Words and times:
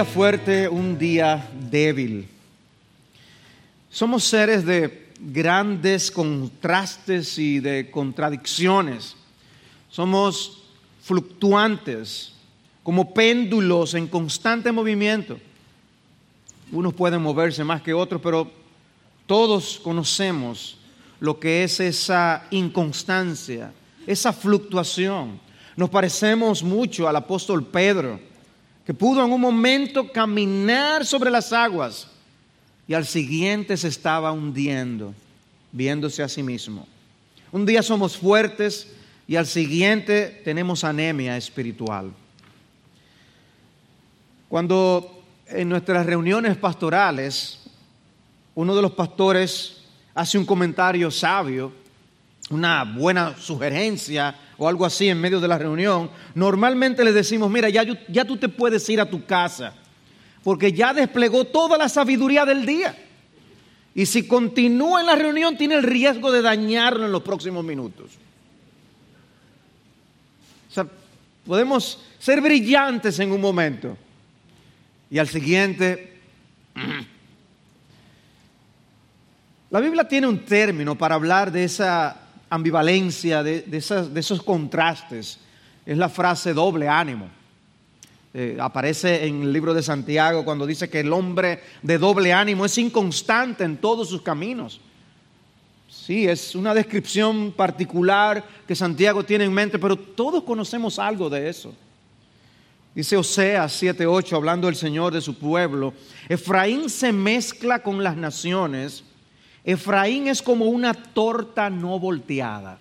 día 0.00 0.04
fuerte, 0.06 0.66
un 0.66 0.96
día 0.96 1.46
débil. 1.70 2.26
Somos 3.90 4.24
seres 4.24 4.64
de 4.64 5.10
grandes 5.20 6.10
contrastes 6.10 7.36
y 7.36 7.60
de 7.60 7.90
contradicciones. 7.90 9.14
Somos 9.90 10.62
fluctuantes, 11.02 12.32
como 12.82 13.12
péndulos 13.12 13.92
en 13.92 14.06
constante 14.06 14.72
movimiento. 14.72 15.38
Unos 16.72 16.94
pueden 16.94 17.20
moverse 17.20 17.62
más 17.62 17.82
que 17.82 17.92
otros, 17.92 18.22
pero 18.22 18.50
todos 19.26 19.78
conocemos 19.84 20.78
lo 21.18 21.38
que 21.38 21.62
es 21.62 21.78
esa 21.78 22.46
inconstancia, 22.50 23.70
esa 24.06 24.32
fluctuación. 24.32 25.38
Nos 25.76 25.90
parecemos 25.90 26.62
mucho 26.62 27.06
al 27.06 27.16
apóstol 27.16 27.66
Pedro, 27.66 28.29
que 28.84 28.94
pudo 28.94 29.24
en 29.24 29.32
un 29.32 29.40
momento 29.40 30.10
caminar 30.10 31.04
sobre 31.04 31.30
las 31.30 31.52
aguas 31.52 32.08
y 32.88 32.94
al 32.94 33.06
siguiente 33.06 33.76
se 33.76 33.88
estaba 33.88 34.32
hundiendo, 34.32 35.14
viéndose 35.70 36.22
a 36.22 36.28
sí 36.28 36.42
mismo. 36.42 36.86
Un 37.52 37.66
día 37.66 37.82
somos 37.82 38.16
fuertes 38.16 38.88
y 39.28 39.36
al 39.36 39.46
siguiente 39.46 40.40
tenemos 40.44 40.82
anemia 40.82 41.36
espiritual. 41.36 42.10
Cuando 44.48 45.22
en 45.46 45.68
nuestras 45.68 46.04
reuniones 46.06 46.56
pastorales 46.56 47.60
uno 48.54 48.74
de 48.74 48.82
los 48.82 48.92
pastores 48.92 49.82
hace 50.14 50.36
un 50.36 50.44
comentario 50.44 51.10
sabio, 51.10 51.72
una 52.50 52.84
buena 52.84 53.36
sugerencia 53.38 54.34
o 54.58 54.68
algo 54.68 54.84
así 54.84 55.08
en 55.08 55.20
medio 55.20 55.40
de 55.40 55.48
la 55.48 55.56
reunión, 55.56 56.10
normalmente 56.34 57.04
le 57.04 57.12
decimos, 57.12 57.50
mira, 57.50 57.68
ya, 57.70 57.84
ya 58.08 58.24
tú 58.24 58.36
te 58.36 58.48
puedes 58.48 58.86
ir 58.88 59.00
a 59.00 59.08
tu 59.08 59.24
casa 59.24 59.72
porque 60.42 60.72
ya 60.72 60.92
desplegó 60.92 61.44
toda 61.44 61.78
la 61.78 61.88
sabiduría 61.88 62.44
del 62.44 62.66
día. 62.66 62.96
Y 63.94 64.06
si 64.06 64.26
continúa 64.26 65.00
en 65.00 65.06
la 65.06 65.16
reunión, 65.16 65.56
tiene 65.56 65.74
el 65.74 65.82
riesgo 65.82 66.32
de 66.32 66.42
dañarlo 66.42 67.04
en 67.04 67.12
los 67.12 67.22
próximos 67.22 67.64
minutos. 67.64 68.12
O 70.70 70.72
sea, 70.72 70.86
podemos 71.46 72.00
ser 72.18 72.40
brillantes 72.40 73.18
en 73.18 73.32
un 73.32 73.40
momento 73.40 73.96
y 75.10 75.18
al 75.18 75.28
siguiente... 75.28 76.18
La 79.72 79.78
Biblia 79.78 80.08
tiene 80.08 80.26
un 80.26 80.44
término 80.44 80.98
para 80.98 81.14
hablar 81.14 81.52
de 81.52 81.62
esa 81.62 82.19
ambivalencia, 82.50 83.42
de, 83.42 83.64
esos 83.72 84.42
contrastes. 84.42 85.38
Es 85.86 85.96
la 85.96 86.08
frase 86.08 86.52
doble 86.52 86.88
ánimo. 86.88 87.28
Eh, 88.32 88.58
aparece 88.60 89.26
en 89.26 89.42
el 89.42 89.52
libro 89.52 89.74
de 89.74 89.82
Santiago 89.82 90.44
cuando 90.44 90.66
dice 90.66 90.88
que 90.88 91.00
el 91.00 91.12
hombre 91.12 91.62
de 91.82 91.98
doble 91.98 92.32
ánimo 92.32 92.64
es 92.64 92.76
inconstante 92.78 93.64
en 93.64 93.78
todos 93.78 94.08
sus 94.08 94.22
caminos. 94.22 94.80
Sí, 95.88 96.28
es 96.28 96.54
una 96.54 96.72
descripción 96.72 97.50
particular 97.50 98.44
que 98.68 98.76
Santiago 98.76 99.24
tiene 99.24 99.44
en 99.44 99.52
mente, 99.52 99.78
pero 99.78 99.96
todos 99.96 100.44
conocemos 100.44 100.98
algo 101.00 101.28
de 101.28 101.48
eso. 101.48 101.74
Dice 102.94 103.16
Oseas 103.16 103.82
7:8, 103.82 104.36
hablando 104.36 104.68
el 104.68 104.76
Señor 104.76 105.12
de 105.12 105.20
su 105.20 105.38
pueblo, 105.38 105.94
Efraín 106.28 106.88
se 106.88 107.12
mezcla 107.12 107.80
con 107.80 108.02
las 108.02 108.16
naciones, 108.16 109.04
Efraín 109.64 110.28
es 110.28 110.40
como 110.42 110.66
una 110.66 110.94
torta 110.94 111.68
no 111.68 111.98
volteada. 111.98 112.78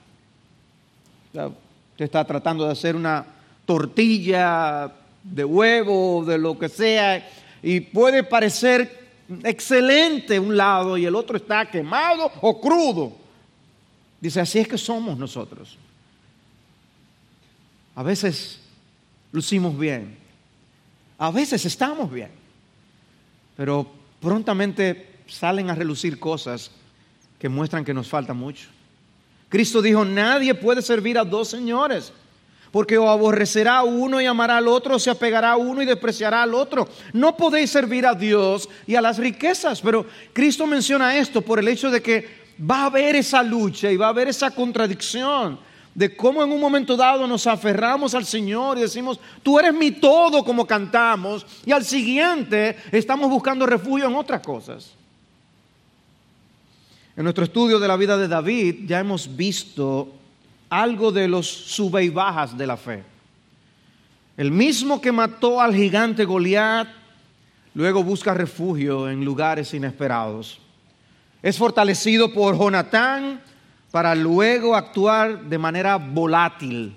Usted 1.34 2.06
está 2.06 2.24
tratando 2.26 2.66
de 2.66 2.72
hacer 2.72 2.96
una 2.96 3.26
tortilla 3.66 4.92
de 5.24 5.46
huevo, 5.46 6.24
de 6.26 6.38
lo 6.38 6.58
que 6.58 6.70
sea, 6.70 7.28
y 7.62 7.82
puede 7.82 8.24
parecer 8.24 9.00
excelente 9.44 10.40
un 10.40 10.58
lado 10.58 10.98
y 10.98 11.06
el 11.06 11.16
otro 11.16 11.38
está 11.38 11.70
quemado 11.70 12.32
o 12.42 12.60
crudo. 12.60 13.14
Dice, 14.20 14.42
así 14.42 14.60
es 14.60 14.68
que 14.68 14.78
somos 14.78 15.18
nosotros. 15.18 15.78
A 17.96 18.04
veces 18.04 18.60
lucimos 19.32 19.78
bien, 19.78 20.18
a 21.18 21.32
veces 21.32 21.66
estamos 21.66 22.12
bien, 22.12 22.32
pero 23.56 23.86
prontamente 24.22 25.09
salen 25.30 25.70
a 25.70 25.76
relucir 25.76 26.20
cosas 26.20 26.72
que 27.40 27.50
muestran 27.50 27.86
que 27.86 27.94
nos 27.94 28.08
falta 28.08 28.34
mucho. 28.34 28.68
Cristo 29.50 29.82
dijo, 29.82 30.06
nadie 30.06 30.54
puede 30.54 30.82
servir 30.82 31.18
a 31.18 31.24
dos 31.24 31.48
señores 31.48 32.14
porque 32.72 32.98
o 32.98 33.10
aborrecerá 33.10 33.78
a 33.78 33.84
uno 33.84 34.22
y 34.22 34.26
amará 34.26 34.58
al 34.58 34.68
otro, 34.68 34.96
o 34.96 35.00
se 35.00 35.10
apegará 35.10 35.52
a 35.52 35.58
uno 35.58 35.82
y 35.82 35.86
despreciará 35.86 36.44
al 36.44 36.54
otro. 36.54 36.88
No 37.14 37.36
podéis 37.36 37.70
servir 37.70 38.06
a 38.06 38.14
Dios 38.14 38.70
y 38.86 38.96
a 38.96 39.02
las 39.02 39.18
riquezas, 39.18 39.82
pero 39.82 40.06
Cristo 40.34 40.68
menciona 40.68 41.18
esto 41.18 41.42
por 41.42 41.60
el 41.60 41.68
hecho 41.68 41.90
de 41.90 42.02
que 42.02 42.40
va 42.70 42.84
a 42.84 42.86
haber 42.86 43.16
esa 43.16 43.42
lucha 43.42 43.92
y 43.92 43.98
va 43.98 44.08
a 44.08 44.10
haber 44.10 44.28
esa 44.28 44.52
contradicción 44.52 45.60
de 45.96 46.16
cómo 46.16 46.44
en 46.44 46.52
un 46.52 46.62
momento 46.62 46.96
dado 46.96 47.28
nos 47.28 47.48
aferramos 47.48 48.14
al 48.14 48.26
Señor 48.26 48.78
y 48.78 48.82
decimos, 48.82 49.20
tú 49.42 49.60
eres 49.60 49.74
mi 49.74 49.92
todo 49.92 50.44
como 50.46 50.66
cantamos, 50.66 51.46
y 51.66 51.72
al 51.72 51.84
siguiente 51.84 52.78
estamos 52.92 53.30
buscando 53.30 53.66
refugio 53.66 54.08
en 54.08 54.16
otras 54.16 54.42
cosas. 54.42 54.99
En 57.20 57.26
nuestro 57.26 57.44
estudio 57.44 57.80
de 57.82 57.88
la 57.90 57.98
vida 57.98 58.16
de 58.16 58.30
David 58.30 58.86
ya 58.88 59.02
hemos 59.02 59.36
visto 59.36 60.08
algo 60.70 61.12
de 61.12 61.28
los 61.28 61.50
sube 61.50 62.02
y 62.06 62.10
bajas 62.10 62.58
de 62.58 62.66
la 62.66 62.78
fe. 62.78 63.04
El 64.38 64.52
mismo 64.52 65.02
que 65.02 65.12
mató 65.12 65.60
al 65.60 65.76
gigante 65.76 66.24
Goliat, 66.24 66.88
luego 67.74 68.06
busca 68.06 68.34
refugio 68.34 69.10
en 69.10 69.26
lugares 69.26 69.74
inesperados. 69.74 70.62
Es 71.44 71.58
fortalecido 71.58 72.34
por 72.34 72.58
Jonatán 72.58 73.42
para 73.92 74.16
luego 74.16 74.74
actuar 74.74 75.44
de 75.44 75.58
manera 75.58 75.98
volátil 75.98 76.96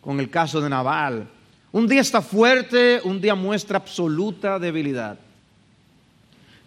con 0.00 0.20
el 0.20 0.30
caso 0.30 0.58
de 0.62 0.70
Naval. 0.70 1.28
Un 1.70 1.86
día 1.86 2.00
está 2.00 2.22
fuerte, 2.22 2.98
un 3.04 3.20
día 3.20 3.34
muestra 3.34 3.76
absoluta 3.76 4.58
debilidad. 4.58 5.18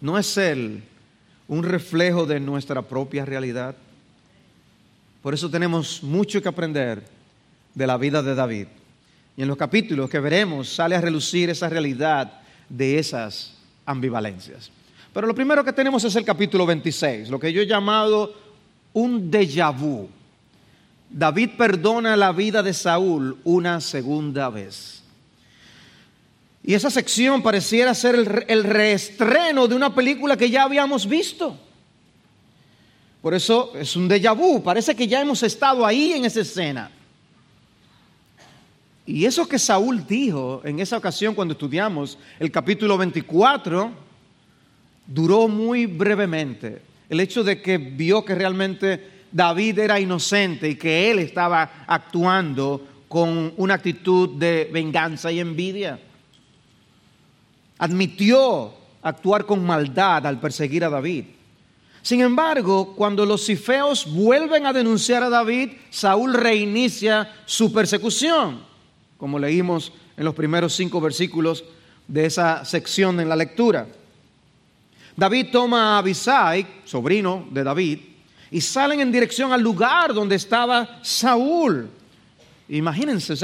¿No 0.00 0.16
es 0.16 0.36
él 0.36 0.84
un 1.48 1.62
reflejo 1.64 2.26
de 2.26 2.38
nuestra 2.38 2.82
propia 2.82 3.24
realidad? 3.24 3.74
Por 5.22 5.34
eso 5.34 5.50
tenemos 5.50 6.02
mucho 6.02 6.40
que 6.40 6.48
aprender 6.48 7.02
de 7.74 7.86
la 7.86 7.96
vida 7.96 8.22
de 8.22 8.34
David. 8.34 8.66
Y 9.36 9.42
en 9.42 9.48
los 9.48 9.56
capítulos 9.56 10.08
que 10.10 10.20
veremos 10.20 10.68
sale 10.68 10.94
a 10.94 11.00
relucir 11.00 11.50
esa 11.50 11.68
realidad 11.68 12.40
de 12.68 12.98
esas 12.98 13.54
ambivalencias. 13.86 14.70
Pero 15.12 15.26
lo 15.26 15.34
primero 15.34 15.64
que 15.64 15.72
tenemos 15.72 16.04
es 16.04 16.14
el 16.16 16.24
capítulo 16.24 16.66
26, 16.66 17.30
lo 17.30 17.40
que 17.40 17.52
yo 17.52 17.62
he 17.62 17.66
llamado 17.66 18.34
un 18.92 19.30
déjà 19.30 19.70
vu. 19.70 20.08
David 21.10 21.50
perdona 21.56 22.16
la 22.16 22.32
vida 22.32 22.62
de 22.62 22.74
Saúl 22.74 23.38
una 23.44 23.80
segunda 23.80 24.50
vez. 24.50 24.97
Y 26.68 26.74
esa 26.74 26.90
sección 26.90 27.40
pareciera 27.40 27.94
ser 27.94 28.44
el, 28.46 28.62
reestreno 28.62 29.66
de 29.66 29.74
una 29.74 29.94
película 29.94 30.36
que 30.36 30.50
ya 30.50 30.64
habíamos 30.64 31.08
visto. 31.08 31.58
Por 33.22 33.32
eso 33.32 33.72
es 33.74 33.96
un 33.96 34.06
déjà 34.06 34.36
vu, 34.36 34.62
parece 34.62 34.94
que 34.94 35.08
ya 35.08 35.22
hemos 35.22 35.42
estado 35.42 35.86
ahí 35.86 36.12
en 36.12 36.26
esa 36.26 36.42
escena. 36.42 36.90
Y 39.06 39.24
eso 39.24 39.48
que 39.48 39.58
Saúl 39.58 40.06
dijo 40.06 40.60
en 40.62 40.78
esa 40.78 40.98
ocasión 40.98 41.34
cuando 41.34 41.52
estudiamos 41.52 42.18
el 42.38 42.50
capítulo 42.50 42.98
24, 42.98 43.90
duró 45.06 45.48
muy 45.48 45.86
brevemente. 45.86 46.82
El 47.08 47.20
hecho 47.20 47.42
de 47.42 47.62
que 47.62 47.78
vio 47.78 48.26
que 48.26 48.34
realmente 48.34 49.24
David 49.32 49.78
era 49.78 49.98
inocente 49.98 50.68
y 50.68 50.76
que 50.76 51.10
él 51.10 51.20
estaba 51.20 51.86
actuando 51.86 52.86
con 53.08 53.54
una 53.56 53.72
actitud 53.72 54.38
de 54.38 54.68
venganza 54.70 55.32
y 55.32 55.40
envidia. 55.40 55.98
Admitió 57.78 58.72
actuar 59.02 59.46
con 59.46 59.64
maldad 59.64 60.26
al 60.26 60.40
perseguir 60.40 60.84
a 60.84 60.90
David. 60.90 61.24
Sin 62.02 62.20
embargo, 62.20 62.94
cuando 62.96 63.26
los 63.26 63.44
cifeos 63.44 64.10
vuelven 64.10 64.66
a 64.66 64.72
denunciar 64.72 65.22
a 65.22 65.28
David, 65.28 65.72
Saúl 65.90 66.34
reinicia 66.34 67.34
su 67.44 67.72
persecución, 67.72 68.62
como 69.16 69.38
leímos 69.38 69.92
en 70.16 70.24
los 70.24 70.34
primeros 70.34 70.74
cinco 70.74 71.00
versículos 71.00 71.64
de 72.06 72.26
esa 72.26 72.64
sección 72.64 73.20
en 73.20 73.28
la 73.28 73.36
lectura. 73.36 73.86
David 75.16 75.48
toma 75.50 75.96
a 75.96 75.98
Abisai, 75.98 76.66
sobrino 76.84 77.46
de 77.50 77.64
David, 77.64 77.98
y 78.50 78.60
salen 78.60 79.00
en 79.00 79.12
dirección 79.12 79.52
al 79.52 79.60
lugar 79.60 80.14
donde 80.14 80.36
estaba 80.36 81.00
Saúl. 81.02 81.90
Imagínense, 82.68 83.34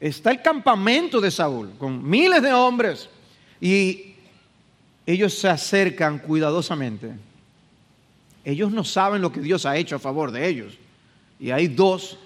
está 0.00 0.30
el 0.30 0.42
campamento 0.42 1.20
de 1.20 1.30
Saúl 1.30 1.72
con 1.78 2.08
miles 2.08 2.42
de 2.42 2.52
hombres 2.52 3.08
y 3.62 4.16
ellos 5.06 5.32
se 5.38 5.48
acercan 5.48 6.18
cuidadosamente 6.18 7.12
ellos 8.44 8.72
no 8.72 8.84
saben 8.84 9.22
lo 9.22 9.30
que 9.30 9.40
Dios 9.40 9.66
ha 9.66 9.76
hecho 9.76 9.96
a 9.96 10.00
favor 10.00 10.30
de 10.32 10.48
ellos. 10.48 10.74
Y 11.38 11.50
hay 11.50 11.68
dos, 11.68 12.18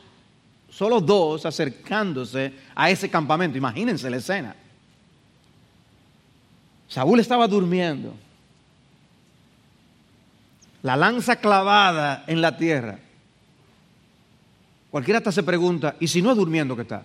solo 0.71 1.01
dos 1.01 1.45
acercándose 1.45 2.53
a 2.75 2.91
ese 2.91 3.11
campamento. 3.11 3.59
Imagínense 3.59 4.09
la 4.09 4.17
escena. 4.17 4.57
Saúl 6.89 7.21
estaba 7.21 7.47
durmiendo. 7.47 8.15
La 10.83 10.97
lanza 10.97 11.37
clavada 11.37 12.25
en 12.27 12.41
la 12.41 12.57
tierra. 12.57 12.99
Cualquiera 14.91 15.19
hasta 15.19 15.33
se 15.33 15.43
pregunta, 15.43 15.97
¿y 16.01 16.09
si 16.09 16.23
no 16.23 16.31
es 16.31 16.37
durmiendo 16.37 16.75
que 16.77 16.83
está? 16.83 17.05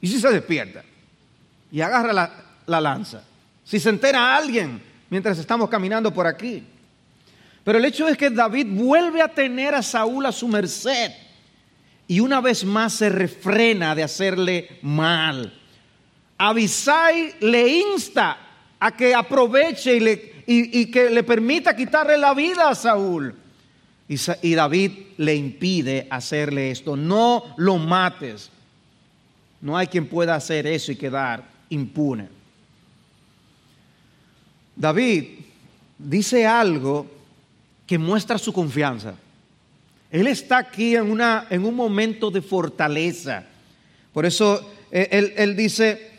¿Y 0.00 0.06
si 0.06 0.20
se 0.20 0.30
despierta? 0.30 0.84
Y 1.72 1.80
agarra 1.80 2.12
la, 2.12 2.30
la 2.68 2.80
lanza. 2.80 3.24
Si 3.64 3.80
se 3.80 3.88
entera 3.88 4.36
alguien 4.36 4.80
mientras 5.10 5.38
estamos 5.38 5.68
caminando 5.68 6.12
por 6.12 6.26
aquí. 6.26 6.62
Pero 7.64 7.78
el 7.78 7.84
hecho 7.84 8.08
es 8.08 8.16
que 8.16 8.30
David 8.30 8.66
vuelve 8.70 9.20
a 9.20 9.28
tener 9.28 9.74
a 9.74 9.82
Saúl 9.82 10.24
a 10.26 10.32
su 10.32 10.48
merced 10.48 11.10
y 12.06 12.20
una 12.20 12.40
vez 12.40 12.64
más 12.64 12.94
se 12.94 13.10
refrena 13.10 13.94
de 13.94 14.02
hacerle 14.02 14.78
mal. 14.82 15.52
Abisai 16.38 17.34
le 17.40 17.68
insta 17.68 18.38
a 18.80 18.96
que 18.96 19.14
aproveche 19.14 19.96
y, 20.46 20.86
que 20.86 21.10
le 21.10 21.22
permita 21.22 21.76
quitarle 21.76 22.16
la 22.16 22.32
vida 22.32 22.70
a 22.70 22.74
Saúl. 22.74 23.34
Y 24.08 24.54
David 24.54 24.92
le 25.18 25.34
impide 25.34 26.06
hacerle 26.08 26.70
esto. 26.70 26.96
No 26.96 27.54
lo 27.58 27.76
mates. 27.76 28.50
No 29.60 29.76
hay 29.76 29.88
quien 29.88 30.06
pueda 30.06 30.34
hacer 30.34 30.66
eso 30.66 30.92
y 30.92 30.96
quedar 30.96 31.44
impune. 31.68 32.37
David 34.78 35.24
dice 35.98 36.46
algo 36.46 37.04
que 37.84 37.98
muestra 37.98 38.38
su 38.38 38.52
confianza. 38.52 39.14
Él 40.10 40.28
está 40.28 40.58
aquí 40.58 40.94
en, 40.94 41.10
una, 41.10 41.48
en 41.50 41.64
un 41.64 41.74
momento 41.74 42.30
de 42.30 42.40
fortaleza. 42.40 43.44
Por 44.12 44.24
eso 44.24 44.70
eh, 44.92 45.34
él, 45.36 45.56
dice, 45.56 46.12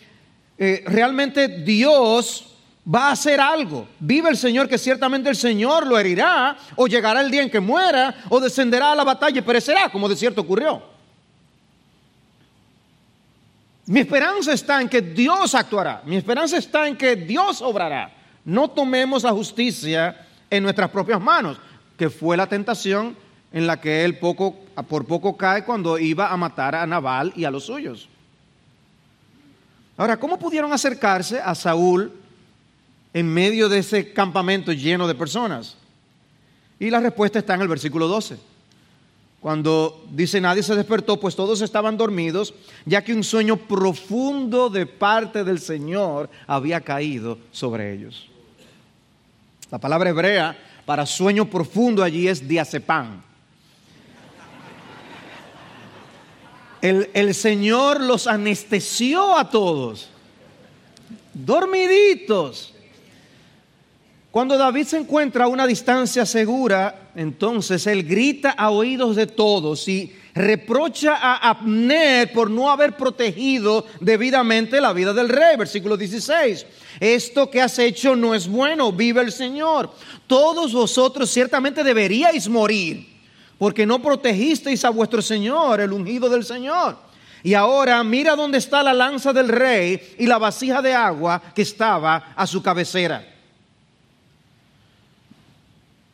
eh, 0.57 0.83
realmente 0.85 1.47
Dios 1.47 2.57
va 2.93 3.07
a 3.07 3.11
hacer 3.13 3.39
algo. 3.39 3.87
Vive 3.97 4.29
el 4.29 4.37
Señor 4.37 4.67
que 4.67 4.77
ciertamente 4.77 5.29
el 5.29 5.37
Señor 5.37 5.87
lo 5.87 5.97
herirá, 5.97 6.57
o 6.75 6.85
llegará 6.85 7.21
el 7.21 7.31
día 7.31 7.43
en 7.43 7.49
que 7.49 7.61
muera, 7.61 8.23
o 8.27 8.41
descenderá 8.41 8.91
a 8.91 8.95
la 8.95 9.05
batalla 9.05 9.39
y 9.39 9.43
perecerá, 9.43 9.89
como 9.89 10.09
de 10.09 10.17
cierto 10.17 10.41
ocurrió. 10.41 10.83
Mi 13.85 14.01
esperanza 14.01 14.51
está 14.51 14.81
en 14.81 14.89
que 14.89 15.01
Dios 15.01 15.55
actuará, 15.55 16.03
mi 16.05 16.17
esperanza 16.17 16.57
está 16.57 16.87
en 16.87 16.97
que 16.97 17.15
Dios 17.15 17.61
obrará. 17.61 18.18
No 18.49 18.67
tomemos 18.67 19.21
la 19.21 19.31
justicia 19.31 20.25
en 20.49 20.63
nuestras 20.63 20.89
propias 20.89 21.21
manos, 21.21 21.59
que 21.95 22.09
fue 22.09 22.35
la 22.35 22.47
tentación 22.47 23.15
en 23.53 23.67
la 23.67 23.79
que 23.79 24.03
él 24.03 24.17
poco, 24.17 24.55
por 24.87 25.05
poco 25.05 25.37
cae 25.37 25.63
cuando 25.63 25.99
iba 25.99 26.31
a 26.33 26.35
matar 26.35 26.73
a 26.73 26.87
Nabal 26.87 27.31
y 27.35 27.43
a 27.45 27.51
los 27.51 27.65
suyos. 27.65 28.09
Ahora, 29.97 30.17
¿cómo 30.17 30.39
pudieron 30.39 30.73
acercarse 30.73 31.39
a 31.39 31.53
Saúl 31.53 32.11
en 33.13 33.31
medio 33.31 33.69
de 33.69 33.77
ese 33.77 34.13
campamento 34.13 34.71
lleno 34.71 35.07
de 35.07 35.13
personas? 35.13 35.77
Y 36.79 36.89
la 36.89 37.01
respuesta 37.01 37.37
está 37.37 37.53
en 37.53 37.61
el 37.61 37.67
versículo 37.67 38.07
12. 38.07 38.39
Cuando 39.41 40.07
dice 40.09 40.41
nadie 40.41 40.63
se 40.63 40.75
despertó, 40.75 41.19
pues 41.19 41.35
todos 41.35 41.61
estaban 41.61 41.97
dormidos, 41.97 42.55
ya 42.87 43.03
que 43.03 43.13
un 43.13 43.23
sueño 43.23 43.57
profundo 43.57 44.71
de 44.71 44.87
parte 44.87 45.43
del 45.43 45.59
Señor 45.59 46.31
había 46.47 46.81
caído 46.81 47.37
sobre 47.51 47.93
ellos. 47.93 48.29
La 49.71 49.77
palabra 49.77 50.09
hebrea 50.09 50.57
para 50.85 51.05
sueño 51.05 51.49
profundo 51.49 52.03
allí 52.03 52.27
es 52.27 52.47
diazepán. 52.47 53.23
El, 56.81 57.09
el, 57.13 57.35
Señor 57.35 58.01
los 58.01 58.25
anestesió 58.25 59.37
a 59.37 59.49
todos, 59.49 60.09
dormiditos. 61.33 62.73
Cuando 64.31 64.57
David 64.57 64.85
se 64.85 64.97
encuentra 64.97 65.45
a 65.45 65.49
una 65.49 65.67
distancia 65.67 66.25
segura, 66.25 67.11
entonces 67.15 67.85
él 67.85 68.03
grita 68.03 68.51
a 68.51 68.69
oídos 68.69 69.15
de 69.17 69.27
todos 69.27 69.87
y 69.89 70.13
reprocha 70.33 71.15
a 71.15 71.49
Abner 71.49 72.31
por 72.31 72.49
no 72.49 72.69
haber 72.69 72.95
protegido 72.95 73.85
debidamente 73.99 74.79
la 74.81 74.93
vida 74.93 75.13
del 75.13 75.29
rey. 75.29 75.57
Versículo 75.57 75.97
16. 75.97 76.65
Esto 76.99 77.49
que 77.49 77.61
has 77.61 77.79
hecho 77.79 78.15
no 78.15 78.35
es 78.35 78.47
bueno, 78.47 78.91
vive 78.91 79.21
el 79.21 79.31
Señor. 79.31 79.91
Todos 80.27 80.73
vosotros 80.73 81.29
ciertamente 81.29 81.83
deberíais 81.83 82.47
morir, 82.47 83.07
porque 83.57 83.85
no 83.85 84.01
protegisteis 84.01 84.83
a 84.85 84.89
vuestro 84.89 85.21
Señor, 85.21 85.81
el 85.81 85.93
ungido 85.93 86.29
del 86.29 86.43
Señor. 86.43 86.97
Y 87.41 87.53
ahora 87.53 88.03
mira 88.03 88.35
dónde 88.35 88.57
está 88.57 88.83
la 88.83 88.93
lanza 88.93 89.31
del 89.31 89.47
rey 89.47 90.15
y 90.17 90.25
la 90.25 90.37
vasija 90.37 90.81
de 90.81 90.93
agua 90.93 91.41
que 91.55 91.61
estaba 91.61 92.33
a 92.35 92.45
su 92.45 92.61
cabecera. 92.61 93.25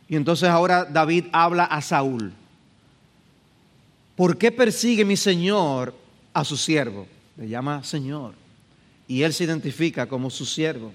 Y 0.08 0.16
entonces 0.16 0.48
ahora 0.48 0.86
David 0.86 1.26
habla 1.32 1.66
a 1.66 1.82
Saúl. 1.82 2.32
¿Por 4.16 4.38
qué 4.38 4.52
persigue 4.52 5.04
mi 5.04 5.18
Señor 5.18 5.94
a 6.34 6.44
su 6.44 6.56
siervo? 6.58 7.08
Le 7.38 7.48
llama 7.48 7.84
Señor. 7.84 8.34
Y 9.08 9.22
él 9.22 9.34
se 9.34 9.44
identifica 9.44 10.08
como 10.08 10.30
su 10.30 10.46
siervo. 10.46 10.94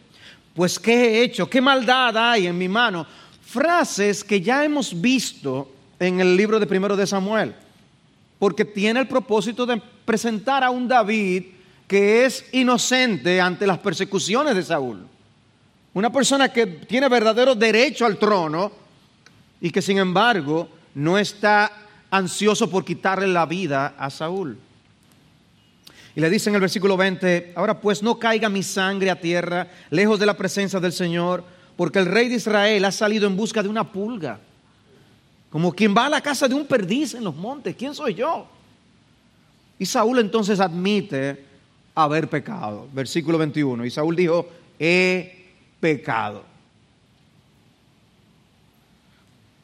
Pues 0.55 0.79
¿qué 0.79 0.95
he 0.95 1.23
hecho? 1.23 1.49
¿Qué 1.49 1.61
maldad 1.61 2.17
hay 2.17 2.47
en 2.47 2.57
mi 2.57 2.69
mano? 2.69 3.07
Frases 3.43 4.25
que 4.25 4.41
ya 4.41 4.65
hemos 4.65 5.01
visto 5.01 5.71
en 5.99 6.21
el 6.21 6.37
libro 6.37 6.59
de 6.59 6.67
primero 6.67 6.97
de 6.97 7.07
Samuel. 7.07 7.55
Porque 8.39 8.65
tiene 8.65 9.01
el 9.01 9.09
propósito 9.09 9.67
de 9.67 9.81
presentar 10.05 10.65
a 10.65 10.71
un 10.71 10.89
David 10.89 11.45
que 11.87 12.25
es 12.25 12.45
inocente 12.53 13.41
ante 13.41 13.67
las 13.67 13.79
persecuciones 13.79 14.55
de 14.55 14.63
Saúl. 14.63 15.07
Una 15.93 16.11
persona 16.11 16.53
que 16.53 16.67
tiene 16.67 17.09
verdadero 17.09 17.55
derecho 17.55 18.07
al 18.07 18.17
trono, 18.17 18.71
y 19.61 19.71
que 19.71 19.83
sin 19.83 19.99
embargo 19.99 20.69
no 20.95 21.19
está 21.19 21.71
ansioso 22.11 22.69
por 22.69 22.85
quitarle 22.85 23.29
la 23.29 23.47
vida 23.47 23.95
a 23.99 24.11
Saúl. 24.11 24.59
Y 26.15 26.21
le 26.21 26.29
dice 26.29 26.51
en 26.51 26.57
el 26.57 26.61
versículo 26.61 26.97
20, 26.97 27.53
ahora 27.55 27.81
pues 27.81 28.03
no 28.03 28.19
caiga 28.19 28.49
mi 28.49 28.63
sangre 28.63 29.11
a 29.11 29.21
tierra, 29.21 29.69
lejos 29.91 30.19
de 30.19 30.27
la 30.27 30.37
presencia 30.37 30.81
del 30.81 30.93
Señor, 30.93 31.45
porque 31.77 32.01
el 32.01 32.07
rey 32.07 32.29
de 32.29 32.35
Israel 32.35 32.85
ha 32.85 32.93
salido 32.93 33.27
en 33.27 33.37
busca 33.37 33.63
de 33.63 33.69
una 33.69 33.91
pulga, 33.91 34.41
como 35.51 35.73
quien 35.73 35.95
va 35.97 36.07
a 36.07 36.11
la 36.11 36.21
casa 36.21 36.49
de 36.49 36.55
un 36.55 36.67
perdiz 36.67 37.15
en 37.15 37.25
los 37.25 37.35
montes, 37.35 37.77
¿quién 37.77 37.95
soy 37.95 38.15
yo? 38.15 38.47
Y 39.79 39.87
Saúl 39.87 40.19
entonces 40.19 40.61
admite 40.61 41.45
haber 41.95 42.29
pecado, 42.29 42.89
versículo 42.93 43.39
21, 43.39 43.85
y 43.85 43.91
Saúl 43.91 44.17
dijo, 44.17 44.49
he 44.79 45.47
pecado. 45.81 46.50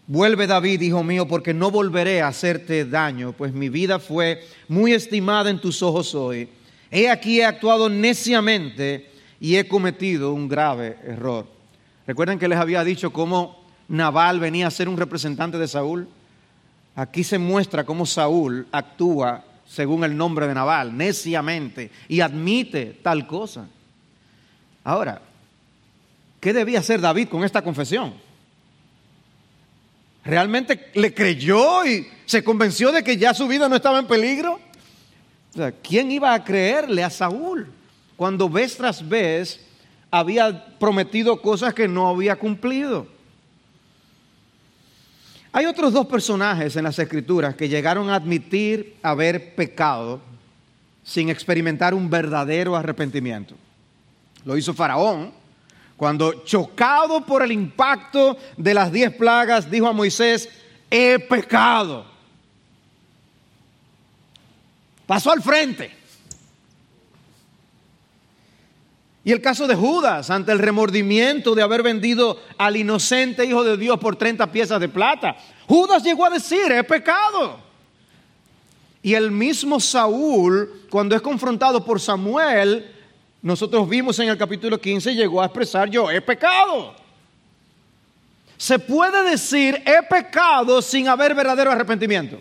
Vuelve 0.08 0.46
David, 0.46 0.82
hijo 0.82 1.02
mío, 1.02 1.26
porque 1.26 1.52
no 1.52 1.72
volveré 1.72 2.22
a 2.22 2.28
hacerte 2.28 2.84
daño, 2.84 3.32
pues 3.32 3.52
mi 3.52 3.68
vida 3.68 3.98
fue 3.98 4.46
muy 4.68 4.92
estimada 4.92 5.50
en 5.50 5.60
tus 5.60 5.82
ojos 5.82 6.14
hoy. 6.14 6.48
He 6.92 7.10
aquí 7.10 7.40
he 7.40 7.44
actuado 7.44 7.88
neciamente 7.88 9.10
y 9.40 9.56
he 9.56 9.66
cometido 9.66 10.32
un 10.32 10.46
grave 10.46 10.96
error. 11.04 11.48
Recuerden 12.06 12.38
que 12.38 12.46
les 12.46 12.58
había 12.58 12.84
dicho 12.84 13.12
cómo 13.12 13.64
Nabal 13.88 14.38
venía 14.38 14.68
a 14.68 14.70
ser 14.70 14.88
un 14.88 14.96
representante 14.96 15.58
de 15.58 15.66
Saúl. 15.66 16.08
Aquí 16.94 17.24
se 17.24 17.38
muestra 17.38 17.84
cómo 17.84 18.06
Saúl 18.06 18.68
actúa 18.70 19.44
según 19.66 20.04
el 20.04 20.16
nombre 20.16 20.46
de 20.46 20.54
Nabal, 20.54 20.96
neciamente, 20.96 21.90
y 22.08 22.20
admite 22.20 23.00
tal 23.02 23.26
cosa. 23.26 23.66
Ahora, 24.84 25.20
¿qué 26.38 26.52
debía 26.52 26.78
hacer 26.78 27.00
David 27.00 27.28
con 27.28 27.42
esta 27.42 27.62
confesión? 27.62 28.14
¿Realmente 30.26 30.90
le 30.94 31.14
creyó 31.14 31.86
y 31.86 32.08
se 32.24 32.42
convenció 32.42 32.90
de 32.90 33.04
que 33.04 33.16
ya 33.16 33.32
su 33.32 33.46
vida 33.46 33.68
no 33.68 33.76
estaba 33.76 34.00
en 34.00 34.08
peligro? 34.08 34.58
¿Quién 35.82 36.10
iba 36.10 36.34
a 36.34 36.42
creerle 36.42 37.04
a 37.04 37.10
Saúl 37.10 37.68
cuando 38.16 38.48
vez 38.48 38.76
tras 38.76 39.08
vez 39.08 39.60
había 40.10 40.76
prometido 40.78 41.40
cosas 41.40 41.72
que 41.72 41.86
no 41.86 42.08
había 42.08 42.34
cumplido? 42.36 43.06
Hay 45.52 45.64
otros 45.64 45.92
dos 45.92 46.06
personajes 46.06 46.74
en 46.74 46.84
las 46.84 46.98
escrituras 46.98 47.54
que 47.54 47.68
llegaron 47.68 48.10
a 48.10 48.16
admitir 48.16 48.96
haber 49.02 49.54
pecado 49.54 50.20
sin 51.04 51.30
experimentar 51.30 51.94
un 51.94 52.10
verdadero 52.10 52.74
arrepentimiento. 52.74 53.54
Lo 54.44 54.56
hizo 54.56 54.74
Faraón, 54.74 55.32
cuando 55.96 56.44
chocado 56.44 57.24
por 57.24 57.42
el 57.42 57.52
impacto 57.52 58.36
de 58.56 58.74
las 58.74 58.92
diez 58.92 59.14
plagas, 59.14 59.70
dijo 59.70 59.86
a 59.86 59.92
Moisés, 59.92 60.48
he 60.90 61.18
pecado. 61.18 62.04
Pasó 65.06 65.30
al 65.30 65.42
frente. 65.42 65.96
Y 69.24 69.32
el 69.32 69.40
caso 69.40 69.66
de 69.66 69.74
Judas, 69.74 70.30
ante 70.30 70.52
el 70.52 70.58
remordimiento 70.58 71.54
de 71.54 71.62
haber 71.62 71.82
vendido 71.82 72.40
al 72.58 72.76
inocente 72.76 73.44
Hijo 73.44 73.64
de 73.64 73.76
Dios 73.76 73.98
por 73.98 74.14
30 74.14 74.52
piezas 74.52 74.78
de 74.78 74.88
plata. 74.88 75.36
Judas 75.66 76.04
llegó 76.04 76.26
a 76.26 76.30
decir, 76.30 76.70
he 76.70 76.84
pecado. 76.84 77.58
Y 79.02 79.14
el 79.14 79.30
mismo 79.30 79.80
Saúl, 79.80 80.82
cuando 80.90 81.16
es 81.16 81.22
confrontado 81.22 81.84
por 81.84 82.00
Samuel, 82.00 82.95
nosotros 83.46 83.88
vimos 83.88 84.18
en 84.18 84.28
el 84.28 84.36
capítulo 84.36 84.80
15, 84.80 85.14
llegó 85.14 85.40
a 85.40 85.44
expresar 85.44 85.88
yo 85.88 86.10
he 86.10 86.20
pecado. 86.20 86.96
Se 88.56 88.76
puede 88.76 89.30
decir 89.30 89.80
he 89.86 90.02
pecado 90.02 90.82
sin 90.82 91.06
haber 91.06 91.32
verdadero 91.32 91.70
arrepentimiento. 91.70 92.40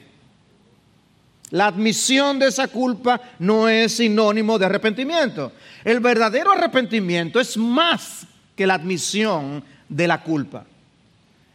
La 1.51 1.67
admisión 1.67 2.39
de 2.39 2.47
esa 2.47 2.69
culpa 2.69 3.21
no 3.37 3.69
es 3.69 3.97
sinónimo 3.97 4.57
de 4.57 4.65
arrepentimiento. 4.65 5.51
El 5.83 5.99
verdadero 5.99 6.53
arrepentimiento 6.53 7.39
es 7.39 7.55
más 7.55 8.25
que 8.55 8.65
la 8.65 8.73
admisión 8.73 9.63
de 9.87 10.07
la 10.07 10.23
culpa. 10.23 10.65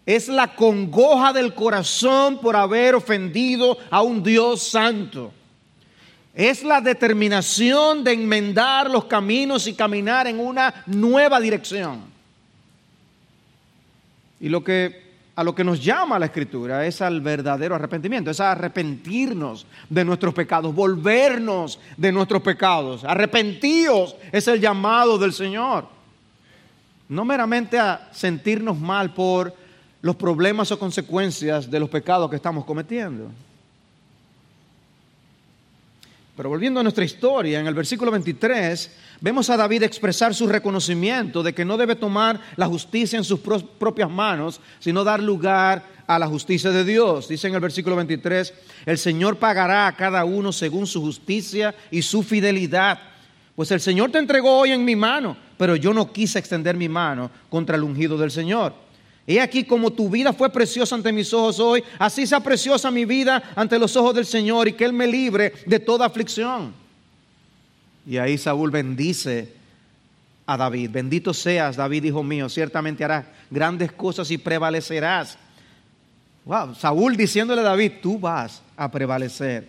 Es 0.07 0.28
la 0.28 0.54
congoja 0.54 1.33
del 1.33 1.54
corazón 1.54 2.38
por 2.40 2.54
haber 2.54 2.95
ofendido 2.95 3.76
a 3.90 4.02
un 4.02 4.23
Dios 4.23 4.62
santo. 4.62 5.33
Es 6.34 6.62
la 6.62 6.80
determinación 6.80 8.04
de 8.04 8.12
enmendar 8.12 8.90
los 8.90 9.06
caminos 9.06 9.66
y 9.66 9.75
caminar 9.75 10.26
en 10.26 10.38
una 10.38 10.84
nueva 10.87 11.40
dirección. 11.40 12.02
Y 14.40 14.49
lo 14.49 14.62
que 14.62 15.10
a 15.40 15.44
lo 15.44 15.54
que 15.54 15.64
nos 15.64 15.82
llama 15.82 16.18
la 16.18 16.26
escritura 16.26 16.84
es 16.87 17.00
al 17.00 17.22
verdadero 17.22 17.75
arrepentimiento, 17.75 18.30
es 18.30 18.40
a 18.40 18.52
arrepentirnos 18.52 19.64
de 19.88 20.04
nuestros 20.04 20.34
pecados, 20.34 20.75
volvernos 20.75 21.78
de 21.96 22.12
nuestros 22.12 22.42
pecados. 22.42 23.04
Arrepentíos 23.04 24.16
es 24.32 24.46
el 24.49 24.60
llamado 24.60 25.16
del 25.16 25.32
Señor. 25.32 25.87
No 27.08 27.25
meramente 27.25 27.78
a 27.78 28.10
sentirnos 28.12 28.78
mal 28.78 29.14
por 29.14 29.54
los 30.02 30.14
problemas 30.16 30.70
o 30.72 30.78
consecuencias 30.78 31.70
de 31.70 31.80
los 31.80 31.88
pecados 31.88 32.28
que 32.28 32.37
estamos 32.37 32.66
cometiendo. 32.66 33.30
Pero 36.40 36.49
volviendo 36.49 36.80
a 36.80 36.82
nuestra 36.82 37.04
historia, 37.04 37.61
en 37.61 37.66
el 37.66 37.75
versículo 37.75 38.11
23 38.11 38.90
vemos 39.20 39.50
a 39.50 39.59
David 39.59 39.82
expresar 39.82 40.35
su 40.35 40.47
reconocimiento 40.47 41.42
de 41.42 41.52
que 41.52 41.66
no 41.66 41.76
debe 41.76 41.97
tomar 41.97 42.40
la 42.56 42.66
justicia 42.66 43.18
en 43.18 43.25
sus 43.25 43.40
propias 43.40 44.09
manos, 44.09 44.59
sino 44.78 45.04
dar 45.04 45.23
lugar 45.23 45.85
a 46.06 46.18
la 46.18 46.26
justicia 46.28 46.70
de 46.70 46.82
Dios. 46.82 47.28
Dice 47.28 47.49
en 47.49 47.56
el 47.56 47.61
versículo 47.61 47.94
23, 47.97 48.54
el 48.87 48.97
Señor 48.97 49.37
pagará 49.37 49.87
a 49.87 49.94
cada 49.94 50.25
uno 50.25 50.50
según 50.50 50.87
su 50.87 51.02
justicia 51.02 51.75
y 51.90 52.00
su 52.00 52.23
fidelidad. 52.23 52.99
Pues 53.54 53.70
el 53.70 53.80
Señor 53.82 54.11
te 54.11 54.16
entregó 54.16 54.61
hoy 54.61 54.70
en 54.70 54.82
mi 54.82 54.97
mano, 54.97 55.37
pero 55.59 55.76
yo 55.76 55.92
no 55.92 56.11
quise 56.11 56.38
extender 56.38 56.75
mi 56.75 56.88
mano 56.88 57.30
contra 57.50 57.76
el 57.76 57.82
ungido 57.82 58.16
del 58.16 58.30
Señor. 58.30 58.73
He 59.26 59.40
aquí 59.40 59.64
como 59.64 59.92
tu 59.92 60.08
vida 60.08 60.32
fue 60.32 60.50
preciosa 60.50 60.94
ante 60.94 61.12
mis 61.12 61.32
ojos 61.32 61.60
hoy, 61.60 61.84
así 61.98 62.26
sea 62.26 62.40
preciosa 62.40 62.90
mi 62.90 63.04
vida 63.04 63.52
ante 63.54 63.78
los 63.78 63.94
ojos 63.96 64.14
del 64.14 64.26
Señor 64.26 64.68
y 64.68 64.72
que 64.72 64.84
Él 64.84 64.92
me 64.92 65.06
libre 65.06 65.52
de 65.66 65.78
toda 65.78 66.06
aflicción. 66.06 66.72
Y 68.06 68.16
ahí 68.16 68.38
Saúl 68.38 68.70
bendice 68.70 69.52
a 70.46 70.56
David. 70.56 70.90
Bendito 70.90 71.32
seas, 71.34 71.76
David, 71.76 72.04
hijo 72.04 72.22
mío, 72.22 72.48
ciertamente 72.48 73.04
harás 73.04 73.26
grandes 73.50 73.92
cosas 73.92 74.30
y 74.30 74.38
prevalecerás. 74.38 75.38
Wow, 76.44 76.74
Saúl 76.74 77.16
diciéndole 77.16 77.60
a 77.60 77.64
David, 77.64 77.92
tú 78.02 78.18
vas 78.18 78.62
a 78.76 78.90
prevalecer. 78.90 79.68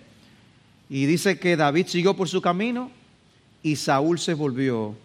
Y 0.89 1.05
dice 1.05 1.37
que 1.37 1.55
David 1.55 1.87
siguió 1.87 2.15
por 2.15 2.27
su 2.29 2.41
camino 2.41 2.89
y 3.61 3.75
Saúl 3.75 4.17
se 4.17 4.33
volvió 4.33 4.95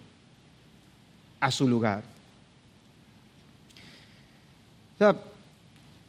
a 1.40 1.50
su 1.50 1.68
lugar 1.68 2.15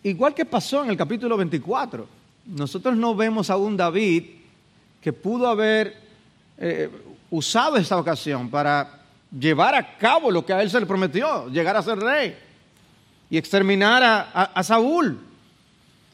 igual 0.04 0.34
que 0.34 0.46
pasó 0.46 0.84
en 0.84 0.92
el 0.92 0.98
capítulo 0.98 1.38
24, 1.38 2.08
nosotros 2.48 2.96
no 2.96 3.16
vemos 3.16 3.50
a 3.50 3.58
un 3.58 3.76
David 3.76 4.24
que 5.02 5.14
pudo 5.14 5.48
haber 5.48 5.96
eh, 6.58 6.90
usado 7.30 7.78
esta 7.78 7.98
ocasión 7.98 8.50
para 8.50 9.02
llevar 9.38 9.76
a 9.76 9.98
cabo 9.98 10.32
lo 10.32 10.46
que 10.46 10.54
a 10.54 10.62
él 10.62 10.70
se 10.70 10.80
le 10.80 10.86
prometió, 10.86 11.50
llegar 11.50 11.76
a 11.76 11.84
ser 11.84 12.00
rey 12.00 12.38
y 13.30 13.38
exterminar 13.38 14.04
a 14.34 14.64
Saúl, 14.64 15.20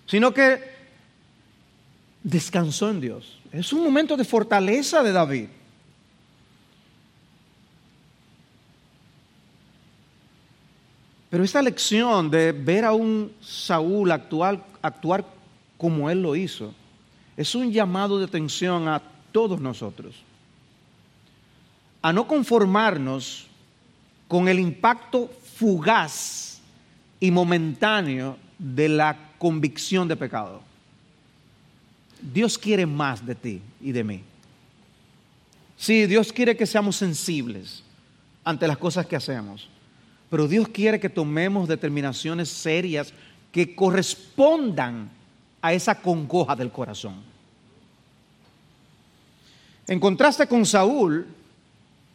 sino 0.08 0.34
que 0.34 0.74
descansó 2.24 2.90
en 2.90 3.02
Dios. 3.02 3.40
Es 3.52 3.72
un 3.72 3.84
momento 3.84 4.18
de 4.18 4.26
fortaleza 4.26 5.04
de 5.04 5.12
David. 5.12 5.48
Pero 11.34 11.44
esta 11.44 11.64
lección 11.64 12.30
de 12.30 12.52
ver 12.52 12.86
a 12.86 12.94
un 12.94 13.34
Saúl 13.42 14.12
actuar, 14.12 14.64
actuar 14.84 15.26
como 15.80 16.08
él 16.12 16.22
lo 16.22 16.36
hizo, 16.36 16.76
es 17.36 17.56
un 17.56 17.72
llamado 17.72 18.20
de 18.20 18.26
atención 18.26 18.88
a 18.88 19.02
todos 19.32 19.60
nosotros. 19.60 20.14
A 22.04 22.14
no 22.14 22.28
conformarnos 22.28 23.48
con 24.28 24.48
el 24.48 24.60
impacto 24.60 25.32
fugaz 25.56 26.62
y 27.20 27.32
momentáneo 27.32 28.38
de 28.60 28.90
la 28.90 29.18
convicción 29.40 30.08
de 30.08 30.16
pecado. 30.16 30.62
Dios 32.22 32.60
quiere 32.60 32.86
más 32.86 33.26
de 33.26 33.34
ti 33.34 33.60
y 33.82 33.92
de 33.92 34.04
mí. 34.04 34.22
Sí, 35.78 36.06
Dios 36.06 36.32
quiere 36.32 36.56
que 36.56 36.68
seamos 36.68 36.96
sensibles 36.96 37.82
ante 38.44 38.68
las 38.68 38.78
cosas 38.78 39.08
que 39.08 39.16
hacemos. 39.16 39.73
Pero 40.34 40.48
Dios 40.48 40.68
quiere 40.70 41.00
que 41.00 41.10
tomemos 41.10 41.68
determinaciones 41.68 42.50
serias 42.50 43.14
que 43.52 43.76
correspondan 43.76 45.12
a 45.62 45.74
esa 45.74 46.02
congoja 46.02 46.56
del 46.56 46.72
corazón. 46.72 47.22
En 49.86 50.00
contraste 50.00 50.48
con 50.48 50.66
Saúl, 50.66 51.28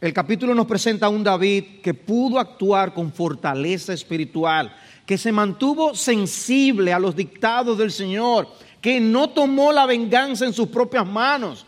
el 0.01 0.13
capítulo 0.13 0.53
nos 0.53 0.67
presenta 0.67 1.07
a 1.07 1.11
un 1.11 1.23
David 1.23 1.81
que 1.81 1.95
pudo 1.95 2.41
actuar 2.41 2.93
con 2.93 3.13
fortaleza 3.13 3.93
espiritual, 3.93 4.75
que 5.07 5.17
se 5.17 5.31
mantuvo 5.31 5.95
sensible 5.95 6.93
a 6.93 6.99
los 6.99 7.15
dictados 7.15 7.79
del 7.79 7.93
Señor, 7.93 8.49
que 8.81 8.99
no 8.99 9.31
tomó 9.31 9.71
la 9.71 9.87
venganza 9.87 10.45
en 10.45 10.53
sus 10.53 10.67
propias 10.67 11.07
manos. 11.07 11.65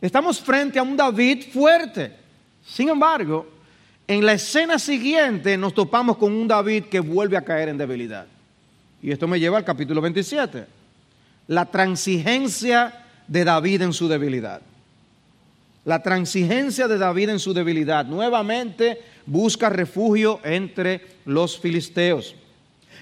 Estamos 0.00 0.40
frente 0.40 0.78
a 0.78 0.82
un 0.82 0.96
David 0.96 1.52
fuerte. 1.52 2.16
Sin 2.64 2.88
embargo, 2.88 3.55
en 4.08 4.24
la 4.24 4.34
escena 4.34 4.78
siguiente 4.78 5.56
nos 5.56 5.74
topamos 5.74 6.16
con 6.16 6.32
un 6.32 6.46
David 6.46 6.84
que 6.84 7.00
vuelve 7.00 7.36
a 7.36 7.42
caer 7.42 7.68
en 7.68 7.78
debilidad. 7.78 8.26
Y 9.02 9.10
esto 9.10 9.26
me 9.26 9.40
lleva 9.40 9.58
al 9.58 9.64
capítulo 9.64 10.00
27. 10.00 10.66
La 11.48 11.66
transigencia 11.66 13.04
de 13.26 13.44
David 13.44 13.82
en 13.82 13.92
su 13.92 14.08
debilidad. 14.08 14.60
La 15.84 16.02
transigencia 16.02 16.88
de 16.88 16.98
David 16.98 17.30
en 17.30 17.38
su 17.38 17.52
debilidad. 17.52 18.06
Nuevamente 18.06 19.00
busca 19.26 19.68
refugio 19.68 20.40
entre 20.44 21.00
los 21.24 21.58
filisteos. 21.58 22.34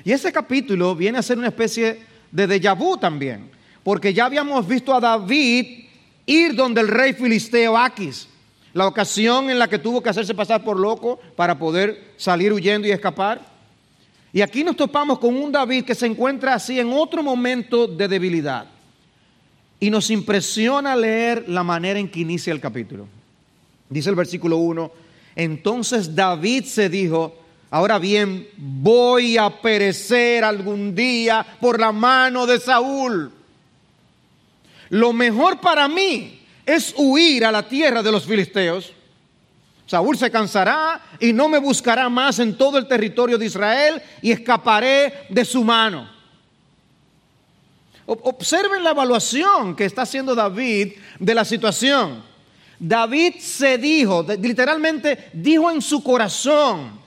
Y 0.05 0.13
ese 0.13 0.33
capítulo 0.33 0.95
viene 0.95 1.19
a 1.19 1.23
ser 1.23 1.39
una 1.39 1.49
especie 1.49 2.01
de 2.31 2.49
déjà 2.49 2.75
vu 2.77 2.97
también. 2.97 3.51
Porque 3.83 4.13
ya 4.13 4.25
habíamos 4.25 4.67
visto 4.67 4.95
a 4.95 5.01
David 5.01 5.85
ir 6.27 6.55
donde 6.55 6.81
el 6.81 6.89
rey 6.89 7.13
filisteo 7.13 7.77
Aquis 7.77 8.29
la 8.75 8.89
ocasión 8.89 9.49
en 9.51 9.59
la 9.59 9.69
que 9.69 9.79
tuvo 9.79 10.03
que 10.03 10.11
hacerse 10.11 10.35
pasar 10.35 10.65
por 10.65 10.79
loco 10.79 11.19
para 11.37 11.59
poder 11.59 12.13
salir 12.17 12.53
huyendo 12.53 12.87
y 12.87 12.91
escapar. 12.91 13.41
Y 14.33 14.43
aquí 14.43 14.65
nos 14.65 14.77
topamos 14.77 15.21
con 15.21 15.37
un 15.37 15.53
David 15.53 15.85
que 15.85 15.95
se 15.95 16.07
encuentra 16.07 16.55
así 16.55 16.81
en 16.81 16.93
otro 16.93 17.23
momento 17.23 17.87
de 17.87 18.09
debilidad. 18.09 18.67
Y 19.79 19.91
nos 19.91 20.11
impresiona 20.11 20.97
leer 20.97 21.49
la 21.49 21.63
manera 21.63 22.01
en 22.01 22.09
que 22.09 22.21
inicia 22.21 22.53
el 22.53 22.61
capítulo. 22.61 23.07
Dice 23.89 24.11
el 24.11 24.17
versículo 24.17 24.57
1, 24.57 24.91
entonces 25.37 26.13
David 26.13 26.65
se 26.65 26.89
dijo, 26.89 27.37
ahora 27.71 28.01
bien, 28.01 28.49
voy 28.57 29.39
a 29.39 29.51
perecer 29.51 30.43
algún 30.43 30.97
día 30.97 31.47
por 31.61 31.79
la 31.79 31.93
mano 31.93 32.45
de 32.45 32.59
Saúl. 32.59 33.31
Lo 34.89 35.13
mejor 35.13 35.61
para 35.61 35.87
mí 35.87 36.41
es 36.67 36.95
huir 36.97 37.45
a 37.45 37.53
la 37.53 37.67
tierra 37.69 38.03
de 38.03 38.13
los 38.13 38.25
filisteos. 38.25 38.93
Saúl 39.87 40.17
se 40.17 40.31
cansará 40.31 41.01
y 41.21 41.33
no 41.33 41.49
me 41.49 41.59
buscará 41.59 42.09
más 42.09 42.39
en 42.39 42.57
todo 42.57 42.79
el 42.79 42.89
territorio 42.89 43.37
de 43.37 43.47
Israel 43.47 44.03
y 44.23 44.33
escaparé 44.33 45.27
de 45.29 45.45
su 45.45 45.63
mano. 45.63 46.09
Observen 48.07 48.83
la 48.83 48.91
evaluación 48.91 49.75
que 49.75 49.85
está 49.85 50.03
haciendo 50.03 50.35
David 50.35 50.93
de 51.19 51.35
la 51.35 51.45
situación. 51.45 52.23
David 52.79 53.37
se 53.39 53.79
dijo, 53.79 54.27
literalmente 54.41 55.31
dijo 55.33 55.71
en 55.71 55.81
su 55.81 56.03
corazón, 56.03 57.01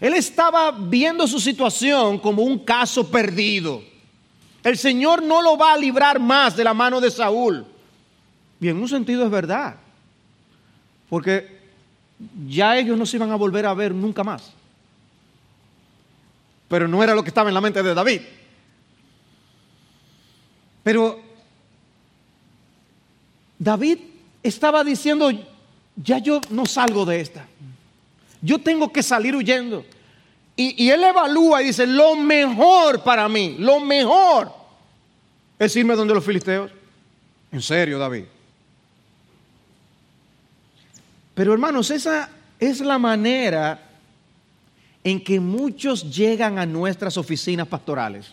él 0.00 0.14
estaba 0.14 0.70
viendo 0.70 1.26
su 1.26 1.40
situación 1.40 2.18
como 2.18 2.42
un 2.42 2.58
caso 2.58 3.10
perdido. 3.10 3.82
El 4.62 4.76
Señor 4.76 5.22
no 5.22 5.42
lo 5.42 5.56
va 5.56 5.72
a 5.72 5.78
librar 5.78 6.18
más 6.18 6.56
de 6.56 6.64
la 6.64 6.74
mano 6.74 7.00
de 7.00 7.10
Saúl. 7.10 7.66
Y 8.60 8.68
en 8.68 8.76
un 8.78 8.88
sentido 8.88 9.24
es 9.24 9.30
verdad, 9.30 9.76
porque 11.08 11.60
ya 12.48 12.78
ellos 12.78 12.98
no 12.98 13.04
se 13.04 13.16
iban 13.16 13.30
a 13.30 13.36
volver 13.36 13.66
a 13.66 13.74
ver 13.74 13.94
nunca 13.94 14.24
más. 14.24 14.52
Pero 16.68 16.88
no 16.88 17.02
era 17.02 17.14
lo 17.14 17.22
que 17.22 17.28
estaba 17.28 17.50
en 17.50 17.54
la 17.54 17.60
mente 17.60 17.82
de 17.82 17.94
David. 17.94 18.22
Pero 20.82 21.20
David 23.58 23.98
estaba 24.42 24.82
diciendo, 24.82 25.30
ya 25.96 26.18
yo 26.18 26.40
no 26.50 26.66
salgo 26.66 27.04
de 27.04 27.20
esta. 27.20 27.46
Yo 28.40 28.58
tengo 28.58 28.92
que 28.92 29.02
salir 29.02 29.34
huyendo. 29.34 29.84
Y, 30.56 30.84
y 30.84 30.90
él 30.90 31.04
evalúa 31.04 31.62
y 31.62 31.66
dice, 31.66 31.86
lo 31.86 32.16
mejor 32.16 33.02
para 33.02 33.28
mí, 33.28 33.56
lo 33.58 33.80
mejor 33.80 34.50
es 35.58 35.76
irme 35.76 35.94
donde 35.94 36.14
los 36.14 36.24
filisteos. 36.24 36.70
En 37.52 37.62
serio, 37.62 37.98
David. 37.98 38.24
Pero 41.36 41.52
hermanos, 41.52 41.90
esa 41.90 42.30
es 42.58 42.80
la 42.80 42.98
manera 42.98 43.78
en 45.04 45.22
que 45.22 45.38
muchos 45.38 46.10
llegan 46.16 46.58
a 46.58 46.64
nuestras 46.64 47.18
oficinas 47.18 47.68
pastorales, 47.68 48.32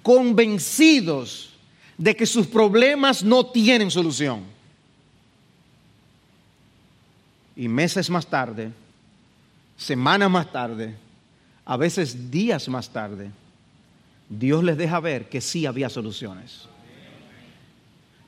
convencidos 0.00 1.50
de 1.96 2.14
que 2.14 2.26
sus 2.26 2.46
problemas 2.46 3.24
no 3.24 3.44
tienen 3.44 3.90
solución. 3.90 4.44
Y 7.56 7.66
meses 7.66 8.08
más 8.08 8.24
tarde, 8.24 8.70
semanas 9.76 10.30
más 10.30 10.52
tarde, 10.52 10.94
a 11.64 11.76
veces 11.76 12.30
días 12.30 12.68
más 12.68 12.88
tarde, 12.88 13.32
Dios 14.28 14.62
les 14.62 14.76
deja 14.78 15.00
ver 15.00 15.28
que 15.28 15.40
sí 15.40 15.66
había 15.66 15.88
soluciones. 15.88 16.68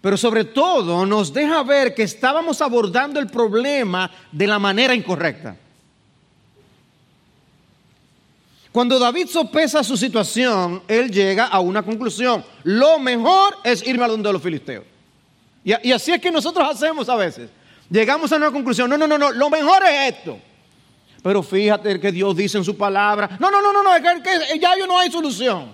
Pero 0.00 0.16
sobre 0.16 0.44
todo 0.44 1.04
nos 1.04 1.32
deja 1.32 1.62
ver 1.62 1.94
que 1.94 2.02
estábamos 2.02 2.62
abordando 2.62 3.20
el 3.20 3.26
problema 3.26 4.10
de 4.32 4.46
la 4.46 4.58
manera 4.58 4.94
incorrecta. 4.94 5.56
Cuando 8.72 8.98
David 8.98 9.26
sopesa 9.26 9.82
su 9.82 9.96
situación, 9.96 10.82
él 10.86 11.10
llega 11.10 11.46
a 11.46 11.60
una 11.60 11.82
conclusión. 11.82 12.44
Lo 12.62 12.98
mejor 12.98 13.56
es 13.64 13.86
irme 13.86 14.04
a 14.04 14.08
donde 14.08 14.28
de 14.28 14.32
los 14.32 14.42
filisteos. 14.42 14.84
Y, 15.64 15.88
y, 15.88 15.92
así 15.92 16.12
es 16.12 16.20
que 16.20 16.30
nosotros 16.30 16.66
hacemos 16.70 17.08
a 17.08 17.16
veces. 17.16 17.50
Llegamos 17.90 18.32
a 18.32 18.36
una 18.36 18.52
conclusión. 18.52 18.88
No, 18.88 18.96
no, 18.96 19.06
no, 19.06 19.18
no. 19.18 19.32
Lo 19.32 19.50
mejor 19.50 19.82
es 19.82 20.14
esto. 20.14 20.38
Pero 21.22 21.42
fíjate 21.42 21.98
que 21.98 22.12
Dios 22.12 22.34
dice 22.36 22.58
en 22.58 22.64
su 22.64 22.76
palabra. 22.76 23.36
No, 23.40 23.50
no, 23.50 23.60
no, 23.60 23.72
no, 23.72 23.82
no. 23.82 23.94
Es 23.94 24.02
que, 24.02 24.58
ya 24.58 24.78
yo 24.78 24.86
no 24.86 24.98
hay 24.98 25.10
solución. 25.10 25.72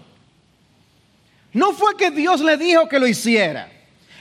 No 1.53 1.73
fue 1.73 1.97
que 1.97 2.11
Dios 2.11 2.41
le 2.41 2.57
dijo 2.57 2.89
que 2.89 2.99
lo 2.99 3.07
hiciera. 3.07 3.76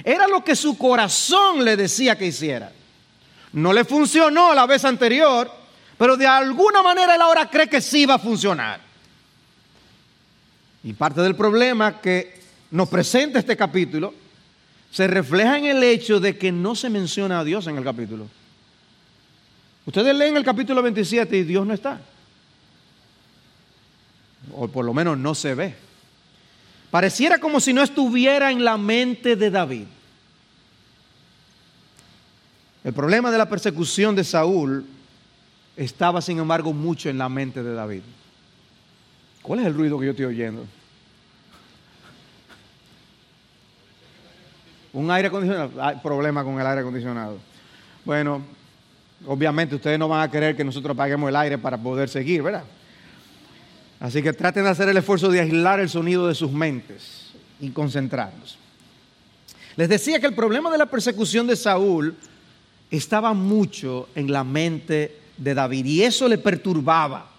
Era 0.06 0.28
lo 0.28 0.42
que 0.42 0.56
su 0.56 0.78
corazón 0.78 1.66
le 1.66 1.76
decía 1.76 2.18
que 2.18 2.28
hiciera. 2.28 2.72
No 3.52 3.74
le 3.74 3.84
funcionó 3.84 4.54
la 4.54 4.66
vez 4.66 4.86
anterior 4.86 5.52
pero 5.98 6.18
de 6.18 6.28
alguna 6.28 6.82
manera 6.82 7.16
él 7.16 7.22
ahora 7.22 7.50
cree 7.50 7.68
que 7.68 7.82
sí 7.82 8.06
va 8.06 8.16
a 8.16 8.20
funcionar. 8.20 8.80
Y 10.84 10.94
parte 10.94 11.22
del 11.22 11.36
problema 11.36 12.00
que 12.02 12.42
nos 12.72 12.90
presenta 12.90 13.40
este 13.40 13.56
capítulo 13.56 14.14
se 14.92 15.08
refleja 15.08 15.58
en 15.58 15.66
el 15.66 15.84
hecho 15.84 16.20
de 16.20 16.38
que 16.38 16.52
no 16.52 16.76
se 16.76 16.90
menciona 16.90 17.40
a 17.40 17.44
Dios 17.44 17.68
en 17.68 17.78
el 17.78 17.84
capítulo. 17.84 18.28
Ustedes 19.86 20.16
leen 20.16 20.36
el 20.38 20.44
capítulo 20.44 20.82
27 20.82 21.38
y 21.38 21.44
Dios 21.44 21.66
no 21.66 21.74
está. 21.74 22.02
O 24.54 24.68
por 24.68 24.86
lo 24.86 24.94
menos 24.94 25.18
no 25.18 25.34
se 25.34 25.56
ve. 25.56 25.76
Pareciera 26.92 27.40
como 27.40 27.60
si 27.60 27.74
no 27.74 27.82
estuviera 27.82 28.52
en 28.52 28.64
la 28.64 28.78
mente 28.78 29.36
de 29.36 29.50
David. 29.50 29.86
El 32.86 32.94
problema 32.94 33.32
de 33.32 33.40
la 33.40 33.50
persecución 33.50 34.16
de 34.16 34.24
Saúl 34.24 34.86
estaba 35.76 36.22
sin 36.22 36.38
embargo 36.38 36.72
mucho 36.72 37.10
en 37.10 37.18
la 37.18 37.28
mente 37.28 37.64
de 37.64 37.74
David. 37.74 38.02
¿Cuál 39.42 39.62
es 39.62 39.66
el 39.66 39.74
ruido 39.74 39.98
que 39.98 40.06
yo 40.06 40.12
estoy 40.12 40.26
oyendo? 40.26 40.68
Un 44.94 45.10
aire 45.10 45.30
acondicionado. 45.30 45.72
Hay 45.82 45.96
problema 45.96 46.44
con 46.44 46.60
el 46.62 46.68
aire 46.68 46.82
acondicionado. 46.82 47.40
Bueno, 48.06 48.44
obviamente 49.26 49.74
ustedes 49.74 49.98
no 49.98 50.08
van 50.08 50.22
a 50.22 50.30
querer 50.30 50.56
que 50.56 50.64
nosotros 50.64 50.94
apaguemos 50.94 51.28
el 51.28 51.36
aire 51.38 51.58
para 51.58 51.80
poder 51.80 52.08
seguir, 52.08 52.44
¿verdad? 52.44 52.66
Así 54.00 54.22
que 54.22 54.32
traten 54.32 54.64
de 54.64 54.70
hacer 54.70 54.88
el 54.90 54.98
esfuerzo 54.98 55.30
de 55.30 55.40
aislar 55.40 55.80
el 55.80 55.90
sonido 55.90 56.28
de 56.28 56.36
sus 56.36 56.52
mentes 56.52 57.32
y 57.60 57.72
concentrarnos. 57.72 58.60
Les 59.76 59.90
decía 59.90 60.20
que 60.20 60.28
el 60.28 60.36
problema 60.36 60.70
de 60.70 60.78
la 60.78 60.86
persecución 60.86 61.48
de 61.48 61.56
Saúl 61.56 62.16
estaba 62.92 63.34
mucho 63.34 64.10
en 64.16 64.32
la 64.32 64.44
mente 64.44 65.20
de 65.38 65.54
David 65.54 65.86
y 65.86 66.04
eso 66.04 66.28
le 66.28 66.38
perturbaba. 66.38 67.32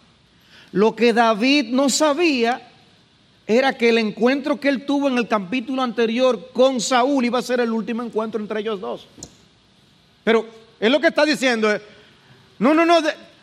Lo 0.72 0.94
que 0.94 1.12
David 1.12 1.68
no 1.70 1.88
sabía 1.88 2.70
era 3.46 3.78
que 3.78 3.90
el 3.90 3.98
encuentro 3.98 4.58
que 4.58 4.68
él 4.68 4.84
tuvo 4.84 5.08
en 5.08 5.18
el 5.18 5.28
capítulo 5.28 5.82
anterior 5.82 6.50
con 6.52 6.80
Saúl 6.80 7.24
iba 7.24 7.38
a 7.38 7.42
ser 7.42 7.60
el 7.60 7.70
último 7.70 8.02
encuentro 8.02 8.40
entre 8.40 8.60
ellos 8.60 8.80
dos. 8.80 9.06
Pero 10.24 10.46
él 10.80 10.92
lo 10.92 11.00
que 11.00 11.06
está 11.08 11.24
diciendo 11.24 11.70
es, 11.70 11.80
no, 12.58 12.74
no, 12.74 12.84
no, 12.84 12.98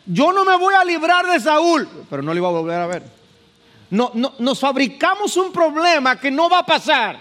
yo 0.06 0.32
no 0.32 0.44
me 0.44 0.56
voy 0.56 0.74
a 0.74 0.84
librar 0.84 1.26
de 1.26 1.40
Saúl, 1.40 1.88
pero 2.10 2.22
no 2.22 2.34
le 2.34 2.38
iba 2.38 2.48
a 2.48 2.52
volver 2.52 2.80
a 2.80 2.86
ver. 2.86 3.02
No, 3.90 4.10
no, 4.14 4.34
nos 4.38 4.60
fabricamos 4.60 5.36
un 5.36 5.52
problema 5.52 6.20
que 6.20 6.30
no 6.30 6.50
va 6.50 6.58
a 6.58 6.66
pasar. 6.66 7.18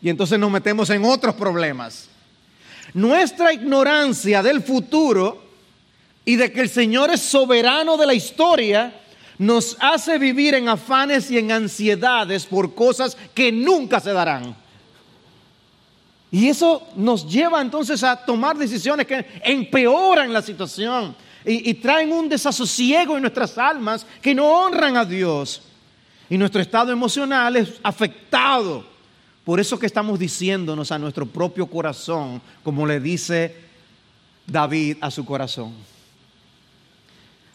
Y 0.00 0.08
entonces 0.08 0.38
nos 0.38 0.50
metemos 0.50 0.88
en 0.90 1.04
otros 1.04 1.34
problemas. 1.34 2.08
Nuestra 2.96 3.52
ignorancia 3.52 4.42
del 4.42 4.62
futuro 4.62 5.42
y 6.24 6.36
de 6.36 6.50
que 6.50 6.62
el 6.62 6.70
Señor 6.70 7.10
es 7.10 7.20
soberano 7.20 7.98
de 7.98 8.06
la 8.06 8.14
historia 8.14 8.90
nos 9.36 9.76
hace 9.80 10.16
vivir 10.16 10.54
en 10.54 10.70
afanes 10.70 11.30
y 11.30 11.36
en 11.36 11.52
ansiedades 11.52 12.46
por 12.46 12.74
cosas 12.74 13.14
que 13.34 13.52
nunca 13.52 14.00
se 14.00 14.14
darán. 14.14 14.56
Y 16.30 16.48
eso 16.48 16.88
nos 16.96 17.28
lleva 17.28 17.60
entonces 17.60 18.02
a 18.02 18.16
tomar 18.16 18.56
decisiones 18.56 19.06
que 19.06 19.26
empeoran 19.44 20.32
la 20.32 20.40
situación 20.40 21.14
y, 21.44 21.74
traen 21.74 22.10
un 22.10 22.30
desasosiego 22.30 23.16
en 23.16 23.20
nuestras 23.20 23.58
almas 23.58 24.06
que 24.22 24.34
no 24.34 24.46
honran 24.46 24.96
a 24.96 25.04
Dios. 25.04 25.60
Y 26.30 26.38
nuestro 26.38 26.62
estado 26.62 26.92
emocional 26.92 27.56
es 27.56 27.74
afectado 27.82 28.95
por 29.46 29.60
eso 29.60 29.78
que 29.78 29.86
estamos 29.86 30.18
diciéndonos 30.18 30.90
a 30.90 30.98
nuestro 30.98 31.24
propio 31.24 31.68
corazón, 31.68 32.42
como 32.64 32.84
le 32.84 32.98
dice 32.98 33.54
David 34.44 34.96
a 35.00 35.08
su 35.08 35.24
corazón. 35.24 35.72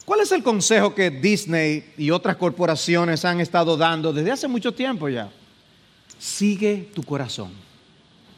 ¿Cuál 0.06 0.20
es 0.20 0.32
el 0.32 0.42
consejo 0.42 0.94
que 0.94 1.10
Disney 1.10 1.92
y 1.98 2.10
otras 2.10 2.36
corporaciones 2.36 3.26
han 3.26 3.42
estado 3.42 3.76
dando 3.76 4.10
desde 4.10 4.32
hace 4.32 4.48
mucho 4.48 4.72
tiempo 4.72 5.06
ya? 5.10 5.30
Sigue 6.18 6.88
tu 6.94 7.02
corazón. 7.02 7.52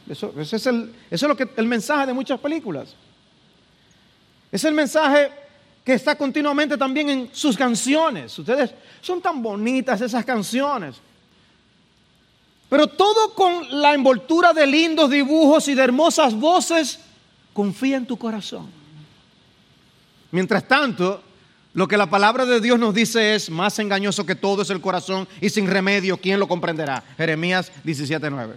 Eso, 0.09 0.35
es, 0.37 0.67
el, 0.67 0.93
eso 1.09 1.27
es 1.27 1.29
lo 1.29 1.37
que, 1.37 1.49
el 1.57 1.69
mensaje 1.69 2.09
de 2.09 2.13
muchas 2.13 2.41
películas. 2.41 2.97
Es 4.51 4.65
el 4.65 4.75
mensaje 4.75 5.31
que 5.85 5.93
está 5.93 6.19
continuamente 6.19 6.77
también 6.77 7.09
en 7.09 7.31
sus 7.33 7.57
canciones. 7.57 8.37
Ustedes 8.37 8.75
son 9.01 9.23
tan 9.23 9.41
bonitas 9.41 10.01
esas 10.01 10.25
canciones. 10.25 10.97
Pero 12.75 12.89
todo 12.89 13.33
con 13.35 13.81
la 13.81 13.95
envoltura 13.95 14.53
de 14.53 14.67
lindos 14.67 15.09
dibujos 15.09 15.69
y 15.69 15.75
de 15.75 15.83
hermosas 15.85 16.35
voces, 16.35 16.99
confía 17.53 17.97
en 17.99 18.05
tu 18.05 18.17
corazón. 18.17 18.69
Mientras 20.33 20.67
tanto, 20.67 21.23
lo 21.73 21.87
que 21.87 21.97
la 21.97 22.11
palabra 22.11 22.45
de 22.45 22.61
Dios 22.61 22.77
nos 22.77 22.93
dice 22.93 23.37
es, 23.37 23.49
más 23.49 23.79
engañoso 23.79 24.27
que 24.27 24.35
todo 24.35 24.63
es 24.63 24.71
el 24.71 24.81
corazón 24.81 25.29
y 25.41 25.51
sin 25.51 25.69
remedio, 25.69 26.17
¿quién 26.17 26.41
lo 26.41 26.49
comprenderá? 26.49 27.05
Jeremías 27.17 27.71
17:9. 27.85 28.55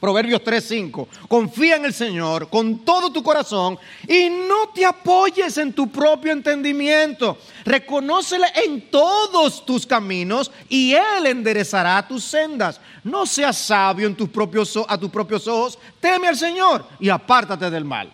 Proverbios 0.00 0.42
3:5. 0.42 1.06
Confía 1.28 1.76
en 1.76 1.84
el 1.84 1.92
Señor 1.92 2.48
con 2.48 2.78
todo 2.78 3.12
tu 3.12 3.22
corazón 3.22 3.78
y 4.08 4.30
no 4.30 4.70
te 4.74 4.86
apoyes 4.86 5.58
en 5.58 5.74
tu 5.74 5.90
propio 5.90 6.32
entendimiento. 6.32 7.36
Reconócele 7.66 8.46
en 8.64 8.90
todos 8.90 9.64
tus 9.66 9.86
caminos 9.86 10.50
y 10.70 10.94
Él 10.94 11.26
enderezará 11.26 12.06
tus 12.08 12.24
sendas. 12.24 12.80
No 13.04 13.26
seas 13.26 13.58
sabio 13.58 14.06
en 14.06 14.16
tus 14.16 14.30
propios, 14.30 14.78
a 14.88 14.96
tus 14.96 15.10
propios 15.10 15.46
ojos. 15.46 15.78
Teme 16.00 16.28
al 16.28 16.36
Señor 16.36 16.86
y 16.98 17.10
apártate 17.10 17.68
del 17.68 17.84
mal. 17.84 18.10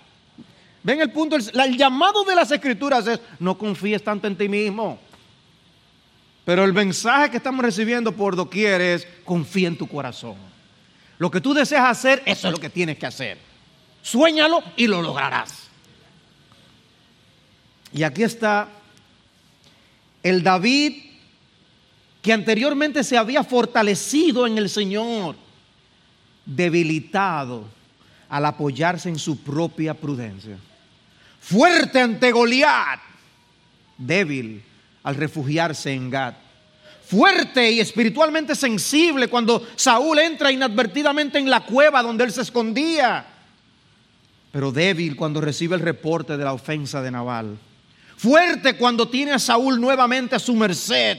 Ven 0.83 1.01
el 1.01 1.13
punto, 1.13 1.37
el 1.37 1.77
llamado 1.77 2.25
de 2.25 2.35
las 2.35 2.51
escrituras 2.51 3.07
es, 3.07 3.21
no 3.39 3.57
confíes 3.57 4.03
tanto 4.03 4.27
en 4.27 4.37
ti 4.37 4.49
mismo. 4.49 4.99
Pero 6.45 6.65
el 6.65 6.73
mensaje 6.73 7.31
que 7.31 7.37
estamos 7.37 7.65
recibiendo 7.65 8.13
por 8.13 8.35
doquier 8.35 8.81
es, 8.81 9.07
confía 9.25 9.69
en 9.69 9.79
tu 9.79 9.87
corazón. 9.87 10.56
Lo 11.19 11.31
que 11.31 11.41
tú 11.41 11.55
deseas 11.55 11.89
hacer, 11.89 12.23
eso 12.27 12.49
es 12.49 12.53
lo 12.53 12.61
que 12.61 12.71
tienes 12.71 12.99
que 12.99 13.07
hacer. 13.07 13.39
Suéñalo 14.03 14.63
y 14.77 14.87
lo 14.87 15.03
lograrás. 15.03 15.69
Y 17.93 18.03
aquí 18.03 18.23
está 18.23 18.69
el 20.23 20.43
David 20.43 21.03
que 22.21 22.33
anteriormente 22.33 23.05
se 23.05 23.17
había 23.17 23.45
fortalecido 23.45 24.47
en 24.47 24.59
el 24.59 24.69
Señor, 24.69 25.37
debilitado 26.45 27.65
al 28.29 28.45
apoyarse 28.45 29.09
en 29.09 29.19
su 29.19 29.39
propia 29.39 29.95
prudencia. 29.95 30.59
Fuerte 31.41 32.01
ante 32.01 32.33
Goliat, 32.33 33.01
débil 33.97 34.63
al 35.05 35.15
refugiarse 35.15 35.93
en 35.93 36.11
Gad 36.11 36.35
fuerte 37.07 37.71
y 37.71 37.81
espiritualmente 37.81 38.55
sensible 38.55 39.29
cuando 39.29 39.65
Saúl 39.77 40.19
entra 40.19 40.51
inadvertidamente 40.51 41.39
en 41.39 41.49
la 41.49 41.61
cueva 41.61 42.03
donde 42.03 42.25
él 42.25 42.33
se 42.33 42.43
escondía. 42.43 43.27
pero 44.51 44.73
débil 44.73 45.17
cuando 45.17 45.41
recibe 45.41 45.77
el 45.77 45.83
reporte 45.83 46.37
de 46.37 46.45
la 46.45 46.55
ofensa 46.55 47.03
de 47.03 47.11
Nabal. 47.11 47.59
Fuerte 48.17 48.77
cuando 48.79 49.07
tiene 49.07 49.33
a 49.33 49.39
Saúl 49.39 49.79
nuevamente 49.79 50.35
a 50.35 50.39
su 50.39 50.55
merced. 50.55 51.19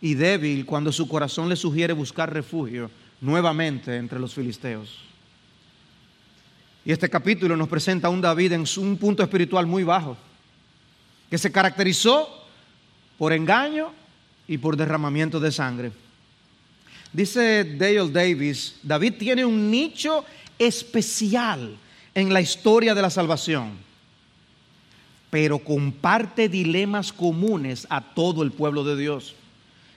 Y 0.00 0.14
débil 0.14 0.64
cuando 0.64 0.90
su 0.90 1.06
corazón 1.06 1.50
le 1.50 1.56
sugiere 1.56 1.92
buscar 1.92 2.32
refugio 2.32 2.90
nuevamente 3.20 3.96
entre 3.96 4.18
los 4.18 4.32
filisteos. 4.32 4.98
Y 6.84 6.92
este 6.92 7.10
capítulo 7.10 7.56
nos 7.56 7.68
presenta 7.68 8.08
a 8.08 8.10
un 8.10 8.22
David 8.22 8.52
en 8.52 8.64
un 8.78 8.96
punto 8.96 9.22
espiritual 9.22 9.66
muy 9.66 9.84
bajo, 9.84 10.16
que 11.28 11.36
se 11.36 11.52
caracterizó 11.52 12.46
por 13.18 13.34
engaño 13.34 13.92
y 14.48 14.58
por 14.58 14.76
derramamiento 14.76 15.40
de 15.40 15.52
sangre. 15.52 15.92
Dice 17.12 17.64
Dale 17.64 18.10
Davis, 18.10 18.76
David 18.82 19.14
tiene 19.18 19.44
un 19.44 19.70
nicho 19.70 20.24
especial 20.58 21.76
en 22.14 22.32
la 22.32 22.40
historia 22.40 22.94
de 22.94 23.02
la 23.02 23.10
salvación, 23.10 23.72
pero 25.30 25.58
comparte 25.58 26.48
dilemas 26.48 27.12
comunes 27.12 27.86
a 27.90 28.00
todo 28.00 28.42
el 28.42 28.52
pueblo 28.52 28.84
de 28.84 28.96
Dios. 28.96 29.34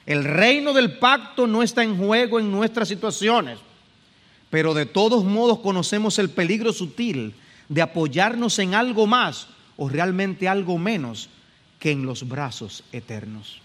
El 0.06 0.24
reino 0.24 0.74
del 0.74 0.98
pacto 0.98 1.46
no 1.46 1.62
está 1.62 1.84
en 1.84 1.98
juego 1.98 2.40
en 2.40 2.52
nuestras 2.52 2.88
situaciones, 2.88 3.60
pero 4.50 4.74
de 4.74 4.86
todos 4.86 5.24
modos 5.24 5.60
conocemos 5.60 6.18
el 6.20 6.30
peligro 6.30 6.74
sutil 6.74 7.34
de 7.68 7.82
apoyarnos 7.82 8.58
en 8.60 8.74
algo 8.74 9.06
más 9.06 9.48
o 9.78 9.88
realmente 9.88 10.48
algo 10.48 10.78
menos 10.78 11.30
que 11.80 11.92
en 11.92 12.06
los 12.06 12.28
brazos 12.28 12.84
eternos. 12.92 13.62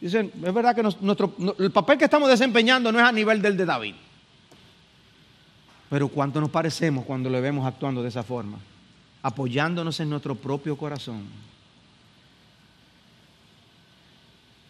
Dicen, 0.00 0.32
es 0.34 0.54
verdad 0.54 0.74
que 0.74 0.82
nuestro, 0.82 1.34
el 1.58 1.70
papel 1.70 1.98
que 1.98 2.04
estamos 2.04 2.28
desempeñando 2.28 2.90
no 2.90 2.98
es 2.98 3.04
a 3.04 3.12
nivel 3.12 3.42
del 3.42 3.56
de 3.56 3.66
David. 3.66 3.94
Pero 5.90 6.08
cuánto 6.08 6.40
nos 6.40 6.50
parecemos 6.50 7.04
cuando 7.04 7.28
le 7.28 7.40
vemos 7.40 7.66
actuando 7.66 8.02
de 8.02 8.08
esa 8.08 8.22
forma, 8.22 8.58
apoyándonos 9.22 10.00
en 10.00 10.08
nuestro 10.08 10.34
propio 10.34 10.76
corazón. 10.76 11.24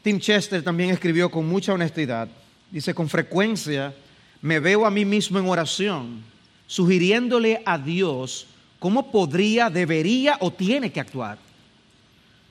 Tim 0.02 0.18
Chester 0.18 0.62
también 0.62 0.90
escribió 0.90 1.30
con 1.30 1.46
mucha 1.46 1.74
honestidad. 1.74 2.28
Dice, 2.70 2.94
con 2.94 3.08
frecuencia 3.08 3.94
me 4.40 4.58
veo 4.58 4.86
a 4.86 4.90
mí 4.90 5.04
mismo 5.04 5.38
en 5.38 5.48
oración, 5.48 6.22
sugiriéndole 6.66 7.62
a 7.66 7.76
Dios 7.78 8.46
cómo 8.78 9.12
podría, 9.12 9.68
debería 9.70 10.38
o 10.40 10.50
tiene 10.50 10.90
que 10.90 11.00
actuar. 11.00 11.38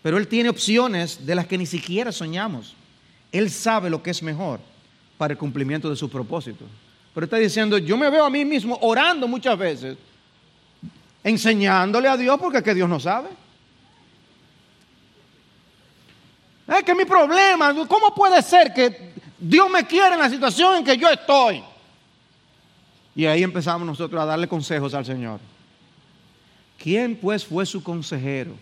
Pero 0.02 0.18
Él 0.18 0.28
tiene 0.28 0.50
opciones 0.50 1.26
de 1.26 1.36
las 1.36 1.48
que 1.48 1.58
ni 1.58 1.66
siquiera 1.66 2.12
soñamos. 2.12 2.76
Él 3.32 3.50
sabe 3.50 3.90
lo 3.90 4.02
que 4.02 4.12
es 4.12 4.24
mejor 4.24 4.60
para 5.18 5.34
el 5.34 5.38
cumplimiento 5.38 5.90
de 5.90 5.96
su 5.96 6.10
propósito. 6.10 6.66
Pero 7.14 7.26
está 7.26 7.38
diciendo, 7.38 7.78
yo 7.78 7.98
me 7.98 8.10
veo 8.10 8.24
a 8.24 8.30
mí 8.30 8.46
mismo 8.46 8.78
orando 8.82 9.28
muchas 9.28 9.58
veces, 9.58 9.98
enseñándole 11.24 12.08
a 12.08 12.16
Dios 12.16 12.40
porque 12.40 12.60
es 12.60 12.64
que 12.64 12.74
Dios 12.74 12.88
no 12.88 13.00
sabe. 13.00 13.30
Es 16.68 16.84
que 16.84 16.96
mi 16.96 17.04
problema, 17.04 17.74
¿cómo 17.88 18.14
puede 18.16 18.42
ser 18.42 18.74
que 18.74 19.14
Dios 19.38 19.70
me 19.70 19.86
quiere 19.86 20.14
en 20.14 20.20
la 20.20 20.30
situación 20.30 20.78
en 20.78 20.86
que 20.86 20.98
yo 20.98 21.10
estoy? 21.10 21.64
Y 23.16 23.26
ahí 23.26 23.44
empezamos 23.44 23.86
nosotros 23.86 24.22
a 24.22 24.26
darle 24.26 24.48
consejos 24.48 24.94
al 24.94 25.04
Señor. 25.04 25.40
¿Quién 26.78 27.18
pues 27.18 27.44
fue 27.44 27.66
su 27.66 27.84
consejero? 27.84 28.54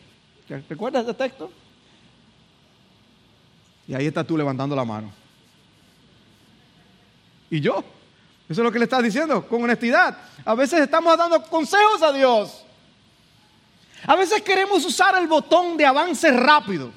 ¿Recuerdas 0.47 1.03
ese 1.03 1.13
texto? 1.13 1.51
Y 3.87 3.93
ahí 3.93 4.07
estás 4.07 4.25
tú 4.25 4.37
levantando 4.37 4.75
la 4.75 4.85
mano. 4.85 5.11
¿Y 7.49 7.59
yo? 7.61 7.83
Eso 8.49 8.61
es 8.61 8.65
lo 8.65 8.71
que 8.71 8.79
le 8.79 8.85
estás 8.85 9.03
diciendo, 9.03 9.45
con 9.47 9.63
honestidad. 9.63 10.17
A 10.45 10.55
veces 10.55 10.81
estamos 10.81 11.17
dando 11.17 11.41
consejos 11.43 12.01
a 12.01 12.11
Dios. 12.13 12.63
A 14.05 14.15
veces 14.15 14.41
queremos 14.41 14.85
usar 14.85 15.15
el 15.17 15.27
botón 15.27 15.75
de 15.75 15.85
avance 15.85 16.31
rápido 16.31 16.91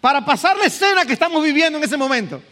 para 0.00 0.24
pasar 0.24 0.56
la 0.56 0.64
escena 0.64 1.04
que 1.04 1.14
estamos 1.14 1.42
viviendo 1.42 1.78
en 1.78 1.84
ese 1.84 1.96
momento. 1.96 2.42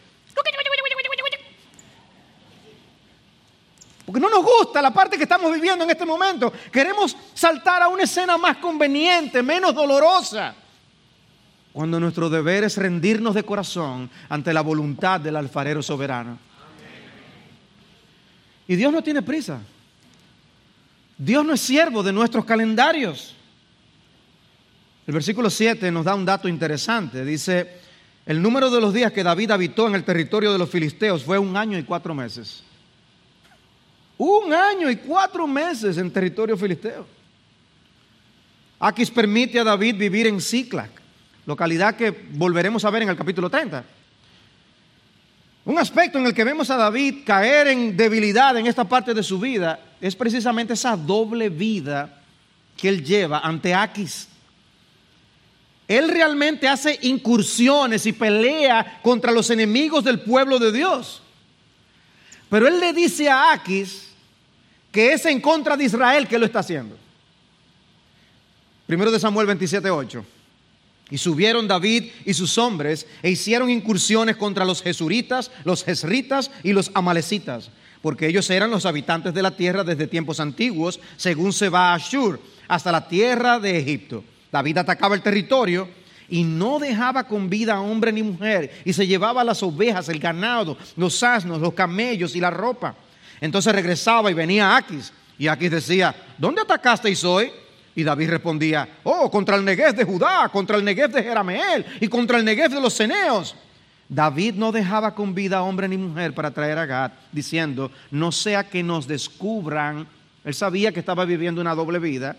Porque 4.12 4.20
no 4.20 4.28
nos 4.28 4.44
gusta 4.44 4.82
la 4.82 4.92
parte 4.92 5.16
que 5.16 5.22
estamos 5.22 5.50
viviendo 5.54 5.84
en 5.84 5.90
este 5.90 6.04
momento. 6.04 6.52
Queremos 6.70 7.16
saltar 7.32 7.80
a 7.80 7.88
una 7.88 8.02
escena 8.02 8.36
más 8.36 8.58
conveniente, 8.58 9.42
menos 9.42 9.74
dolorosa. 9.74 10.54
Cuando 11.72 11.98
nuestro 11.98 12.28
deber 12.28 12.64
es 12.64 12.76
rendirnos 12.76 13.34
de 13.34 13.42
corazón 13.42 14.10
ante 14.28 14.52
la 14.52 14.60
voluntad 14.60 15.18
del 15.18 15.36
alfarero 15.36 15.82
soberano. 15.82 16.38
Y 18.68 18.76
Dios 18.76 18.92
no 18.92 19.02
tiene 19.02 19.22
prisa. 19.22 19.60
Dios 21.16 21.42
no 21.42 21.54
es 21.54 21.62
siervo 21.62 22.02
de 22.02 22.12
nuestros 22.12 22.44
calendarios. 22.44 23.34
El 25.06 25.14
versículo 25.14 25.48
7 25.48 25.90
nos 25.90 26.04
da 26.04 26.14
un 26.14 26.26
dato 26.26 26.48
interesante. 26.48 27.24
Dice, 27.24 27.80
el 28.26 28.42
número 28.42 28.70
de 28.70 28.78
los 28.82 28.92
días 28.92 29.10
que 29.10 29.22
David 29.22 29.52
habitó 29.52 29.88
en 29.88 29.94
el 29.94 30.04
territorio 30.04 30.52
de 30.52 30.58
los 30.58 30.68
filisteos 30.68 31.24
fue 31.24 31.38
un 31.38 31.56
año 31.56 31.78
y 31.78 31.84
cuatro 31.84 32.14
meses. 32.14 32.62
Un 34.18 34.52
año 34.52 34.90
y 34.90 34.96
cuatro 34.96 35.46
meses 35.46 35.96
en 35.98 36.10
territorio 36.10 36.56
filisteo. 36.56 37.06
Aquis 38.78 39.10
permite 39.10 39.60
a 39.60 39.64
David 39.64 39.96
vivir 39.96 40.26
en 40.26 40.40
Ciclac, 40.40 40.90
localidad 41.46 41.94
que 41.94 42.10
volveremos 42.10 42.84
a 42.84 42.90
ver 42.90 43.02
en 43.02 43.10
el 43.10 43.16
capítulo 43.16 43.48
30. 43.48 43.84
Un 45.64 45.78
aspecto 45.78 46.18
en 46.18 46.26
el 46.26 46.34
que 46.34 46.42
vemos 46.42 46.68
a 46.70 46.76
David 46.76 47.22
caer 47.24 47.68
en 47.68 47.96
debilidad 47.96 48.56
en 48.56 48.66
esta 48.66 48.84
parte 48.84 49.14
de 49.14 49.22
su 49.22 49.38
vida 49.38 49.78
es 50.00 50.16
precisamente 50.16 50.72
esa 50.72 50.96
doble 50.96 51.48
vida 51.48 52.22
que 52.76 52.88
él 52.88 53.04
lleva 53.04 53.38
ante 53.38 53.72
Aquis. 53.72 54.26
Él 55.86 56.08
realmente 56.08 56.66
hace 56.66 56.98
incursiones 57.02 58.06
y 58.06 58.12
pelea 58.12 59.00
contra 59.02 59.30
los 59.30 59.50
enemigos 59.50 60.02
del 60.02 60.20
pueblo 60.20 60.58
de 60.58 60.72
Dios. 60.72 61.22
Pero 62.52 62.68
él 62.68 62.80
le 62.80 62.92
dice 62.92 63.30
a 63.30 63.50
Aquis 63.50 64.08
que 64.92 65.14
es 65.14 65.24
en 65.24 65.40
contra 65.40 65.74
de 65.74 65.84
Israel 65.84 66.28
que 66.28 66.38
lo 66.38 66.44
está 66.44 66.58
haciendo. 66.58 66.98
Primero 68.86 69.10
de 69.10 69.18
Samuel 69.18 69.46
27:8. 69.46 70.22
Y 71.08 71.16
subieron 71.16 71.66
David 71.66 72.10
y 72.26 72.34
sus 72.34 72.58
hombres 72.58 73.06
e 73.22 73.30
hicieron 73.30 73.70
incursiones 73.70 74.36
contra 74.36 74.66
los 74.66 74.82
jesuritas, 74.82 75.50
los 75.64 75.82
jesritas 75.82 76.50
y 76.62 76.74
los 76.74 76.90
amalecitas, 76.92 77.70
porque 78.02 78.26
ellos 78.26 78.50
eran 78.50 78.70
los 78.70 78.84
habitantes 78.84 79.32
de 79.32 79.40
la 79.40 79.56
tierra 79.56 79.82
desde 79.82 80.06
tiempos 80.06 80.38
antiguos, 80.38 81.00
según 81.16 81.54
se 81.54 81.70
va 81.70 81.92
a 81.92 81.94
Ashur, 81.94 82.38
hasta 82.68 82.92
la 82.92 83.08
tierra 83.08 83.60
de 83.60 83.78
Egipto. 83.78 84.24
David 84.52 84.76
atacaba 84.76 85.14
el 85.14 85.22
territorio 85.22 85.88
y 86.28 86.44
no 86.44 86.78
dejaba 86.78 87.24
con 87.24 87.50
vida 87.50 87.74
a 87.74 87.80
hombre 87.80 88.12
ni 88.12 88.22
mujer, 88.22 88.82
y 88.84 88.92
se 88.92 89.06
llevaba 89.06 89.44
las 89.44 89.62
ovejas, 89.62 90.08
el 90.08 90.18
ganado, 90.18 90.76
los 90.96 91.22
asnos, 91.22 91.60
los 91.60 91.74
camellos 91.74 92.34
y 92.34 92.40
la 92.40 92.50
ropa. 92.50 92.94
Entonces 93.40 93.74
regresaba 93.74 94.30
y 94.30 94.34
venía 94.34 94.76
Aquis. 94.76 95.12
Y 95.38 95.48
Aquis 95.48 95.70
decía, 95.70 96.14
¿dónde 96.38 96.62
atacasteis 96.62 97.24
hoy? 97.24 97.50
Y 97.94 98.02
David 98.04 98.30
respondía, 98.30 98.88
oh, 99.02 99.30
contra 99.30 99.56
el 99.56 99.64
Negev 99.64 99.94
de 99.94 100.04
Judá, 100.04 100.48
contra 100.48 100.76
el 100.76 100.84
Negev 100.84 101.10
de 101.10 101.22
Jerameel 101.22 101.84
y 102.00 102.08
contra 102.08 102.38
el 102.38 102.44
Negev 102.44 102.70
de 102.70 102.80
los 102.80 102.94
Ceneos. 102.94 103.54
David 104.08 104.54
no 104.54 104.72
dejaba 104.72 105.14
con 105.14 105.34
vida 105.34 105.58
a 105.58 105.62
hombre 105.62 105.88
ni 105.88 105.96
mujer 105.96 106.34
para 106.34 106.50
traer 106.50 106.78
a 106.78 106.86
Gad, 106.86 107.12
diciendo, 107.32 107.90
no 108.10 108.30
sea 108.32 108.68
que 108.68 108.82
nos 108.82 109.06
descubran. 109.06 110.06
Él 110.44 110.54
sabía 110.54 110.92
que 110.92 111.00
estaba 111.00 111.24
viviendo 111.24 111.60
una 111.60 111.74
doble 111.74 111.98
vida, 111.98 112.36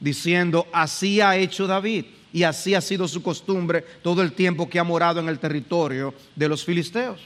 diciendo, 0.00 0.66
así 0.72 1.20
ha 1.20 1.36
hecho 1.36 1.66
David 1.66 2.06
y 2.32 2.42
así 2.42 2.74
ha 2.74 2.80
sido 2.80 3.08
su 3.08 3.22
costumbre 3.22 3.82
todo 4.02 4.22
el 4.22 4.32
tiempo 4.32 4.68
que 4.68 4.78
ha 4.78 4.84
morado 4.84 5.20
en 5.20 5.28
el 5.28 5.38
territorio 5.38 6.14
de 6.34 6.48
los 6.48 6.64
filisteos. 6.64 7.20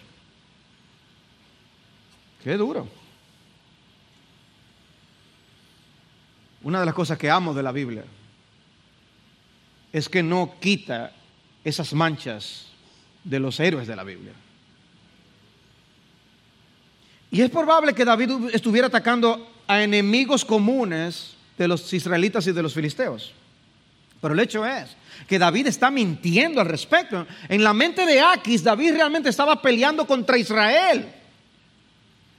Qué 2.42 2.56
duro. 2.56 2.88
Una 6.62 6.80
de 6.80 6.86
las 6.86 6.94
cosas 6.94 7.18
que 7.18 7.30
amo 7.30 7.54
de 7.54 7.62
la 7.62 7.72
Biblia 7.72 8.04
es 9.92 10.08
que 10.08 10.22
no 10.22 10.54
quita 10.60 11.12
esas 11.64 11.92
manchas 11.92 12.66
de 13.24 13.38
los 13.38 13.58
héroes 13.60 13.86
de 13.86 13.96
la 13.96 14.04
Biblia. 14.04 14.32
Y 17.30 17.40
es 17.40 17.50
probable 17.50 17.94
que 17.94 18.04
David 18.04 18.30
estuviera 18.52 18.88
atacando 18.88 19.50
a 19.66 19.82
enemigos 19.82 20.44
comunes 20.44 21.34
de 21.56 21.66
los 21.66 21.92
israelitas 21.92 22.46
y 22.46 22.52
de 22.52 22.62
los 22.62 22.74
filisteos. 22.74 23.32
Pero 24.22 24.34
el 24.34 24.40
hecho 24.40 24.64
es 24.64 24.96
que 25.26 25.36
David 25.36 25.66
está 25.66 25.90
mintiendo 25.90 26.60
al 26.60 26.68
respecto. 26.68 27.26
En 27.48 27.64
la 27.64 27.72
mente 27.72 28.06
de 28.06 28.20
Aquis, 28.20 28.62
David 28.62 28.94
realmente 28.94 29.28
estaba 29.28 29.60
peleando 29.60 30.06
contra 30.06 30.38
Israel 30.38 31.12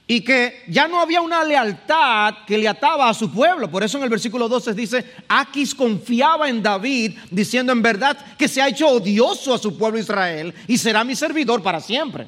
y 0.06 0.22
que 0.22 0.62
ya 0.68 0.88
no 0.88 0.98
había 0.98 1.20
una 1.20 1.44
lealtad 1.44 2.36
que 2.46 2.56
le 2.56 2.68
ataba 2.68 3.10
a 3.10 3.14
su 3.14 3.30
pueblo. 3.30 3.70
Por 3.70 3.82
eso 3.82 3.98
en 3.98 4.04
el 4.04 4.08
versículo 4.08 4.48
12 4.48 4.72
dice, 4.72 5.04
Aquis 5.28 5.74
confiaba 5.74 6.48
en 6.48 6.62
David, 6.62 7.18
diciendo 7.30 7.70
en 7.72 7.82
verdad 7.82 8.16
que 8.38 8.48
se 8.48 8.62
ha 8.62 8.68
hecho 8.68 8.88
odioso 8.88 9.52
a 9.52 9.58
su 9.58 9.76
pueblo 9.76 9.98
Israel 9.98 10.54
y 10.66 10.78
será 10.78 11.04
mi 11.04 11.14
servidor 11.14 11.62
para 11.62 11.80
siempre. 11.80 12.26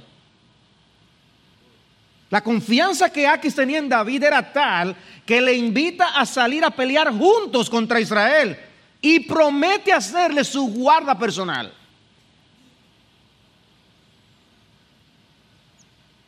La 2.28 2.42
confianza 2.42 3.10
que 3.10 3.26
Aquis 3.26 3.54
tenía 3.54 3.78
en 3.78 3.88
David 3.88 4.22
era 4.22 4.52
tal 4.52 4.94
que 5.24 5.40
le 5.40 5.54
invita 5.54 6.08
a 6.08 6.26
salir 6.26 6.62
a 6.62 6.70
pelear 6.70 7.10
juntos 7.10 7.70
contra 7.70 8.00
Israel 8.00 8.58
y 9.06 9.20
promete 9.20 9.92
hacerle 9.92 10.42
su 10.42 10.66
guarda 10.66 11.16
personal. 11.16 11.72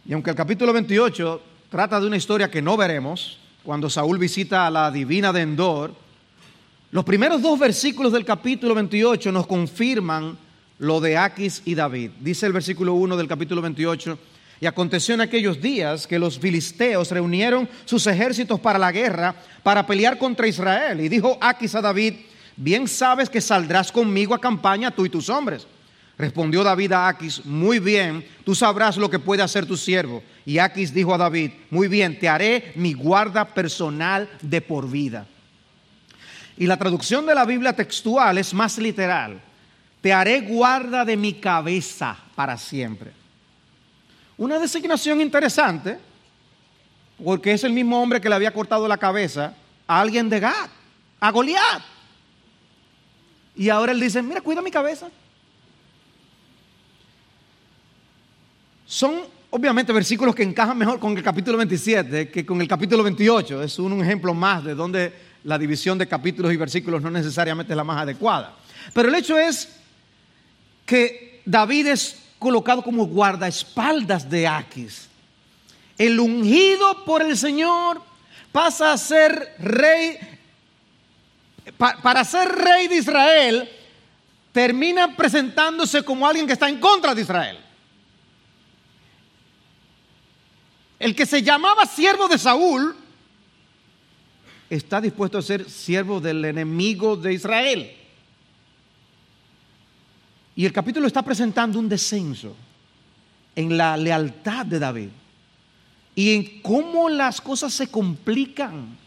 Y 0.07 0.13
aunque 0.13 0.31
el 0.31 0.37
capítulo 0.37 0.73
28 0.73 1.43
trata 1.71 2.01
de 2.01 2.07
una 2.07 2.17
historia 2.17 2.49
que 2.49 2.63
no 2.63 2.77
veremos, 2.77 3.41
cuando 3.65 3.91
Saúl 3.91 4.17
visita 4.17 4.65
a 4.65 4.71
la 4.71 4.93
divina 4.93 5.33
de 5.33 5.41
Endor, 5.41 5.93
los 6.93 7.05
primeros 7.05 7.43
dos 7.43 7.59
versículos 7.59 8.13
del 8.13 8.25
capítulo 8.25 8.77
28 8.77 9.33
nos 9.33 9.49
confirman 9.49 10.39
lo 10.79 11.01
de 11.01 11.17
Aquis 11.17 11.63
y 11.65 11.75
David. 11.75 12.13
Dice 12.21 12.47
el 12.47 12.53
versículo 12.53 12.95
1 12.95 13.17
del 13.17 13.27
capítulo 13.27 13.61
28, 13.61 14.17
y 14.61 14.67
aconteció 14.67 15.15
en 15.15 15.23
aquellos 15.23 15.61
días 15.61 16.07
que 16.07 16.21
los 16.21 16.39
filisteos 16.39 17.11
reunieron 17.11 17.69
sus 17.87 18.07
ejércitos 18.07 18.61
para 18.61 18.79
la 18.79 18.93
guerra, 18.93 19.35
para 19.65 19.85
pelear 19.85 20.17
contra 20.17 20.47
Israel. 20.47 21.01
Y 21.01 21.09
dijo 21.09 21.39
Aquis 21.41 21.75
a 21.75 21.81
David, 21.81 22.15
bien 22.59 22.87
sabes 22.89 23.31
que 23.31 23.41
saldrás 23.41 23.91
conmigo 23.91 24.35
a 24.35 24.41
campaña 24.41 24.91
tú 24.91 25.07
y 25.07 25.09
tus 25.09 25.29
hombres. 25.29 25.67
Respondió 26.19 26.65
David 26.65 26.93
a 26.93 27.07
Aquis, 27.07 27.47
muy 27.47 27.79
bien, 27.79 28.27
tú 28.45 28.53
sabrás 28.53 28.97
lo 28.97 29.09
que 29.09 29.21
puede 29.21 29.41
hacer 29.41 29.65
tu 29.67 29.77
siervo. 29.77 30.23
Y 30.45 30.59
Aquis 30.59 30.93
dijo 30.93 31.15
a 31.15 31.19
David, 31.19 31.53
muy 31.71 31.87
bien, 31.87 32.19
te 32.19 32.29
haré 32.29 32.73
mi 32.75 32.93
guarda 32.93 33.45
personal 33.47 34.29
de 34.43 34.61
por 34.61 34.91
vida. 34.91 35.27
Y 36.57 36.67
la 36.67 36.77
traducción 36.77 37.25
de 37.25 37.37
la 37.37 37.45
Biblia 37.45 37.73
textual 37.73 38.37
es 38.37 38.53
más 38.53 38.79
literal. 38.79 39.41
Te 40.01 40.13
haré 40.13 40.41
guarda 40.41 41.05
de 41.05 41.17
mi 41.17 41.35
cabeza 41.35 42.19
para 42.35 42.57
siempre. 42.57 43.13
Una 44.37 44.59
designación 44.59 45.21
interesante, 45.21 45.99
porque 47.25 47.53
es 47.53 47.63
el 47.63 47.73
mismo 47.73 48.03
hombre 48.03 48.21
que 48.21 48.29
le 48.29 48.35
había 48.35 48.53
cortado 48.53 48.89
la 48.89 48.99
cabeza 48.99 49.55
a 49.87 50.01
alguien 50.01 50.29
de 50.29 50.41
Gad, 50.41 50.69
a 51.21 51.31
Goliat. 51.31 51.83
Y 53.59 53.69
ahora 53.69 53.93
él 53.93 54.01
dice, 54.01 54.23
mira, 54.23 54.41
cuida 54.41 54.63
mi 54.63 54.71
cabeza. 54.71 55.11
Son 58.87 59.21
obviamente 59.51 59.93
versículos 59.93 60.35
que 60.35 60.45
encajan 60.45 60.79
mejor 60.79 60.99
con 61.01 61.17
el 61.17 61.23
capítulo 61.23 61.59
27 61.59 62.31
que 62.31 62.47
con 62.47 62.61
el 62.61 62.69
capítulo 62.69 63.03
28. 63.03 63.63
Es 63.63 63.79
un 63.81 64.01
ejemplo 64.01 64.33
más 64.33 64.65
de 64.65 64.75
donde 64.75 65.13
la 65.43 65.59
división 65.59 65.99
de 65.99 66.07
capítulos 66.07 66.53
y 66.53 66.57
versículos 66.57 67.03
no 67.03 67.11
necesariamente 67.11 67.73
es 67.73 67.77
la 67.77 67.85
más 67.85 68.01
adecuada. 68.01 68.55
Pero 68.95 69.09
el 69.09 69.15
hecho 69.17 69.37
es 69.37 69.69
que 70.87 71.43
David 71.45 71.89
es 71.89 72.17
colocado 72.39 72.83
como 72.83 73.07
guardaespaldas 73.07 74.31
de 74.31 74.47
Aquis. 74.47 75.09
El 75.99 76.21
ungido 76.21 77.05
por 77.05 77.23
el 77.23 77.37
Señor 77.37 78.01
pasa 78.53 78.93
a 78.93 78.99
ser 78.99 79.57
rey, 79.59 80.17
para 81.77 82.25
ser 82.25 82.49
rey 82.49 82.89
de 82.89 82.97
Israel, 82.97 83.69
termina 84.53 85.15
presentándose 85.17 86.03
como 86.03 86.27
alguien 86.27 86.47
que 86.47 86.53
está 86.53 86.69
en 86.69 86.81
contra 86.81 87.15
de 87.15 87.23
Israel. 87.23 87.59
El 90.99 91.15
que 91.15 91.27
se 91.27 91.43
llamaba 91.43 91.87
siervo 91.87 92.27
de 92.29 92.39
Saúl 92.39 92.97
está 94.69 95.01
dispuesto 95.01 95.39
a 95.39 95.43
ser 95.43 95.69
siervo 95.71 96.21
del 96.21 96.45
enemigo 96.45 97.17
de 97.17 97.33
Israel. 97.35 97.93
Y 100.57 100.67
el 100.67 100.73
capítulo 100.73 101.07
está 101.07 101.23
presentando 101.23 101.79
un 101.79 101.89
descenso 101.89 102.57
en 103.55 103.77
la 103.77 103.97
lealtad 103.97 104.67
de 104.67 104.79
David 104.79 105.09
y 106.17 106.35
en 106.35 106.61
cómo 106.63 107.09
las 107.09 107.41
cosas 107.41 107.73
se 107.73 107.89
complican 107.89 108.99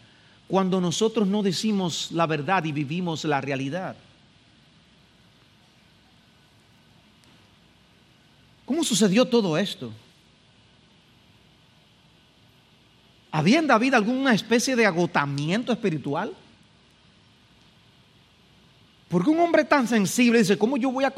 cuando 0.51 0.81
nosotros 0.81 1.29
no 1.29 1.41
decimos 1.41 2.11
la 2.11 2.27
verdad 2.27 2.65
y 2.65 2.73
vivimos 2.73 3.23
la 3.23 3.39
realidad. 3.39 3.95
¿Cómo 8.65 8.83
sucedió 8.83 9.23
todo 9.23 9.57
esto? 9.57 9.93
¿Había 13.31 13.59
en 13.59 13.67
David 13.67 13.93
alguna 13.93 14.33
especie 14.33 14.75
de 14.75 14.85
agotamiento 14.85 15.71
espiritual? 15.71 16.33
Porque 19.07 19.29
un 19.29 19.39
hombre 19.39 19.63
tan 19.63 19.87
sensible 19.87 20.39
dice, 20.39 20.57
¿cómo 20.57 20.75
yo 20.75 20.91
voy 20.91 21.05
a, 21.05 21.13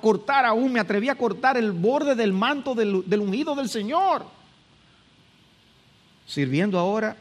cortar 0.00 0.44
aún? 0.44 0.70
Me 0.70 0.80
atreví 0.80 1.08
a 1.08 1.14
cortar 1.14 1.56
el 1.56 1.72
borde 1.72 2.14
del 2.14 2.34
manto 2.34 2.74
del, 2.74 3.08
del 3.08 3.20
ungido 3.20 3.54
del 3.54 3.70
Señor. 3.70 4.26
Sirviendo 6.26 6.78
ahora 6.78 7.16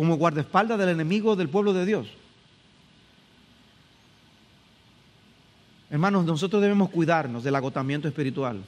como 0.00 0.16
guardaespaldas 0.16 0.78
del 0.78 0.88
enemigo 0.88 1.36
del 1.36 1.50
pueblo 1.50 1.74
de 1.74 1.84
Dios. 1.84 2.06
Hermanos, 5.90 6.24
nosotros 6.24 6.62
debemos 6.62 6.88
cuidarnos 6.88 7.44
del 7.44 7.54
agotamiento 7.54 8.08
espiritual. 8.08 8.62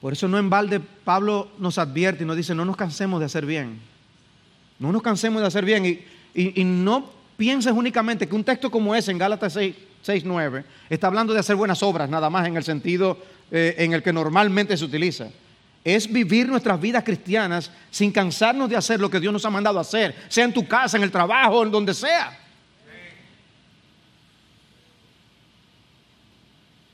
Por 0.00 0.14
eso 0.14 0.28
no 0.28 0.38
en 0.38 0.48
balde 0.48 0.80
Pablo 0.80 1.48
nos 1.58 1.76
advierte 1.76 2.24
y 2.24 2.26
nos 2.26 2.38
dice, 2.38 2.54
no 2.54 2.64
nos 2.64 2.74
cansemos 2.74 3.20
de 3.20 3.26
hacer 3.26 3.44
bien. 3.44 3.80
No 4.78 4.92
nos 4.92 5.02
cansemos 5.02 5.42
de 5.42 5.46
hacer 5.46 5.66
bien. 5.66 5.84
Y, 5.84 6.58
y, 6.58 6.64
no 6.64 7.10
pienses 7.36 7.74
únicamente 7.74 8.26
que 8.26 8.34
un 8.34 8.44
texto 8.44 8.70
como 8.70 8.94
ese 8.94 9.10
en 9.10 9.18
Gálatas 9.18 9.58
6, 9.58 10.24
9 10.24 10.64
está 10.88 11.08
hablando 11.08 11.34
de 11.34 11.40
hacer 11.40 11.54
buenas 11.54 11.82
obras, 11.82 12.08
nada 12.08 12.30
más 12.30 12.46
en 12.46 12.56
el 12.56 12.64
sentido 12.64 13.18
eh, 13.50 13.74
en 13.76 13.92
el 13.92 14.02
que 14.02 14.14
normalmente 14.14 14.74
se 14.74 14.86
utiliza. 14.86 15.28
Es 15.84 16.10
vivir 16.12 16.48
nuestras 16.48 16.80
vidas 16.80 17.04
cristianas 17.04 17.70
sin 17.90 18.12
cansarnos 18.12 18.68
de 18.68 18.76
hacer 18.76 19.00
lo 19.00 19.08
que 19.08 19.20
Dios 19.20 19.32
nos 19.32 19.44
ha 19.44 19.50
mandado 19.50 19.78
hacer, 19.78 20.14
sea 20.28 20.44
en 20.44 20.52
tu 20.52 20.66
casa, 20.66 20.96
en 20.96 21.02
el 21.02 21.10
trabajo, 21.10 21.62
en 21.62 21.70
donde 21.70 21.94
sea. 21.94 22.38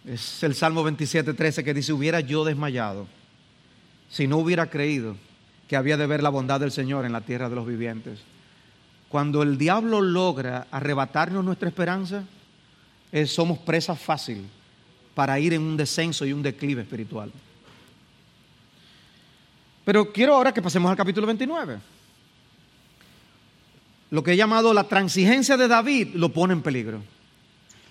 Es 0.06 0.42
el 0.42 0.54
Salmo 0.54 0.84
27, 0.84 1.32
13 1.32 1.64
que 1.64 1.72
dice, 1.72 1.92
hubiera 1.92 2.20
yo 2.20 2.44
desmayado 2.44 3.06
si 4.10 4.26
no 4.26 4.36
hubiera 4.36 4.68
creído 4.68 5.16
que 5.66 5.76
había 5.76 5.96
de 5.96 6.06
ver 6.06 6.22
la 6.22 6.28
bondad 6.28 6.60
del 6.60 6.70
Señor 6.70 7.06
en 7.06 7.12
la 7.12 7.22
tierra 7.22 7.48
de 7.48 7.54
los 7.54 7.66
vivientes. 7.66 8.20
Cuando 9.08 9.42
el 9.42 9.56
diablo 9.56 10.02
logra 10.02 10.66
arrebatarnos 10.70 11.42
nuestra 11.42 11.68
esperanza, 11.68 12.24
somos 13.26 13.58
presa 13.58 13.94
fácil 13.94 14.46
para 15.14 15.40
ir 15.40 15.54
en 15.54 15.62
un 15.62 15.76
descenso 15.76 16.26
y 16.26 16.32
un 16.32 16.42
declive 16.42 16.82
espiritual. 16.82 17.32
Pero 19.84 20.12
quiero 20.12 20.34
ahora 20.34 20.52
que 20.52 20.62
pasemos 20.62 20.90
al 20.90 20.96
capítulo 20.96 21.26
29. 21.26 21.78
Lo 24.10 24.22
que 24.22 24.32
he 24.32 24.36
llamado 24.36 24.72
la 24.72 24.84
transigencia 24.84 25.56
de 25.56 25.68
David 25.68 26.14
lo 26.14 26.30
pone 26.30 26.52
en 26.52 26.62
peligro. 26.62 27.02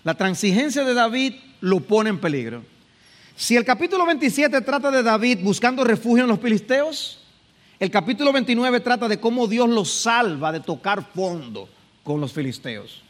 La 0.03 0.15
transigencia 0.15 0.84
de 0.84 0.93
David 0.93 1.36
lo 1.62 1.82
pone 1.82 2.10
en 2.10 2.19
peligro. 2.19 2.63
Si 3.36 3.56
el 3.56 3.65
capítulo 3.65 4.06
27 4.06 4.62
trata 4.62 4.91
de 4.91 5.03
David 5.03 5.39
buscando 5.41 5.84
refugio 5.84 6.23
en 6.23 6.29
los 6.29 6.39
filisteos, 6.39 7.19
el 7.79 7.89
capítulo 7.89 8.32
29 8.32 8.79
trata 8.79 9.08
de 9.08 9.19
cómo 9.19 9.47
Dios 9.47 9.69
los 9.69 9.91
salva 9.91 10.51
de 10.51 10.60
tocar 10.60 11.03
fondo 11.13 11.67
con 12.03 12.21
los 12.21 12.32
filisteos. 12.32 13.01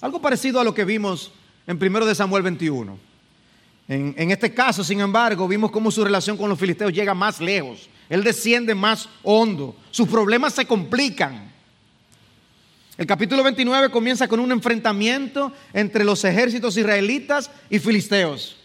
Algo 0.00 0.20
parecido 0.20 0.60
a 0.60 0.64
lo 0.64 0.74
que 0.74 0.84
vimos 0.84 1.32
en 1.66 1.82
1 1.82 2.06
de 2.06 2.14
Samuel 2.14 2.42
21. 2.42 2.98
En, 3.88 4.14
en, 4.16 4.30
este 4.30 4.52
caso, 4.52 4.84
sin 4.84 5.00
embargo, 5.00 5.48
vimos 5.48 5.70
cómo 5.70 5.90
su 5.90 6.04
relación 6.04 6.36
con 6.36 6.48
los 6.48 6.58
filisteos 6.58 6.92
llega 6.92 7.14
más 7.14 7.40
lejos. 7.40 7.88
Él 8.08 8.22
desciende 8.24 8.74
más 8.74 9.08
hondo. 9.22 9.76
Sus 9.90 10.08
problemas 10.08 10.54
se 10.54 10.66
complican. 10.66 11.52
El 12.96 13.06
capítulo 13.06 13.42
29 13.42 13.90
comienza 13.90 14.28
con 14.28 14.38
un 14.40 14.52
enfrentamiento 14.52 15.52
entre 15.72 16.04
los 16.04 16.24
ejércitos 16.24 16.76
israelitas 16.76 17.50
y 17.68 17.78
filisteos. 17.78 18.56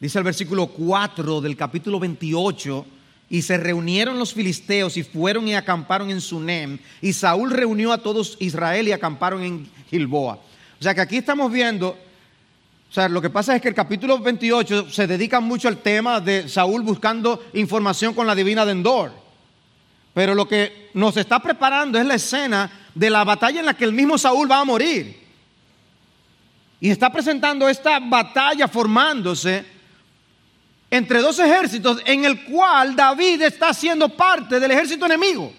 Dice 0.00 0.18
el 0.18 0.24
versículo 0.24 0.66
4 0.68 1.40
del 1.40 1.56
capítulo 1.56 1.98
28 1.98 2.86
y 3.28 3.42
se 3.42 3.56
reunieron 3.58 4.18
los 4.18 4.32
filisteos 4.32 4.96
y 4.96 5.02
fueron 5.02 5.48
y 5.48 5.54
acamparon 5.54 6.10
en 6.10 6.20
Sunem. 6.20 6.78
Y 7.02 7.12
Saúl 7.12 7.50
reunió 7.50 7.92
a 7.92 7.98
todos 7.98 8.36
Israel 8.38 8.88
y 8.88 8.92
acamparon 8.92 9.42
en 9.42 9.68
Gilboa. 9.90 10.38
O 10.78 10.82
sea 10.82 10.94
que 10.94 11.00
aquí 11.00 11.16
estamos 11.16 11.50
viendo, 11.50 11.98
o 12.88 12.92
sea, 12.92 13.08
lo 13.08 13.20
que 13.20 13.30
pasa 13.30 13.56
es 13.56 13.62
que 13.62 13.68
el 13.68 13.74
capítulo 13.74 14.18
28 14.18 14.90
se 14.90 15.06
dedica 15.06 15.40
mucho 15.40 15.68
al 15.68 15.78
tema 15.78 16.20
de 16.20 16.48
Saúl 16.48 16.82
buscando 16.82 17.44
información 17.52 18.14
con 18.14 18.26
la 18.26 18.34
divina 18.34 18.64
de. 18.64 19.12
Pero 20.14 20.34
lo 20.34 20.48
que 20.48 20.90
nos 20.94 21.16
está 21.16 21.40
preparando 21.40 21.98
es 21.98 22.06
la 22.06 22.14
escena 22.14 22.70
de 22.94 23.10
la 23.10 23.24
batalla 23.24 23.60
en 23.60 23.66
la 23.66 23.74
que 23.74 23.84
el 23.84 23.92
mismo 23.92 24.16
Saúl 24.16 24.50
va 24.50 24.60
a 24.60 24.64
morir. 24.64 25.26
Y 26.80 26.90
está 26.90 27.10
presentando 27.10 27.68
esta 27.68 27.98
batalla 27.98 28.68
formándose 28.68 29.64
entre 30.90 31.20
dos 31.20 31.38
ejércitos 31.38 32.00
en 32.06 32.24
el 32.24 32.44
cual 32.44 32.94
David 32.94 33.42
está 33.42 33.74
siendo 33.74 34.08
parte 34.08 34.60
del 34.60 34.70
ejército 34.70 35.04
enemigo. 35.04 35.52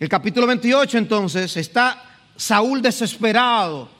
El 0.00 0.08
capítulo 0.08 0.46
28 0.46 0.98
entonces 0.98 1.56
está 1.56 2.02
Saúl 2.34 2.80
desesperado, 2.80 3.90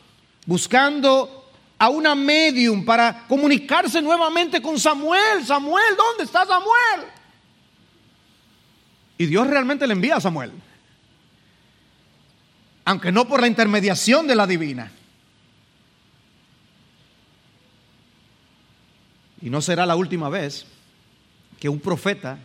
buscando 0.50 1.46
a 1.78 1.88
una 1.90 2.16
medium 2.16 2.84
para 2.84 3.24
comunicarse 3.28 4.02
nuevamente 4.02 4.60
con 4.60 4.80
Samuel. 4.80 5.46
Samuel, 5.46 5.94
¿dónde 5.96 6.24
está 6.24 6.44
Samuel? 6.44 7.08
Y 9.16 9.26
Dios 9.26 9.46
realmente 9.46 9.86
le 9.86 9.92
envía 9.92 10.16
a 10.16 10.20
Samuel. 10.20 10.50
Aunque 12.84 13.12
no 13.12 13.28
por 13.28 13.40
la 13.40 13.46
intermediación 13.46 14.26
de 14.26 14.34
la 14.34 14.44
divina. 14.44 14.90
Y 19.40 19.50
no 19.50 19.62
será 19.62 19.86
la 19.86 19.94
última 19.94 20.28
vez 20.28 20.66
que 21.60 21.68
un 21.68 21.78
profeta 21.78 22.40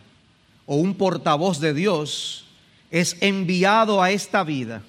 o 0.64 0.76
un 0.76 0.94
portavoz 0.94 1.58
de 1.58 1.74
Dios 1.74 2.46
es 2.92 3.16
enviado 3.20 4.00
a 4.00 4.12
esta 4.12 4.44
vida, 4.44 4.84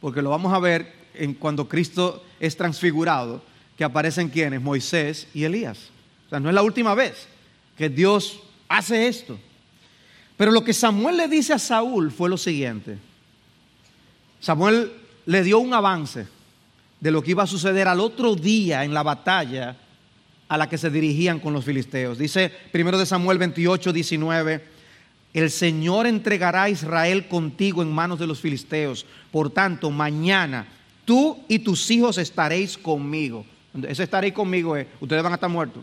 porque 0.00 0.20
lo 0.20 0.30
vamos 0.30 0.52
a 0.52 0.58
ver 0.58 0.92
cuando 1.38 1.68
Cristo 1.68 2.25
es 2.40 2.56
transfigurado, 2.56 3.42
que 3.76 3.84
aparecen 3.84 4.28
quienes, 4.28 4.60
Moisés 4.60 5.28
y 5.34 5.44
Elías. 5.44 5.90
O 6.26 6.30
sea, 6.30 6.40
no 6.40 6.48
es 6.48 6.54
la 6.54 6.62
última 6.62 6.94
vez 6.94 7.28
que 7.76 7.88
Dios 7.88 8.40
hace 8.68 9.08
esto. 9.08 9.38
Pero 10.36 10.50
lo 10.50 10.64
que 10.64 10.72
Samuel 10.72 11.16
le 11.16 11.28
dice 11.28 11.52
a 11.52 11.58
Saúl 11.58 12.10
fue 12.10 12.28
lo 12.28 12.36
siguiente. 12.36 12.98
Samuel 14.40 14.92
le 15.24 15.42
dio 15.42 15.58
un 15.58 15.72
avance 15.74 16.26
de 17.00 17.10
lo 17.10 17.22
que 17.22 17.32
iba 17.32 17.42
a 17.42 17.46
suceder 17.46 17.88
al 17.88 18.00
otro 18.00 18.34
día 18.34 18.84
en 18.84 18.94
la 18.94 19.02
batalla 19.02 19.76
a 20.48 20.56
la 20.56 20.68
que 20.68 20.78
se 20.78 20.90
dirigían 20.90 21.40
con 21.40 21.52
los 21.52 21.64
filisteos. 21.64 22.18
Dice 22.18 22.52
primero 22.72 22.98
de 22.98 23.06
Samuel 23.06 23.38
28, 23.38 23.92
19, 23.92 24.64
el 25.34 25.50
Señor 25.50 26.06
entregará 26.06 26.64
a 26.64 26.70
Israel 26.70 27.28
contigo 27.28 27.82
en 27.82 27.92
manos 27.92 28.18
de 28.18 28.26
los 28.26 28.40
filisteos. 28.40 29.04
Por 29.30 29.50
tanto, 29.50 29.90
mañana 29.90 30.66
tú 31.06 31.42
y 31.48 31.60
tus 31.60 31.90
hijos 31.90 32.18
estaréis 32.18 32.76
conmigo. 32.76 33.46
Ese 33.88 34.02
estaréis 34.02 34.34
conmigo 34.34 34.76
es, 34.76 34.86
ustedes 35.00 35.22
van 35.22 35.32
a 35.32 35.36
estar 35.36 35.48
muertos. 35.48 35.82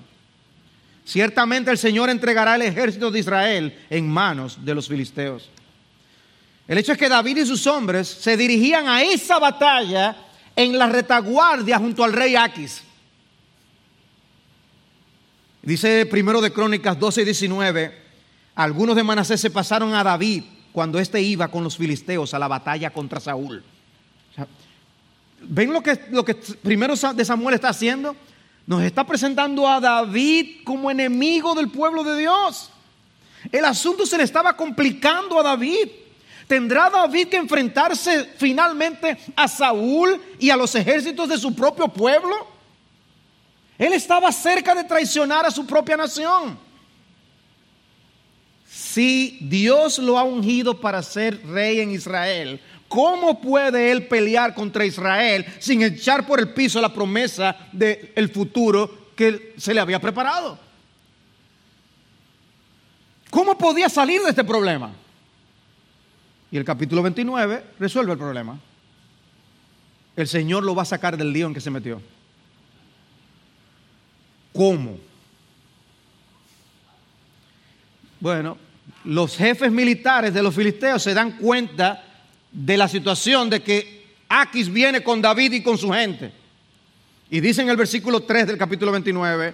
Ciertamente 1.05 1.71
el 1.71 1.77
Señor 1.77 2.11
entregará 2.11 2.55
el 2.55 2.61
ejército 2.61 3.09
de 3.09 3.19
Israel 3.19 3.77
en 3.89 4.07
manos 4.07 4.63
de 4.63 4.75
los 4.75 4.87
filisteos. 4.87 5.49
El 6.67 6.77
hecho 6.77 6.91
es 6.91 6.97
que 6.97 7.09
David 7.09 7.37
y 7.37 7.45
sus 7.45 7.65
hombres 7.67 8.07
se 8.07 8.37
dirigían 8.37 8.87
a 8.87 9.01
esa 9.03 9.39
batalla 9.39 10.15
en 10.55 10.77
la 10.77 10.87
retaguardia 10.87 11.77
junto 11.77 12.03
al 12.03 12.13
rey 12.13 12.35
Aquis. 12.35 12.83
Dice 15.61 16.05
primero 16.05 16.41
de 16.41 16.51
Crónicas 16.51 16.99
12 16.99 17.21
y 17.21 17.25
19, 17.25 18.01
algunos 18.55 18.95
de 18.95 19.03
Manasés 19.03 19.41
se 19.41 19.49
pasaron 19.49 19.93
a 19.93 20.03
David 20.03 20.43
cuando 20.71 20.99
éste 20.99 21.21
iba 21.21 21.49
con 21.49 21.63
los 21.63 21.77
filisteos 21.77 22.33
a 22.33 22.39
la 22.39 22.47
batalla 22.47 22.89
contra 22.89 23.19
Saúl. 23.19 23.63
¿Ven 25.43 25.73
lo 25.73 25.81
que, 25.81 25.99
lo 26.11 26.23
que 26.23 26.35
primero 26.35 26.95
de 26.95 27.25
Samuel 27.25 27.55
está 27.55 27.69
haciendo? 27.69 28.15
Nos 28.65 28.81
está 28.83 29.05
presentando 29.05 29.67
a 29.67 29.79
David 29.79 30.63
como 30.63 30.89
enemigo 30.89 31.53
del 31.53 31.69
pueblo 31.69 32.03
de 32.03 32.17
Dios. 32.19 32.69
El 33.51 33.65
asunto 33.65 34.05
se 34.05 34.17
le 34.17 34.23
estaba 34.23 34.55
complicando 34.55 35.39
a 35.39 35.43
David. 35.43 35.89
¿Tendrá 36.47 36.89
David 36.89 37.27
que 37.27 37.37
enfrentarse 37.37 38.25
finalmente 38.37 39.17
a 39.35 39.47
Saúl 39.47 40.21
y 40.39 40.49
a 40.49 40.57
los 40.57 40.75
ejércitos 40.75 41.27
de 41.27 41.37
su 41.37 41.53
propio 41.53 41.87
pueblo? 41.87 42.47
Él 43.77 43.93
estaba 43.93 44.31
cerca 44.31 44.75
de 44.75 44.83
traicionar 44.83 45.45
a 45.45 45.51
su 45.51 45.65
propia 45.65 45.97
nación. 45.97 46.57
Si 48.65 49.37
Dios 49.41 49.99
lo 49.99 50.17
ha 50.17 50.23
ungido 50.23 50.79
para 50.79 51.01
ser 51.01 51.45
rey 51.47 51.79
en 51.79 51.91
Israel, 51.91 52.61
¿cómo 52.93 53.41
puede 53.41 53.89
él 53.89 54.05
pelear 54.05 54.53
contra 54.53 54.85
Israel 54.85 55.43
sin 55.57 55.81
echar 55.81 56.27
por 56.27 56.39
el 56.39 56.53
piso 56.53 56.79
la 56.79 56.93
promesa 56.93 57.57
del 57.71 58.29
futuro 58.29 59.09
que 59.15 59.55
se 59.57 59.73
le 59.73 59.79
había 59.79 59.99
preparado? 59.99 60.59
¿Cómo 63.31 63.57
podía 63.57 63.89
salir 63.89 64.21
de 64.21 64.29
este 64.29 64.43
problema? 64.43 64.91
Y 66.51 66.57
el 66.57 66.63
capítulo 66.63 67.01
29 67.01 67.63
resuelve 67.79 68.11
el 68.11 68.19
problema. 68.19 68.59
El 70.15 70.27
Señor 70.27 70.63
lo 70.63 70.75
va 70.75 70.83
a 70.83 70.85
sacar 70.85 71.17
del 71.17 71.33
lío 71.33 71.47
en 71.47 71.55
que 71.55 71.61
se 71.61 71.71
metió. 71.71 71.99
¿Cómo? 74.53 74.99
Bueno, 78.19 78.55
los 79.03 79.35
jefes 79.35 79.71
militares 79.71 80.31
de 80.31 80.43
los 80.43 80.53
filisteos 80.53 81.01
se 81.01 81.15
dan 81.15 81.37
cuenta 81.37 82.12
de 82.53 82.77
la 82.77 82.87
situación 82.87 83.49
de 83.49 83.61
que 83.61 84.03
Aquis 84.29 84.71
viene 84.71 85.03
con 85.03 85.21
David 85.21 85.51
y 85.53 85.61
con 85.61 85.77
su 85.77 85.91
gente. 85.91 86.31
Y 87.29 87.41
dice 87.41 87.61
en 87.61 87.69
el 87.69 87.75
versículo 87.75 88.21
3 88.21 88.47
del 88.47 88.57
capítulo 88.57 88.91
29, 88.91 89.53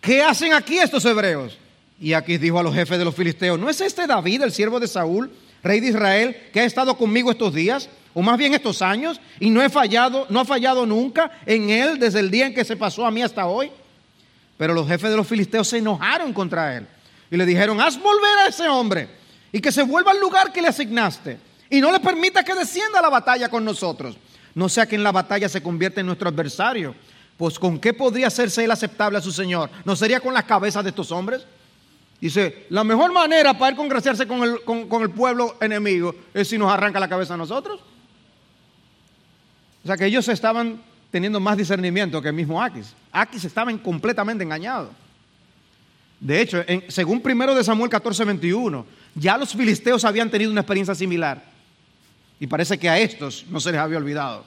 ¿qué 0.00 0.22
hacen 0.22 0.52
aquí 0.54 0.78
estos 0.78 1.04
hebreos? 1.04 1.56
Y 2.00 2.14
Aquis 2.14 2.40
dijo 2.40 2.58
a 2.58 2.62
los 2.62 2.74
jefes 2.74 2.98
de 2.98 3.04
los 3.04 3.14
filisteos, 3.14 3.58
¿no 3.58 3.70
es 3.70 3.80
este 3.80 4.06
David, 4.06 4.42
el 4.42 4.52
siervo 4.52 4.80
de 4.80 4.88
Saúl, 4.88 5.30
rey 5.62 5.80
de 5.80 5.88
Israel, 5.88 6.36
que 6.52 6.60
ha 6.60 6.64
estado 6.64 6.96
conmigo 6.96 7.30
estos 7.30 7.54
días? 7.54 7.88
o 8.18 8.22
más 8.22 8.36
bien 8.36 8.52
estos 8.52 8.82
años, 8.82 9.20
y 9.38 9.48
no 9.48 9.62
he 9.62 9.68
fallado, 9.68 10.26
no 10.28 10.40
ha 10.40 10.44
fallado 10.44 10.84
nunca 10.84 11.30
en 11.46 11.70
él 11.70 12.00
desde 12.00 12.18
el 12.18 12.32
día 12.32 12.46
en 12.46 12.54
que 12.54 12.64
se 12.64 12.76
pasó 12.76 13.06
a 13.06 13.12
mí 13.12 13.22
hasta 13.22 13.46
hoy. 13.46 13.70
Pero 14.56 14.74
los 14.74 14.88
jefes 14.88 15.10
de 15.10 15.16
los 15.16 15.24
filisteos 15.24 15.68
se 15.68 15.78
enojaron 15.78 16.32
contra 16.32 16.76
él 16.76 16.86
y 17.30 17.36
le 17.36 17.46
dijeron, 17.46 17.80
haz 17.80 17.96
volver 17.96 18.38
a 18.38 18.48
ese 18.48 18.66
hombre 18.66 19.08
y 19.52 19.60
que 19.60 19.70
se 19.70 19.84
vuelva 19.84 20.10
al 20.10 20.18
lugar 20.18 20.52
que 20.52 20.60
le 20.60 20.66
asignaste 20.66 21.38
y 21.70 21.80
no 21.80 21.92
le 21.92 22.00
permita 22.00 22.44
que 22.44 22.54
descienda 22.54 22.98
a 22.98 23.02
la 23.02 23.10
batalla 23.10 23.48
con 23.48 23.64
nosotros. 23.64 24.16
No 24.54 24.68
sea 24.68 24.86
que 24.86 24.96
en 24.96 25.02
la 25.02 25.12
batalla 25.12 25.48
se 25.48 25.62
convierta 25.62 26.00
en 26.00 26.06
nuestro 26.06 26.28
adversario. 26.28 26.94
Pues 27.36 27.58
con 27.58 27.78
qué 27.78 27.94
podría 27.94 28.26
hacerse 28.26 28.64
él 28.64 28.70
aceptable 28.70 29.18
a 29.18 29.20
su 29.20 29.30
Señor? 29.30 29.70
¿No 29.84 29.94
sería 29.94 30.20
con 30.20 30.34
las 30.34 30.44
cabezas 30.44 30.82
de 30.82 30.90
estos 30.90 31.12
hombres? 31.12 31.46
Dice, 32.20 32.66
la 32.70 32.82
mejor 32.82 33.12
manera 33.12 33.56
para 33.56 33.70
él 33.70 33.76
congraciarse 33.76 34.26
con 34.26 34.42
el, 34.42 34.62
con 34.64 35.02
el 35.02 35.10
pueblo 35.10 35.56
enemigo 35.60 36.14
es 36.34 36.48
si 36.48 36.58
nos 36.58 36.72
arranca 36.72 36.98
la 36.98 37.08
cabeza 37.08 37.34
a 37.34 37.36
nosotros. 37.36 37.80
O 39.84 39.86
sea 39.86 39.96
que 39.96 40.06
ellos 40.06 40.26
estaban 40.28 40.82
teniendo 41.10 41.38
más 41.38 41.56
discernimiento 41.56 42.20
que 42.20 42.28
el 42.28 42.34
mismo 42.34 42.60
Aquis. 42.60 42.92
Aquis 43.12 43.44
estaba 43.44 43.76
completamente 43.78 44.42
engañado. 44.42 44.90
De 46.20 46.40
hecho, 46.40 46.64
según 46.88 47.20
primero 47.20 47.54
de 47.54 47.62
Samuel 47.62 47.88
14, 47.88 48.24
21, 48.24 48.84
ya 49.14 49.38
los 49.38 49.52
filisteos 49.52 50.04
habían 50.04 50.30
tenido 50.30 50.50
una 50.50 50.62
experiencia 50.62 50.94
similar. 50.94 51.57
Y 52.40 52.46
parece 52.46 52.78
que 52.78 52.88
a 52.88 52.98
estos 52.98 53.44
no 53.48 53.60
se 53.60 53.72
les 53.72 53.80
había 53.80 53.98
olvidado. 53.98 54.44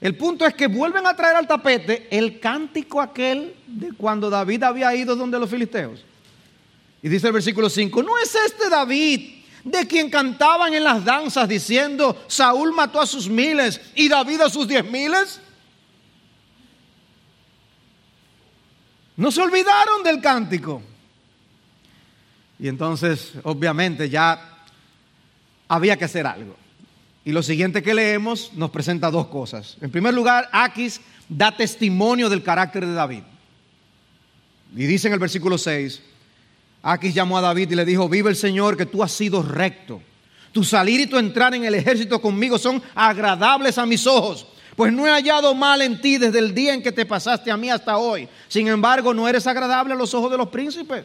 El 0.00 0.16
punto 0.16 0.46
es 0.46 0.54
que 0.54 0.66
vuelven 0.66 1.06
a 1.06 1.14
traer 1.14 1.36
al 1.36 1.46
tapete 1.46 2.08
el 2.10 2.40
cántico 2.40 3.00
aquel 3.00 3.54
de 3.66 3.92
cuando 3.92 4.30
David 4.30 4.62
había 4.62 4.94
ido 4.94 5.14
donde 5.14 5.38
los 5.38 5.50
filisteos. 5.50 6.04
Y 7.02 7.08
dice 7.08 7.26
el 7.26 7.32
versículo 7.32 7.68
5, 7.68 8.02
¿no 8.02 8.16
es 8.18 8.34
este 8.34 8.68
David 8.70 9.42
de 9.64 9.86
quien 9.86 10.08
cantaban 10.08 10.72
en 10.72 10.84
las 10.84 11.04
danzas 11.04 11.48
diciendo, 11.48 12.24
Saúl 12.28 12.72
mató 12.72 13.00
a 13.00 13.06
sus 13.06 13.28
miles 13.28 13.80
y 13.94 14.08
David 14.08 14.40
a 14.40 14.50
sus 14.50 14.66
diez 14.66 14.84
miles? 14.84 15.40
No 19.16 19.30
se 19.30 19.42
olvidaron 19.42 20.02
del 20.02 20.20
cántico. 20.22 20.82
Y 22.58 22.68
entonces, 22.68 23.32
obviamente, 23.42 24.08
ya 24.08 24.64
había 25.68 25.96
que 25.96 26.04
hacer 26.06 26.26
algo. 26.26 26.56
Y 27.30 27.32
lo 27.32 27.44
siguiente 27.44 27.80
que 27.80 27.94
leemos 27.94 28.50
nos 28.54 28.70
presenta 28.70 29.08
dos 29.08 29.28
cosas. 29.28 29.76
En 29.80 29.88
primer 29.92 30.12
lugar, 30.12 30.48
Aquis 30.50 31.00
da 31.28 31.56
testimonio 31.56 32.28
del 32.28 32.42
carácter 32.42 32.84
de 32.84 32.92
David. 32.92 33.22
Y 34.74 34.84
dice 34.86 35.06
en 35.06 35.12
el 35.12 35.20
versículo 35.20 35.56
6, 35.56 36.02
Aquis 36.82 37.14
llamó 37.14 37.38
a 37.38 37.40
David 37.40 37.70
y 37.70 37.76
le 37.76 37.84
dijo, 37.84 38.08
vive 38.08 38.30
el 38.30 38.34
Señor 38.34 38.76
que 38.76 38.84
tú 38.84 39.04
has 39.04 39.12
sido 39.12 39.44
recto. 39.44 40.02
Tu 40.50 40.64
salir 40.64 41.02
y 41.02 41.06
tu 41.06 41.18
entrar 41.18 41.54
en 41.54 41.64
el 41.64 41.76
ejército 41.76 42.20
conmigo 42.20 42.58
son 42.58 42.82
agradables 42.96 43.78
a 43.78 43.86
mis 43.86 44.08
ojos, 44.08 44.48
pues 44.74 44.92
no 44.92 45.06
he 45.06 45.10
hallado 45.10 45.54
mal 45.54 45.82
en 45.82 46.00
ti 46.00 46.18
desde 46.18 46.40
el 46.40 46.52
día 46.52 46.74
en 46.74 46.82
que 46.82 46.90
te 46.90 47.06
pasaste 47.06 47.52
a 47.52 47.56
mí 47.56 47.70
hasta 47.70 47.96
hoy. 47.96 48.28
Sin 48.48 48.66
embargo, 48.66 49.14
no 49.14 49.28
eres 49.28 49.46
agradable 49.46 49.94
a 49.94 49.96
los 49.96 50.12
ojos 50.14 50.32
de 50.32 50.36
los 50.36 50.48
príncipes. 50.48 51.04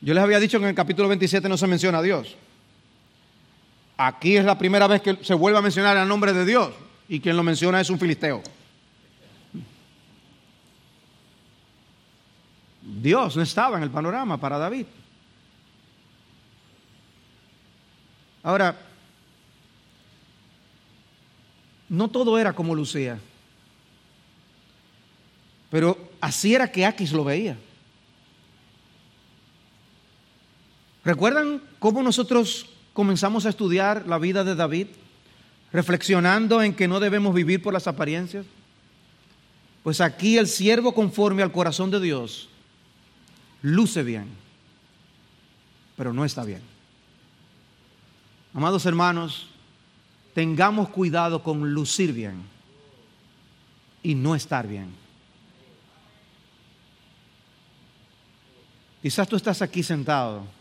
Yo 0.00 0.12
les 0.12 0.24
había 0.24 0.40
dicho 0.40 0.58
que 0.58 0.64
en 0.64 0.70
el 0.70 0.74
capítulo 0.74 1.06
27 1.06 1.48
no 1.48 1.56
se 1.56 1.68
menciona 1.68 1.98
a 1.98 2.02
Dios. 2.02 2.36
Aquí 4.00 4.36
es 4.36 4.44
la 4.44 4.56
primera 4.56 4.86
vez 4.86 5.02
que 5.02 5.24
se 5.24 5.34
vuelve 5.34 5.58
a 5.58 5.62
mencionar 5.62 5.96
el 5.96 6.06
nombre 6.06 6.32
de 6.32 6.46
Dios 6.46 6.70
y 7.08 7.18
quien 7.18 7.36
lo 7.36 7.42
menciona 7.42 7.80
es 7.80 7.90
un 7.90 7.98
filisteo. 7.98 8.40
Dios 12.80 13.36
no 13.36 13.42
estaba 13.42 13.76
en 13.76 13.82
el 13.82 13.90
panorama 13.90 14.38
para 14.38 14.56
David. 14.56 14.86
Ahora, 18.44 18.78
no 21.88 22.08
todo 22.08 22.38
era 22.38 22.52
como 22.52 22.76
Lucía, 22.76 23.18
pero 25.70 26.12
así 26.20 26.54
era 26.54 26.70
que 26.70 26.86
Aquis 26.86 27.10
lo 27.10 27.24
veía. 27.24 27.58
¿Recuerdan 31.04 31.60
cómo 31.80 32.00
nosotros 32.00 32.77
comenzamos 32.98 33.46
a 33.46 33.50
estudiar 33.50 34.08
la 34.08 34.18
vida 34.18 34.42
de 34.42 34.56
David? 34.56 34.88
Reflexionando 35.72 36.60
en 36.62 36.74
que 36.74 36.88
no 36.88 36.98
debemos 36.98 37.32
vivir 37.32 37.62
por 37.62 37.72
las 37.72 37.86
apariencias. 37.86 38.44
Pues 39.84 40.00
aquí 40.00 40.36
el 40.36 40.48
siervo 40.48 40.92
conforme 40.92 41.44
al 41.44 41.52
corazón 41.52 41.92
de 41.92 42.00
Dios 42.00 42.48
luce 43.62 44.02
bien, 44.02 44.26
pero 45.96 46.12
no 46.12 46.24
está 46.24 46.42
bien. 46.42 46.60
Amados 48.52 48.84
hermanos, 48.84 49.46
tengamos 50.34 50.88
cuidado 50.88 51.44
con 51.44 51.72
lucir 51.72 52.12
bien 52.12 52.42
y 54.02 54.16
no 54.16 54.34
estar 54.34 54.66
bien. 54.66 54.88
Quizás 59.00 59.28
tú 59.28 59.36
estás 59.36 59.62
aquí 59.62 59.84
sentado 59.84 60.57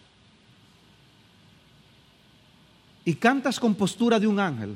y 3.08 3.16
cantas 3.16 3.58
con 3.58 3.74
postura 3.74 4.20
de 4.20 4.28
un 4.28 4.38
ángel, 4.38 4.76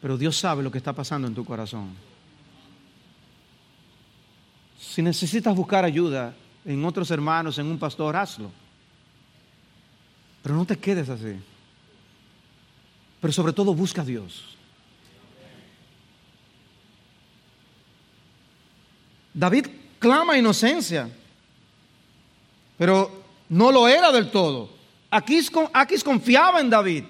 pero 0.00 0.16
Dios 0.16 0.38
sabe 0.38 0.62
lo 0.62 0.70
que 0.70 0.78
está 0.78 0.94
pasando 0.94 1.28
en 1.28 1.34
tu 1.34 1.44
corazón. 1.44 1.90
Si 4.80 5.02
necesitas 5.02 5.54
buscar 5.54 5.84
ayuda 5.84 6.34
en 6.64 6.82
otros 6.82 7.10
hermanos, 7.10 7.58
en 7.58 7.66
un 7.66 7.78
pastor, 7.78 8.16
hazlo. 8.16 8.50
Pero 10.42 10.54
no 10.54 10.64
te 10.64 10.78
quedes 10.78 11.10
así. 11.10 11.36
Pero 13.20 13.32
sobre 13.34 13.52
todo 13.52 13.74
busca 13.74 14.00
a 14.00 14.06
Dios. 14.06 14.56
David 19.34 19.66
clama 19.98 20.38
inocencia, 20.38 21.10
pero 22.78 23.19
no 23.50 23.72
lo 23.72 23.88
era 23.88 24.10
del 24.12 24.30
todo. 24.30 24.70
Aquis, 25.10 25.50
confiaba 26.04 26.60
en 26.60 26.70
David 26.70 27.04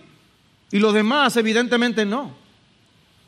y 0.72 0.78
los 0.78 0.94
demás 0.94 1.36
evidentemente 1.36 2.04
no. 2.04 2.34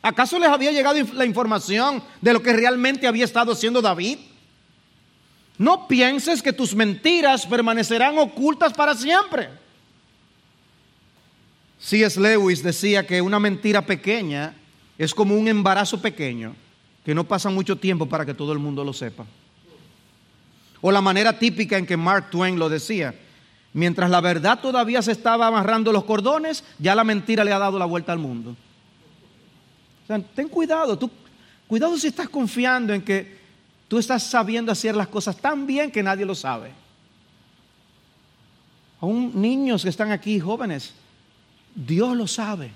¿Acaso 0.00 0.38
les 0.38 0.48
había 0.48 0.72
llegado 0.72 0.98
la 1.12 1.26
información 1.26 2.02
de 2.20 2.32
lo 2.32 2.42
que 2.42 2.52
realmente 2.52 3.06
había 3.06 3.26
estado 3.26 3.52
haciendo 3.52 3.82
David? 3.82 4.18
No 5.58 5.86
pienses 5.86 6.42
que 6.42 6.52
tus 6.52 6.74
mentiras 6.74 7.46
permanecerán 7.46 8.18
ocultas 8.18 8.72
para 8.72 8.94
siempre. 8.96 9.50
C.S. 11.78 12.18
Lewis 12.18 12.62
decía 12.62 13.06
que 13.06 13.20
una 13.20 13.38
mentira 13.38 13.84
pequeña 13.84 14.54
es 14.96 15.14
como 15.14 15.36
un 15.36 15.48
embarazo 15.48 16.00
pequeño 16.00 16.56
que 17.04 17.14
no 17.14 17.24
pasa 17.24 17.50
mucho 17.50 17.76
tiempo 17.76 18.06
para 18.06 18.24
que 18.24 18.34
todo 18.34 18.52
el 18.52 18.58
mundo 18.58 18.82
lo 18.84 18.92
sepa. 18.92 19.26
O 20.82 20.90
la 20.92 21.00
manera 21.00 21.38
típica 21.38 21.78
en 21.78 21.86
que 21.86 21.96
Mark 21.96 22.28
Twain 22.28 22.58
lo 22.58 22.68
decía, 22.68 23.14
mientras 23.72 24.10
la 24.10 24.20
verdad 24.20 24.60
todavía 24.60 25.00
se 25.00 25.12
estaba 25.12 25.46
amarrando 25.46 25.92
los 25.92 26.04
cordones, 26.04 26.64
ya 26.78 26.94
la 26.94 27.04
mentira 27.04 27.44
le 27.44 27.52
ha 27.52 27.58
dado 27.58 27.78
la 27.78 27.86
vuelta 27.86 28.12
al 28.12 28.18
mundo. 28.18 28.50
O 30.02 30.06
sea, 30.06 30.18
ten 30.18 30.48
cuidado, 30.48 30.98
tú, 30.98 31.08
cuidado 31.68 31.96
si 31.96 32.08
estás 32.08 32.28
confiando 32.28 32.92
en 32.92 33.00
que 33.00 33.38
tú 33.86 33.98
estás 33.98 34.24
sabiendo 34.24 34.72
hacer 34.72 34.96
las 34.96 35.06
cosas 35.06 35.36
tan 35.36 35.68
bien 35.68 35.90
que 35.90 36.02
nadie 36.02 36.26
lo 36.26 36.34
sabe. 36.34 36.72
Aún 39.00 39.40
niños 39.40 39.84
que 39.84 39.88
están 39.88 40.10
aquí, 40.10 40.40
jóvenes, 40.40 40.94
Dios 41.74 42.16
lo 42.16 42.26
sabe. 42.26 42.72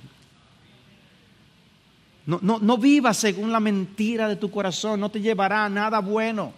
No, 2.25 2.39
no, 2.41 2.61
no 2.61 2.79
vivas 2.79 3.17
según 3.17 3.51
la 3.51 3.61
mentira 3.61 4.29
de 4.29 4.37
tu 4.37 4.51
corazón, 4.51 5.01
no 5.01 5.11
te 5.11 5.21
llevará 5.21 5.65
a 5.65 5.69
nada 5.69 5.99
bueno. 5.99 6.53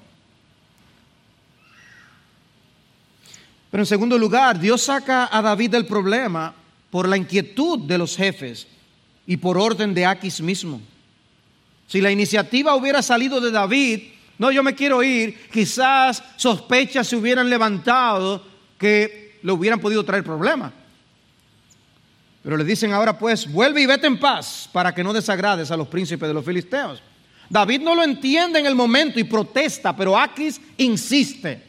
Pero 3.71 3.83
en 3.83 3.87
segundo 3.87 4.17
lugar, 4.17 4.59
Dios 4.59 4.83
saca 4.83 5.29
a 5.31 5.43
David 5.43 5.71
del 5.71 5.87
problema 5.87 6.55
por 6.91 7.09
la 7.09 7.17
inquietud 7.17 7.81
de 7.81 7.99
los 7.99 8.17
jefes 8.17 8.67
y 9.27 9.37
por 9.37 9.59
orden 9.59 9.93
de 9.93 10.07
Aquis 10.07 10.41
mismo. 10.41 10.81
Si 11.87 12.01
la 12.01 12.11
iniciativa 12.11 12.75
hubiera 12.75 13.03
salido 13.03 13.41
de 13.41 13.51
David, 13.51 14.03
no, 14.39 14.51
yo 14.51 14.63
me 14.63 14.75
quiero 14.75 15.03
ir, 15.03 15.49
quizás 15.51 16.23
sospechas 16.37 17.07
se 17.07 17.17
hubieran 17.17 17.51
levantado 17.51 18.43
que 18.79 19.39
le 19.43 19.53
hubieran 19.53 19.81
podido 19.81 20.05
traer 20.05 20.25
problemas. 20.25 20.73
Pero 22.43 22.57
le 22.57 22.65
dicen 22.65 22.93
ahora 22.93 23.19
pues, 23.19 23.51
vuelve 23.51 23.83
y 23.83 23.87
vete 23.87 24.07
en 24.07 24.19
paz 24.19 24.69
para 24.73 24.95
que 24.95 25.05
no 25.05 25.13
desagrades 25.13 25.71
a 25.71 25.77
los 25.77 25.89
príncipes 25.89 26.27
de 26.27 26.35
los 26.35 26.45
filisteos. 26.45 27.03
David 27.51 27.81
no 27.81 27.95
lo 27.95 28.03
entiende 28.03 28.59
en 28.59 28.67
el 28.67 28.75
momento 28.75 29.19
y 29.19 29.25
protesta, 29.25 29.95
pero 29.95 30.19
Aquis 30.19 30.61
insiste. 30.77 31.68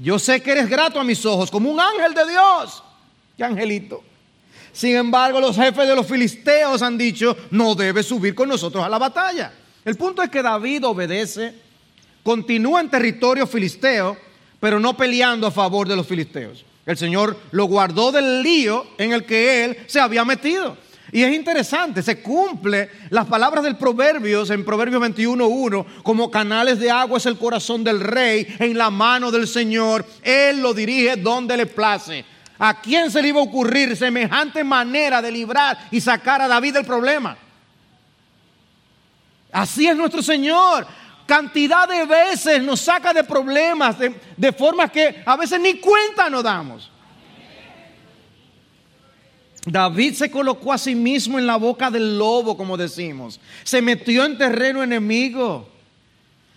Yo 0.00 0.18
sé 0.18 0.40
que 0.40 0.52
eres 0.52 0.68
grato 0.68 1.00
a 1.00 1.04
mis 1.04 1.24
ojos, 1.26 1.50
como 1.50 1.70
un 1.70 1.80
ángel 1.80 2.14
de 2.14 2.30
Dios. 2.30 2.82
¡Qué 3.36 3.44
angelito! 3.44 4.02
Sin 4.72 4.94
embargo, 4.96 5.40
los 5.40 5.56
jefes 5.56 5.88
de 5.88 5.94
los 5.94 6.06
filisteos 6.06 6.82
han 6.82 6.96
dicho, 6.96 7.36
no 7.50 7.74
debes 7.74 8.06
subir 8.06 8.34
con 8.34 8.48
nosotros 8.48 8.84
a 8.84 8.88
la 8.88 8.98
batalla. 8.98 9.52
El 9.84 9.96
punto 9.96 10.22
es 10.22 10.30
que 10.30 10.42
David 10.42 10.86
obedece, 10.86 11.52
continúa 12.22 12.80
en 12.80 12.90
territorio 12.90 13.46
filisteo, 13.46 14.16
pero 14.60 14.78
no 14.78 14.96
peleando 14.96 15.46
a 15.46 15.50
favor 15.50 15.88
de 15.88 15.96
los 15.96 16.06
filisteos. 16.06 16.64
El 16.86 16.96
Señor 16.96 17.36
lo 17.50 17.64
guardó 17.64 18.12
del 18.12 18.42
lío 18.42 18.86
en 18.98 19.12
el 19.12 19.24
que 19.24 19.64
él 19.64 19.76
se 19.86 20.00
había 20.00 20.24
metido. 20.24 20.76
Y 21.10 21.22
es 21.22 21.34
interesante, 21.34 22.02
se 22.02 22.20
cumple 22.20 22.90
las 23.10 23.26
palabras 23.26 23.64
del 23.64 23.76
Proverbios 23.76 24.50
en 24.50 24.64
Proverbios 24.64 25.02
21.1, 25.02 26.02
como 26.02 26.30
canales 26.30 26.78
de 26.78 26.90
agua 26.90 27.18
es 27.18 27.26
el 27.26 27.38
corazón 27.38 27.82
del 27.82 28.00
rey 28.00 28.46
en 28.58 28.76
la 28.76 28.90
mano 28.90 29.30
del 29.30 29.48
Señor, 29.48 30.04
Él 30.22 30.60
lo 30.60 30.74
dirige 30.74 31.16
donde 31.16 31.56
le 31.56 31.66
place. 31.66 32.24
¿A 32.58 32.80
quién 32.80 33.10
se 33.10 33.22
le 33.22 33.28
iba 33.28 33.40
a 33.40 33.44
ocurrir 33.44 33.96
semejante 33.96 34.62
manera 34.64 35.22
de 35.22 35.30
librar 35.30 35.88
y 35.90 36.00
sacar 36.00 36.42
a 36.42 36.48
David 36.48 36.74
del 36.74 36.84
problema? 36.84 37.38
Así 39.50 39.86
es 39.86 39.96
nuestro 39.96 40.22
Señor 40.22 40.86
cantidad 41.28 41.86
de 41.86 42.06
veces 42.06 42.62
nos 42.62 42.80
saca 42.80 43.12
de 43.12 43.22
problemas, 43.22 43.98
de, 43.98 44.18
de 44.34 44.50
formas 44.50 44.90
que 44.90 45.22
a 45.26 45.36
veces 45.36 45.60
ni 45.60 45.74
cuenta 45.74 46.30
nos 46.30 46.42
damos. 46.42 46.90
David 49.70 50.14
se 50.14 50.30
colocó 50.30 50.72
a 50.72 50.78
sí 50.78 50.94
mismo 50.94 51.38
en 51.38 51.46
la 51.46 51.56
boca 51.56 51.90
del 51.90 52.18
lobo, 52.18 52.56
como 52.56 52.76
decimos. 52.76 53.38
Se 53.64 53.82
metió 53.82 54.24
en 54.24 54.38
terreno 54.38 54.82
enemigo. 54.82 55.68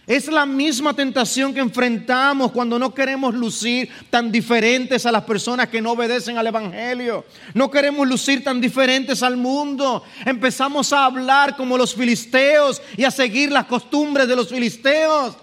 Es 0.07 0.27
la 0.27 0.45
misma 0.45 0.93
tentación 0.93 1.53
que 1.53 1.59
enfrentamos 1.59 2.51
cuando 2.51 2.79
no 2.79 2.93
queremos 2.93 3.33
lucir 3.33 3.89
tan 4.09 4.31
diferentes 4.31 5.05
a 5.05 5.11
las 5.11 5.23
personas 5.23 5.67
que 5.67 5.81
no 5.81 5.91
obedecen 5.91 6.37
al 6.37 6.47
Evangelio. 6.47 7.25
No 7.53 7.69
queremos 7.69 8.07
lucir 8.07 8.43
tan 8.43 8.59
diferentes 8.59 9.21
al 9.23 9.37
mundo. 9.37 10.03
Empezamos 10.25 10.91
a 10.91 11.05
hablar 11.05 11.55
como 11.55 11.77
los 11.77 11.93
filisteos 11.93 12.81
y 12.97 13.03
a 13.03 13.11
seguir 13.11 13.51
las 13.51 13.65
costumbres 13.65 14.27
de 14.27 14.35
los 14.35 14.49
filisteos. 14.49 15.35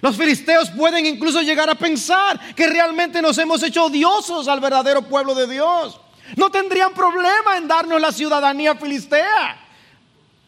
Los 0.00 0.16
filisteos 0.16 0.70
pueden 0.70 1.06
incluso 1.06 1.42
llegar 1.42 1.68
a 1.68 1.74
pensar 1.74 2.54
que 2.54 2.68
realmente 2.68 3.20
nos 3.20 3.36
hemos 3.38 3.62
hecho 3.62 3.86
odiosos 3.86 4.46
al 4.48 4.60
verdadero 4.60 5.02
pueblo 5.02 5.34
de 5.34 5.48
Dios. 5.48 6.00
No 6.36 6.50
tendrían 6.50 6.92
problema 6.92 7.56
en 7.56 7.68
darnos 7.68 8.00
la 8.00 8.12
ciudadanía 8.12 8.74
filistea. 8.74 9.58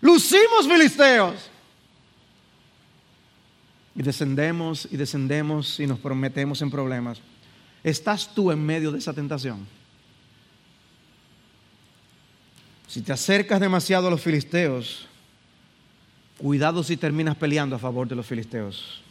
Lucimos 0.00 0.66
filisteos. 0.66 1.50
Y 3.94 4.02
descendemos 4.02 4.88
y 4.90 4.96
descendemos 4.96 5.80
y 5.80 5.86
nos 5.86 5.98
prometemos 5.98 6.62
en 6.62 6.70
problemas. 6.70 7.20
¿Estás 7.82 8.34
tú 8.34 8.50
en 8.50 8.64
medio 8.64 8.92
de 8.92 8.98
esa 8.98 9.12
tentación? 9.12 9.66
Si 12.86 13.02
te 13.02 13.12
acercas 13.12 13.60
demasiado 13.60 14.08
a 14.08 14.10
los 14.10 14.20
filisteos, 14.20 15.06
cuidado 16.38 16.82
si 16.82 16.96
terminas 16.96 17.36
peleando 17.36 17.76
a 17.76 17.78
favor 17.78 18.08
de 18.08 18.16
los 18.16 18.26
filisteos. 18.26 19.02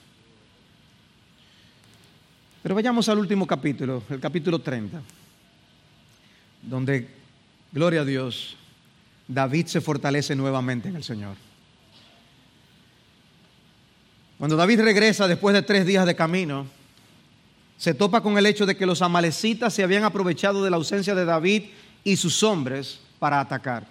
Pero 2.61 2.75
vayamos 2.75 3.07
al 3.07 3.19
último 3.19 3.47
capítulo, 3.47 4.03
el 4.09 4.19
capítulo 4.19 4.59
30, 4.59 5.01
donde, 6.61 7.09
gloria 7.71 8.01
a 8.01 8.05
Dios, 8.05 8.57
David 9.27 9.67
se 9.67 9.81
fortalece 9.81 10.35
nuevamente 10.35 10.89
en 10.89 10.95
el 10.95 11.03
Señor. 11.03 11.35
Cuando 14.37 14.55
David 14.55 14.81
regresa 14.81 15.27
después 15.27 15.53
de 15.53 15.61
tres 15.61 15.85
días 15.85 16.05
de 16.05 16.15
camino, 16.15 16.65
se 17.77 17.93
topa 17.93 18.21
con 18.21 18.37
el 18.37 18.45
hecho 18.45 18.65
de 18.65 18.75
que 18.75 18.85
los 18.85 19.01
amalecitas 19.01 19.73
se 19.73 19.83
habían 19.83 20.03
aprovechado 20.03 20.63
de 20.63 20.69
la 20.69 20.77
ausencia 20.77 21.13
de 21.13 21.25
David 21.25 21.63
y 22.03 22.15
sus 22.15 22.41
hombres 22.43 22.99
para 23.19 23.39
atacar. 23.39 23.85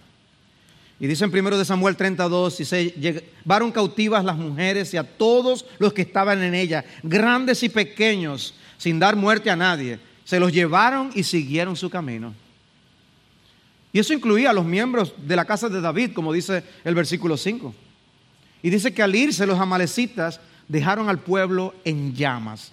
Y 1.01 1.07
dice 1.07 1.25
en 1.25 1.31
1 1.31 1.57
de 1.57 1.65
Samuel 1.65 1.97
32, 1.97 2.61
y 2.61 2.65
se 2.65 2.87
llevaron 2.91 3.71
cautivas 3.71 4.25
las 4.25 4.37
mujeres 4.37 4.93
y 4.93 4.97
a 4.97 5.05
todos 5.05 5.65
los 5.79 5.93
que 5.93 6.03
estaban 6.03 6.43
en 6.43 6.55
ella, 6.55 6.85
grandes 7.03 7.63
y 7.63 7.69
pequeños, 7.69 8.55
sin 8.79 8.99
dar 8.99 9.15
muerte 9.15 9.51
a 9.51 9.57
nadie. 9.57 10.01
Se 10.25 10.41
los 10.41 10.53
llevaron 10.53 11.11
y 11.15 11.23
siguieron 11.23 11.77
su 11.77 11.89
camino. 11.89 12.35
Y 13.93 13.99
eso 13.99 14.13
incluía 14.13 14.51
a 14.51 14.53
los 14.53 14.65
miembros 14.65 15.15
de 15.17 15.37
la 15.37 15.45
casa 15.45 15.69
de 15.69 15.81
David, 15.81 16.13
como 16.15 16.33
dice 16.33 16.63
el 16.85 16.95
versículo 16.95 17.37
5. 17.37 17.75
Y 18.63 18.71
dice 18.71 18.93
que 18.93 19.03
al 19.03 19.15
irse 19.15 19.47
los 19.47 19.59
amalecitas 19.59 20.41
dejaron 20.67 21.09
al 21.09 21.19
pueblo 21.21 21.75
en 21.85 22.15
llamas. 22.15 22.73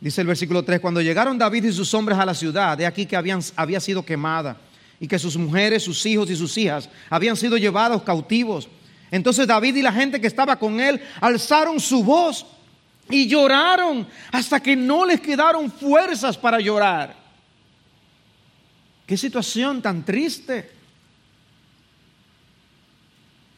Dice 0.00 0.20
el 0.20 0.26
versículo 0.26 0.64
3, 0.64 0.80
cuando 0.80 1.00
llegaron 1.00 1.38
David 1.38 1.64
y 1.64 1.72
sus 1.72 1.94
hombres 1.94 2.18
a 2.18 2.26
la 2.26 2.34
ciudad, 2.34 2.76
de 2.76 2.86
aquí 2.86 3.06
que 3.06 3.14
habían, 3.14 3.40
había 3.54 3.78
sido 3.78 4.04
quemada, 4.04 4.56
y 4.98 5.06
que 5.06 5.18
sus 5.18 5.36
mujeres, 5.36 5.84
sus 5.84 6.04
hijos 6.06 6.28
y 6.28 6.36
sus 6.36 6.56
hijas 6.58 6.88
habían 7.08 7.36
sido 7.36 7.56
llevados 7.56 8.02
cautivos. 8.02 8.68
Entonces 9.12 9.46
David 9.46 9.76
y 9.76 9.82
la 9.82 9.92
gente 9.92 10.20
que 10.20 10.26
estaba 10.26 10.56
con 10.56 10.80
él 10.80 11.00
alzaron 11.20 11.78
su 11.78 12.02
voz 12.02 12.46
y 13.10 13.28
lloraron 13.28 14.06
hasta 14.32 14.60
que 14.60 14.74
no 14.74 15.04
les 15.04 15.20
quedaron 15.20 15.70
fuerzas 15.70 16.36
para 16.36 16.58
llorar. 16.58 17.21
Qué 19.06 19.16
situación 19.16 19.82
tan 19.82 20.04
triste. 20.04 20.70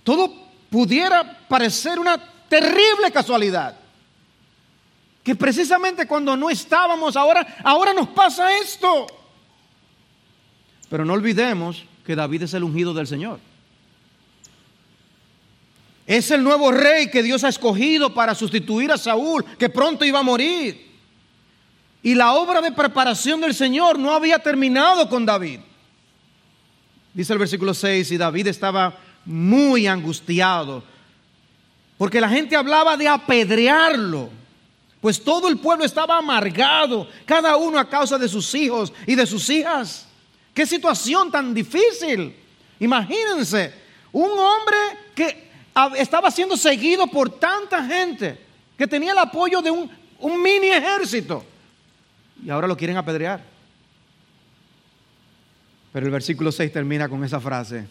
Todo 0.03 0.33
pudiera 0.71 1.47
parecer 1.49 1.99
una 1.99 2.19
terrible 2.49 3.11
casualidad. 3.13 3.77
Que 5.23 5.35
precisamente 5.35 6.07
cuando 6.07 6.37
no 6.37 6.51
estábamos 6.51 7.17
ahora, 7.17 7.57
ahora 7.65 7.95
nos 7.95 8.09
pasa 8.09 8.57
esto. 8.59 9.07
Pero 10.91 11.05
no 11.05 11.15
olvidemos 11.15 11.85
que 12.05 12.15
David 12.15 12.43
es 12.43 12.55
el 12.55 12.65
ungido 12.65 12.93
del 12.93 13.07
Señor. 13.07 13.41
Es 16.07 16.31
el 16.31 16.43
nuevo 16.43 16.71
rey 16.71 17.11
que 17.11 17.23
Dios 17.23 17.45
ha 17.45 17.49
escogido 17.49 18.13
para 18.13 18.35
sustituir 18.35 18.93
a 18.93 18.99
Saúl, 18.99 19.45
que 19.59 19.71
pronto 19.71 20.05
iba 20.05 20.19
a 20.19 20.23
morir. 20.23 20.94
Y 22.05 22.15
la 22.15 22.35
obra 22.35 22.61
de 22.61 22.71
preparación 22.71 23.41
del 23.41 23.55
Señor 23.55 23.99
no 23.99 24.13
había 24.13 24.39
terminado 24.39 25.09
con 25.09 25.25
David. 25.25 25.61
Dice 27.15 27.33
el 27.33 27.39
versículo 27.39 27.73
6, 27.73 28.11
y 28.11 28.19
David 28.19 28.49
estaba 28.49 28.99
muy 29.25 29.87
angustiado, 29.87 30.85
porque 31.97 32.21
la 32.21 32.29
gente 32.29 32.57
hablaba 32.57 32.99
de 32.99 33.09
apedrearlo, 33.09 34.29
pues 35.01 35.25
todo 35.25 35.49
el 35.49 35.57
pueblo 35.57 35.87
estaba 35.87 36.19
amargado, 36.19 37.09
cada 37.25 37.57
uno 37.57 37.79
a 37.79 37.89
causa 37.89 38.19
de 38.19 38.29
sus 38.29 38.55
hijos 38.55 38.93
y 39.07 39.15
de 39.15 39.27
sus 39.27 39.49
hijas. 39.49 40.07
Qué 40.53 40.67
situación 40.67 41.31
tan 41.31 41.55
difícil. 41.55 42.37
Imagínense, 42.81 43.73
un 44.13 44.31
hombre 44.31 44.77
que 45.15 45.49
estaba 45.97 46.31
siendo 46.31 46.59
seguido 46.59 47.07
por 47.07 47.31
tanta 47.31 47.83
gente, 47.83 48.39
que 48.77 48.87
tenía 48.87 49.13
el 49.13 49.19
apoyo 49.19 49.63
de 49.63 49.71
un, 49.71 49.91
un 50.19 50.43
mini 50.43 50.69
ejército, 50.69 51.54
y 52.43 52.51
ahora 52.51 52.67
lo 52.67 52.77
quieren 52.77 52.97
apedrear. 52.97 53.43
Pero 55.93 56.07
el 56.07 56.13
versículo 56.13 56.51
6 56.51 56.73
termina 56.73 57.09
con 57.09 57.23
esa 57.23 57.41
frase, 57.41 57.87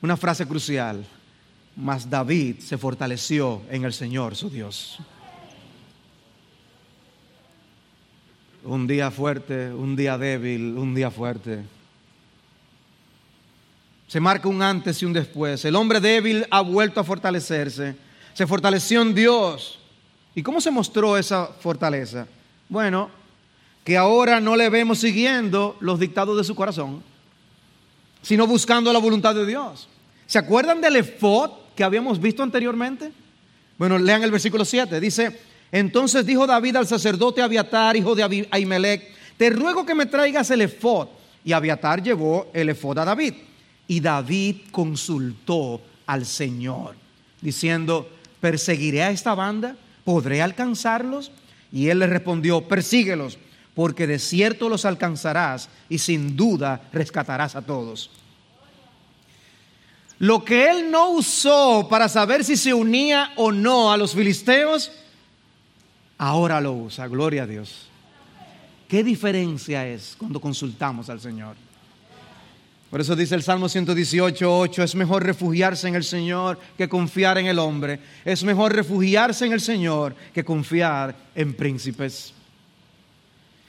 una 0.00 0.16
frase 0.16 0.46
crucial. 0.46 1.04
Mas 1.76 2.08
David 2.08 2.58
se 2.58 2.76
fortaleció 2.76 3.62
en 3.70 3.84
el 3.84 3.92
Señor, 3.92 4.34
su 4.34 4.50
Dios. 4.50 4.98
Un 8.64 8.86
día 8.86 9.10
fuerte, 9.10 9.72
un 9.72 9.94
día 9.94 10.18
débil, 10.18 10.76
un 10.76 10.94
día 10.94 11.10
fuerte. 11.10 11.62
Se 14.08 14.18
marca 14.18 14.48
un 14.48 14.62
antes 14.62 15.00
y 15.02 15.04
un 15.04 15.12
después. 15.12 15.64
El 15.64 15.76
hombre 15.76 16.00
débil 16.00 16.46
ha 16.50 16.62
vuelto 16.62 16.98
a 16.98 17.04
fortalecerse. 17.04 17.94
Se 18.32 18.46
fortaleció 18.46 19.02
en 19.02 19.14
Dios. 19.14 19.78
¿Y 20.34 20.42
cómo 20.42 20.60
se 20.60 20.70
mostró 20.70 21.16
esa 21.18 21.46
fortaleza? 21.46 22.26
Bueno, 22.68 23.10
que 23.84 23.96
ahora 23.96 24.40
no 24.40 24.56
le 24.56 24.68
vemos 24.68 24.98
siguiendo 24.98 25.76
los 25.80 25.98
dictados 25.98 26.36
de 26.36 26.44
su 26.44 26.54
corazón, 26.54 27.02
sino 28.22 28.46
buscando 28.46 28.92
la 28.92 28.98
voluntad 28.98 29.34
de 29.34 29.46
Dios. 29.46 29.88
¿Se 30.26 30.38
acuerdan 30.38 30.80
del 30.80 30.96
efod 30.96 31.50
que 31.74 31.84
habíamos 31.84 32.20
visto 32.20 32.42
anteriormente? 32.42 33.12
Bueno, 33.78 33.98
lean 33.98 34.22
el 34.22 34.30
versículo 34.30 34.64
7. 34.64 35.00
Dice, 35.00 35.40
entonces 35.72 36.26
dijo 36.26 36.46
David 36.46 36.76
al 36.76 36.86
sacerdote 36.86 37.40
Abiatar, 37.40 37.96
hijo 37.96 38.14
de 38.14 38.46
Ahimelech, 38.50 39.14
te 39.36 39.50
ruego 39.50 39.86
que 39.86 39.94
me 39.94 40.06
traigas 40.06 40.50
el 40.50 40.62
efod. 40.62 41.08
Y 41.44 41.52
Abiatar 41.52 42.02
llevó 42.02 42.50
el 42.52 42.68
efod 42.68 42.98
a 42.98 43.04
David. 43.06 43.34
Y 43.86 44.00
David 44.00 44.56
consultó 44.70 45.80
al 46.04 46.26
Señor, 46.26 46.94
diciendo, 47.40 48.06
¿perseguiré 48.40 49.02
a 49.02 49.10
esta 49.10 49.34
banda? 49.34 49.76
¿Podré 50.04 50.42
alcanzarlos? 50.42 51.30
Y 51.72 51.88
él 51.88 51.98
le 51.98 52.06
respondió, 52.06 52.66
persíguelos, 52.66 53.38
porque 53.74 54.06
de 54.06 54.18
cierto 54.18 54.68
los 54.68 54.84
alcanzarás 54.84 55.68
y 55.88 55.98
sin 55.98 56.36
duda 56.36 56.88
rescatarás 56.92 57.54
a 57.56 57.62
todos. 57.62 58.10
Lo 60.18 60.44
que 60.44 60.68
él 60.68 60.90
no 60.90 61.10
usó 61.10 61.86
para 61.88 62.08
saber 62.08 62.42
si 62.44 62.56
se 62.56 62.74
unía 62.74 63.32
o 63.36 63.52
no 63.52 63.92
a 63.92 63.96
los 63.96 64.14
filisteos, 64.14 64.90
ahora 66.16 66.60
lo 66.60 66.72
usa. 66.72 67.06
Gloria 67.06 67.44
a 67.44 67.46
Dios. 67.46 67.86
¿Qué 68.88 69.04
diferencia 69.04 69.86
es 69.86 70.16
cuando 70.18 70.40
consultamos 70.40 71.08
al 71.08 71.20
Señor? 71.20 71.54
Por 72.90 73.02
eso 73.02 73.14
dice 73.14 73.34
el 73.34 73.42
Salmo 73.42 73.68
118, 73.68 74.58
8, 74.58 74.82
es 74.82 74.94
mejor 74.94 75.22
refugiarse 75.22 75.88
en 75.88 75.94
el 75.94 76.04
Señor 76.04 76.58
que 76.78 76.88
confiar 76.88 77.36
en 77.36 77.46
el 77.46 77.58
hombre. 77.58 78.00
Es 78.24 78.42
mejor 78.44 78.74
refugiarse 78.74 79.44
en 79.44 79.52
el 79.52 79.60
Señor 79.60 80.14
que 80.32 80.44
confiar 80.44 81.14
en 81.34 81.52
príncipes. 81.52 82.32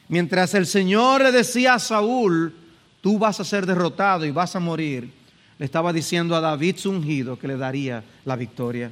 Mientras 0.08 0.54
el 0.54 0.66
Señor 0.66 1.22
le 1.22 1.34
decía 1.34 1.74
a 1.74 1.80
Saúl, 1.80 2.54
tú 3.02 3.20
vas 3.20 3.42
a 3.42 3.46
ser 3.46 3.66
derrotado 3.66 4.26
y 4.26 4.32
vas 4.32 4.56
a 4.56 4.60
morir, 4.60 5.12
le 5.58 5.66
estaba 5.66 5.92
diciendo 5.92 6.36
a 6.36 6.42
David 6.42 6.78
su 6.78 6.90
ungido 6.90 7.38
que 7.38 7.48
le 7.48 7.58
daría 7.58 8.04
la 8.24 8.38
victoria. 8.38 8.90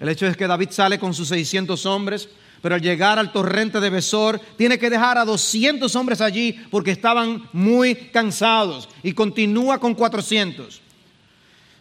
El 0.00 0.08
hecho 0.08 0.26
es 0.26 0.36
que 0.36 0.48
David 0.48 0.70
sale 0.70 0.98
con 0.98 1.14
sus 1.14 1.28
600 1.28 1.86
hombres, 1.86 2.28
pero 2.60 2.74
al 2.74 2.82
llegar 2.82 3.18
al 3.18 3.32
torrente 3.32 3.80
de 3.80 3.90
Besor, 3.90 4.40
tiene 4.56 4.78
que 4.78 4.90
dejar 4.90 5.18
a 5.18 5.24
200 5.24 5.94
hombres 5.96 6.20
allí 6.20 6.52
porque 6.70 6.90
estaban 6.90 7.48
muy 7.52 7.94
cansados 7.94 8.88
y 9.02 9.12
continúa 9.12 9.78
con 9.78 9.94
400. 9.94 10.80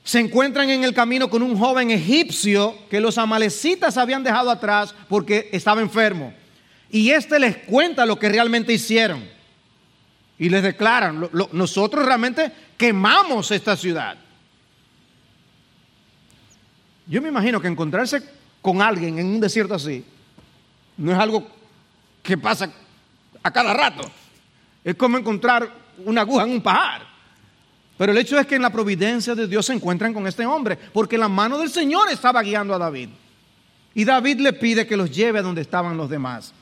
Se 0.04 0.20
encuentran 0.20 0.70
en 0.70 0.84
el 0.84 0.94
camino 0.94 1.30
con 1.30 1.42
un 1.44 1.58
joven 1.58 1.92
egipcio 1.92 2.78
que 2.90 3.02
los 3.02 3.18
amalecitas 3.18 3.98
habían 3.98 4.24
dejado 4.24 4.52
atrás 4.52 4.94
porque 5.10 5.50
estaba 5.52 5.82
enfermo. 5.82 6.34
Y 6.90 7.10
este 7.10 7.40
les 7.40 7.58
cuenta 7.58 8.06
lo 8.06 8.18
que 8.18 8.30
realmente 8.30 8.72
hicieron. 8.72 9.28
Y 10.40 10.50
les 10.50 10.64
declaran, 10.64 11.30
nosotros 11.52 12.06
realmente 12.06 12.52
quemamos 12.78 13.52
esta 13.52 13.76
ciudad. 13.76 14.18
Yo 17.08 17.22
me 17.22 17.30
imagino 17.30 17.60
que 17.60 17.68
encontrarse 17.68 18.22
con 18.62 18.82
alguien 18.82 19.18
en 19.18 19.26
un 19.26 19.40
desierto 19.40 19.74
así 19.74 20.06
no 20.98 21.12
es 21.12 21.18
algo 21.18 21.48
que 22.24 22.38
pasa 22.38 22.72
a 23.44 23.52
cada 23.52 23.74
rato. 23.74 24.10
Es 24.84 24.96
como 24.96 25.18
encontrar 25.18 25.72
una 26.06 26.22
aguja 26.22 26.44
en 26.44 26.52
un 26.52 26.62
pajar. 26.62 27.08
Pero 27.98 28.12
el 28.12 28.18
hecho 28.18 28.38
es 28.38 28.46
que 28.46 28.56
en 28.56 28.62
la 28.62 28.70
providencia 28.70 29.34
de 29.34 29.48
Dios 29.48 29.66
se 29.66 29.74
encuentran 29.74 30.14
con 30.14 30.28
este 30.28 30.46
hombre, 30.46 30.78
porque 30.94 31.18
la 31.18 31.28
mano 31.28 31.58
del 31.58 31.70
Señor 31.70 32.10
estaba 32.12 32.42
guiando 32.42 32.74
a 32.74 32.78
David. 32.78 33.10
Y 33.96 34.06
David 34.06 34.40
le 34.40 34.54
pide 34.54 34.86
que 34.86 34.96
los 34.96 35.10
lleve 35.10 35.40
a 35.40 35.42
donde 35.42 35.62
estaban 35.62 35.98
los 35.98 36.10
demás. 36.10 36.54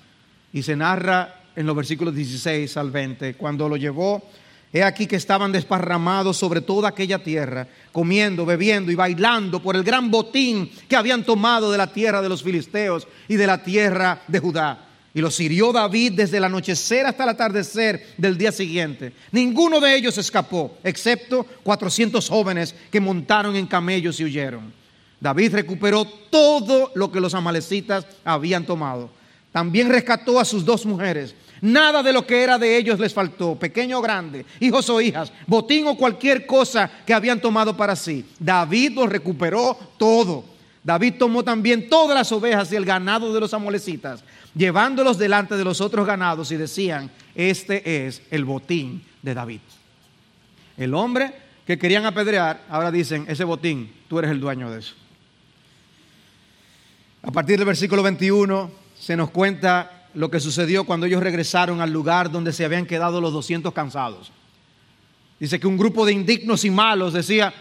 Y 0.54 0.64
se 0.64 0.76
narra 0.76 1.42
en 1.56 1.66
los 1.66 1.76
versículos 1.76 2.16
16 2.16 2.78
al 2.78 2.92
20, 2.92 3.36
cuando 3.36 3.68
lo 3.68 3.76
llevó 3.76 4.24
He 4.76 4.84
aquí 4.84 5.08
que 5.08 5.16
estaban 5.16 5.54
desparramados 5.54 6.36
sobre 6.36 6.60
toda 6.60 6.90
aquella 6.90 7.24
tierra, 7.24 7.66
comiendo, 7.94 8.46
bebiendo 8.46 8.92
y 8.92 8.96
bailando 8.96 9.62
por 9.62 9.78
el 9.78 9.86
gran 9.86 10.12
botín 10.12 10.70
que 10.90 10.98
habían 10.98 11.24
tomado 11.24 11.72
de 11.72 11.78
la 11.78 11.94
tierra 11.94 12.22
de 12.22 12.28
los 12.28 12.44
filisteos 12.44 13.08
y 13.30 13.36
de 13.36 13.48
la 13.48 13.64
tierra 13.64 14.22
de 14.28 14.38
Judá. 14.40 14.86
Y 15.14 15.22
los 15.22 15.40
hirió 15.40 15.72
David 15.72 16.12
desde 16.18 16.40
el 16.40 16.44
anochecer 16.44 17.06
hasta 17.06 17.24
el 17.24 17.30
atardecer 17.30 18.16
del 18.18 18.38
día 18.38 18.52
siguiente. 18.52 19.14
Ninguno 19.32 19.80
de 19.80 19.96
ellos 19.96 20.18
escapó, 20.18 20.78
excepto 20.84 21.46
400 21.64 22.28
jóvenes 22.28 22.76
que 22.92 23.00
montaron 23.00 23.56
en 23.56 23.68
camellos 23.68 24.20
y 24.20 24.26
huyeron. 24.26 24.74
David 25.22 25.54
recuperó 25.54 26.04
todo 26.04 26.92
lo 26.96 27.10
que 27.14 27.22
los 27.22 27.34
amalecitas 27.34 28.06
habían 28.26 28.66
tomado. 28.66 29.10
También 29.54 29.88
rescató 29.88 30.38
a 30.38 30.44
sus 30.44 30.66
dos 30.66 30.86
mujeres 30.86 31.34
Nada 31.66 32.04
de 32.04 32.14
lo 32.14 32.28
que 32.28 32.44
era 32.44 32.60
de 32.60 32.78
ellos 32.78 33.00
les 33.00 33.12
faltó, 33.12 33.56
pequeño 33.56 33.98
o 33.98 34.02
grande, 34.02 34.46
hijos 34.60 34.88
o 34.88 35.02
hijas, 35.02 35.34
botín 35.48 35.88
o 35.88 35.98
cualquier 35.98 36.46
cosa 36.46 36.88
que 37.04 37.12
habían 37.12 37.42
tomado 37.42 37.76
para 37.76 37.96
sí. 37.96 38.24
David 38.38 38.92
los 38.92 39.10
recuperó 39.10 39.76
todo. 39.98 40.46
David 40.84 41.16
tomó 41.18 41.44
también 41.44 41.90
todas 41.90 42.16
las 42.16 42.32
ovejas 42.32 42.72
y 42.72 42.76
el 42.76 42.86
ganado 42.86 43.34
de 43.34 43.40
los 43.40 43.52
amolecitas, 43.56 44.24
llevándolos 44.54 45.18
delante 45.18 45.56
de 45.56 45.64
los 45.64 45.82
otros 45.82 46.06
ganados 46.06 46.52
y 46.52 46.56
decían, 46.56 47.10
este 47.34 48.06
es 48.06 48.22
el 48.30 48.46
botín 48.46 49.04
de 49.24 49.34
David. 49.34 49.62
El 50.78 50.94
hombre 50.94 51.34
que 51.66 51.80
querían 51.80 52.06
apedrear, 52.06 52.62
ahora 52.70 52.92
dicen, 52.92 53.26
ese 53.28 53.44
botín, 53.44 53.92
tú 54.08 54.20
eres 54.20 54.30
el 54.30 54.40
dueño 54.40 54.70
de 54.70 54.82
eso. 54.82 54.94
A 57.24 57.32
partir 57.32 57.58
del 57.58 57.66
versículo 57.66 58.04
21 58.04 58.70
se 59.00 59.18
nos 59.18 59.32
cuenta 59.32 59.95
lo 60.16 60.32
que 60.32 60.40
sucedió 60.40 60.86
cuando 60.86 61.06
ellos 61.06 61.22
regresaron 61.22 61.82
al 61.82 61.92
lugar 61.92 62.32
donde 62.32 62.54
se 62.54 62.66
habían 62.66 62.86
quedado 62.86 63.22
los 63.22 63.34
200 63.34 63.74
cansados. 63.74 64.32
Dice 65.40 65.60
que 65.60 65.68
un 65.68 65.78
grupo 65.78 66.06
de 66.06 66.14
indignos 66.14 66.64
y 66.64 66.72
malos 66.72 67.14
decía, 67.14 67.54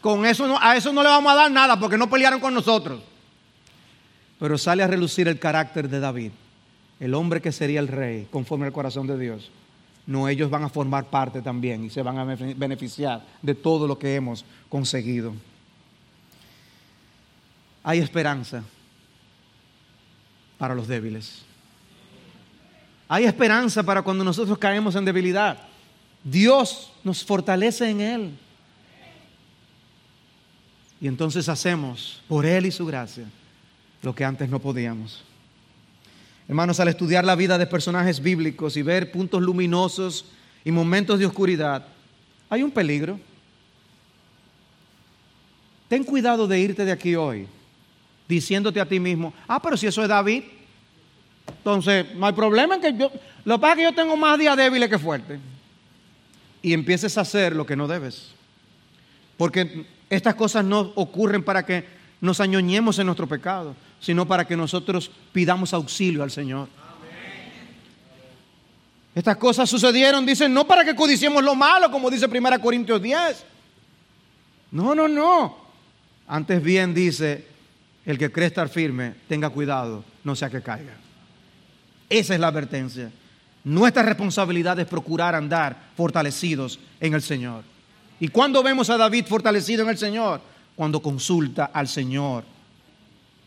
con 0.00 0.24
eso 0.24 0.48
no, 0.48 0.58
a 0.58 0.76
eso 0.76 0.92
no 0.92 1.02
le 1.02 1.10
vamos 1.10 1.30
a 1.30 1.36
dar 1.36 1.50
nada 1.50 1.78
porque 1.78 1.98
no 1.98 2.08
pelearon 2.08 2.40
con 2.40 2.54
nosotros. 2.54 3.02
Pero 4.38 4.56
sale 4.56 4.82
a 4.82 4.86
relucir 4.86 5.28
el 5.28 5.38
carácter 5.38 5.90
de 5.90 6.00
David, 6.00 6.32
el 6.98 7.12
hombre 7.12 7.42
que 7.42 7.52
sería 7.52 7.80
el 7.80 7.88
rey 7.88 8.26
conforme 8.30 8.66
al 8.66 8.72
corazón 8.72 9.06
de 9.06 9.18
Dios. 9.18 9.50
no, 10.06 10.26
ellos 10.26 10.48
van 10.48 10.64
a 10.64 10.70
formar 10.70 11.04
parte 11.04 11.42
también 11.42 11.84
y 11.84 11.90
se 11.90 12.02
van 12.02 12.18
a 12.18 12.24
beneficiar 12.24 13.22
de 13.42 13.54
todo 13.54 13.86
lo 13.86 13.98
que 13.98 14.14
hemos 14.14 14.46
conseguido. 14.70 15.34
Hay 17.82 17.98
esperanza 17.98 18.64
para 20.60 20.74
los 20.74 20.86
débiles. 20.86 21.40
Hay 23.08 23.24
esperanza 23.24 23.82
para 23.82 24.02
cuando 24.02 24.22
nosotros 24.22 24.58
caemos 24.58 24.94
en 24.94 25.06
debilidad. 25.06 25.56
Dios 26.22 26.92
nos 27.02 27.24
fortalece 27.24 27.88
en 27.88 28.00
Él. 28.02 28.30
Y 31.00 31.08
entonces 31.08 31.48
hacemos 31.48 32.22
por 32.28 32.44
Él 32.44 32.66
y 32.66 32.70
su 32.70 32.84
gracia 32.84 33.24
lo 34.02 34.14
que 34.14 34.22
antes 34.22 34.50
no 34.50 34.58
podíamos. 34.58 35.24
Hermanos, 36.46 36.78
al 36.78 36.88
estudiar 36.88 37.24
la 37.24 37.36
vida 37.36 37.56
de 37.56 37.66
personajes 37.66 38.20
bíblicos 38.20 38.76
y 38.76 38.82
ver 38.82 39.10
puntos 39.10 39.40
luminosos 39.40 40.26
y 40.62 40.70
momentos 40.70 41.18
de 41.18 41.24
oscuridad, 41.24 41.86
hay 42.50 42.62
un 42.62 42.70
peligro. 42.70 43.18
Ten 45.88 46.04
cuidado 46.04 46.46
de 46.46 46.60
irte 46.60 46.84
de 46.84 46.92
aquí 46.92 47.16
hoy 47.16 47.48
diciéndote 48.30 48.80
a 48.80 48.86
ti 48.86 48.98
mismo, 48.98 49.34
ah, 49.46 49.60
pero 49.60 49.76
si 49.76 49.86
eso 49.86 50.02
es 50.02 50.08
David, 50.08 50.44
entonces 51.58 52.14
no 52.14 52.26
hay 52.26 52.32
problema 52.32 52.76
en 52.76 52.80
que 52.80 52.96
yo, 52.96 53.10
lo 53.44 53.56
que 53.56 53.60
pasa 53.60 53.72
es 53.72 53.76
que 53.76 53.84
yo 53.84 53.94
tengo 53.94 54.16
más 54.16 54.38
días 54.38 54.56
débiles 54.56 54.88
que 54.88 54.98
fuertes. 54.98 55.38
Y 56.62 56.72
empieces 56.72 57.18
a 57.18 57.22
hacer 57.22 57.54
lo 57.54 57.66
que 57.66 57.76
no 57.76 57.88
debes. 57.88 58.32
Porque 59.36 59.86
estas 60.08 60.34
cosas 60.34 60.64
no 60.64 60.92
ocurren 60.94 61.42
para 61.42 61.64
que 61.66 61.84
nos 62.20 62.40
añoñemos 62.40 62.98
en 62.98 63.06
nuestro 63.06 63.26
pecado 63.26 63.74
sino 64.00 64.26
para 64.26 64.46
que 64.46 64.56
nosotros 64.56 65.10
pidamos 65.32 65.72
auxilio 65.74 66.22
al 66.22 66.30
Señor. 66.30 66.68
Estas 69.14 69.36
cosas 69.36 69.68
sucedieron, 69.68 70.24
dicen, 70.24 70.54
no 70.54 70.66
para 70.66 70.84
que 70.84 70.94
codiciemos 70.94 71.44
lo 71.44 71.54
malo, 71.54 71.90
como 71.90 72.10
dice 72.10 72.26
1 72.26 72.60
Corintios 72.60 73.02
10. 73.02 73.44
No, 74.70 74.94
no, 74.94 75.06
no. 75.06 75.58
Antes 76.26 76.62
bien 76.62 76.94
dice, 76.94 77.46
el 78.04 78.18
que 78.18 78.30
cree 78.30 78.46
estar 78.46 78.68
firme, 78.68 79.14
tenga 79.28 79.50
cuidado, 79.50 80.04
no 80.24 80.34
sea 80.34 80.50
que 80.50 80.62
caiga. 80.62 80.94
Esa 82.08 82.34
es 82.34 82.40
la 82.40 82.48
advertencia. 82.48 83.10
Nuestra 83.64 84.02
responsabilidad 84.02 84.78
es 84.80 84.86
procurar 84.86 85.34
andar 85.34 85.90
fortalecidos 85.96 86.78
en 86.98 87.14
el 87.14 87.22
Señor. 87.22 87.62
¿Y 88.18 88.28
cuando 88.28 88.62
vemos 88.62 88.90
a 88.90 88.96
David 88.96 89.26
fortalecido 89.26 89.82
en 89.82 89.90
el 89.90 89.98
Señor? 89.98 90.40
Cuando 90.74 91.00
consulta 91.00 91.70
al 91.72 91.88
Señor 91.88 92.44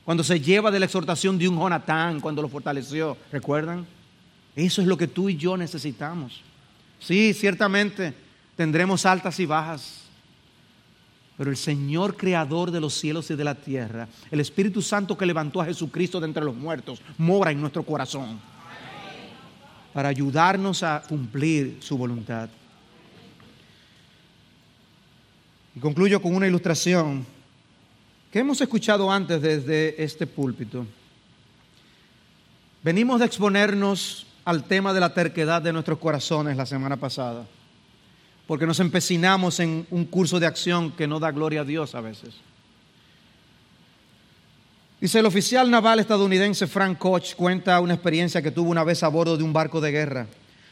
cuando 0.06 0.24
se 0.24 0.39
lleva 0.39 0.70
de 0.70 0.80
la 0.80 0.86
exhortación 0.86 1.38
de 1.38 1.47
un 1.47 1.58
Jonatán, 1.58 2.20
cuando 2.20 2.41
lo 2.41 2.49
fortaleció, 2.49 3.18
¿recuerdan? 3.32 3.86
Eso 4.56 4.82
es 4.82 4.88
lo 4.88 4.97
que 4.97 5.08
tú 5.08 5.30
y 5.30 5.38
yo 5.38 5.56
necesitamos. 5.56 6.41
Sí, 6.99 7.34
ciertamente 7.34 8.14
tendremos 8.56 9.06
altas 9.06 9.39
y 9.39 9.45
bajas, 9.45 10.03
pero 11.38 11.50
el 11.50 11.58
Señor 11.58 12.16
creador 12.16 12.72
de 12.72 12.80
los 12.80 12.94
cielos 12.94 13.30
y 13.32 13.36
de 13.36 13.44
la 13.44 13.56
tierra, 13.56 14.08
el 14.30 14.40
Espíritu 14.40 14.82
Santo 14.82 15.18
que 15.18 15.26
levantó 15.26 15.62
a 15.62 15.66
Jesucristo 15.66 16.20
de 16.20 16.28
entre 16.28 16.44
los 16.44 16.56
muertos, 16.56 17.02
mora 17.18 17.52
en 17.52 17.60
nuestro 17.60 17.84
corazón 17.84 18.40
para 19.94 20.10
ayudarnos 20.10 20.84
a 20.84 21.04
cumplir 21.08 21.78
su 21.80 21.98
voluntad. 21.98 22.50
Y 25.76 25.80
concluyo 25.80 26.22
con 26.22 26.36
una 26.36 26.48
ilustración 26.48 27.26
que 28.32 28.40
hemos 28.40 28.60
escuchado 28.62 29.12
antes 29.12 29.42
desde 29.42 30.04
este 30.04 30.26
púlpito. 30.26 30.86
Venimos 32.84 33.20
de 33.20 33.26
exponernos 33.26 34.26
al 34.46 34.64
tema 34.66 34.94
de 34.94 35.00
la 35.00 35.14
terquedad 35.14 35.62
de 35.62 35.72
nuestros 35.72 36.00
corazones 36.00 36.58
la 36.58 36.66
semana 36.66 36.98
pasada, 36.98 37.46
porque 38.48 38.66
nos 38.66 38.80
empecinamos 38.80 39.60
en 39.60 39.88
un 39.89 40.06
curso 40.06 40.39
de 40.39 40.48
acción 40.48 40.91
que 40.91 41.08
no 41.08 41.20
da 41.20 41.32
gloria 41.32 41.62
a 41.62 41.66
Dios 41.66 41.96
a 41.96 42.02
veces. 42.02 42.36
Dice 45.00 45.20
el 45.20 45.26
oficial 45.26 45.70
naval 45.70 46.00
estadounidense 46.00 46.66
Frank 46.66 46.98
Koch 46.98 47.36
cuenta 47.36 47.80
una 47.82 47.94
experiencia 47.94 48.41
que 48.41 48.52
tuvo 48.52 48.70
una 48.70 48.86
vez 48.86 49.04
a 49.04 49.10
bordo 49.10 49.36
de 49.36 49.44
un 49.44 49.52
barco 49.52 49.82
de 49.82 49.91
guerra. 49.91 50.28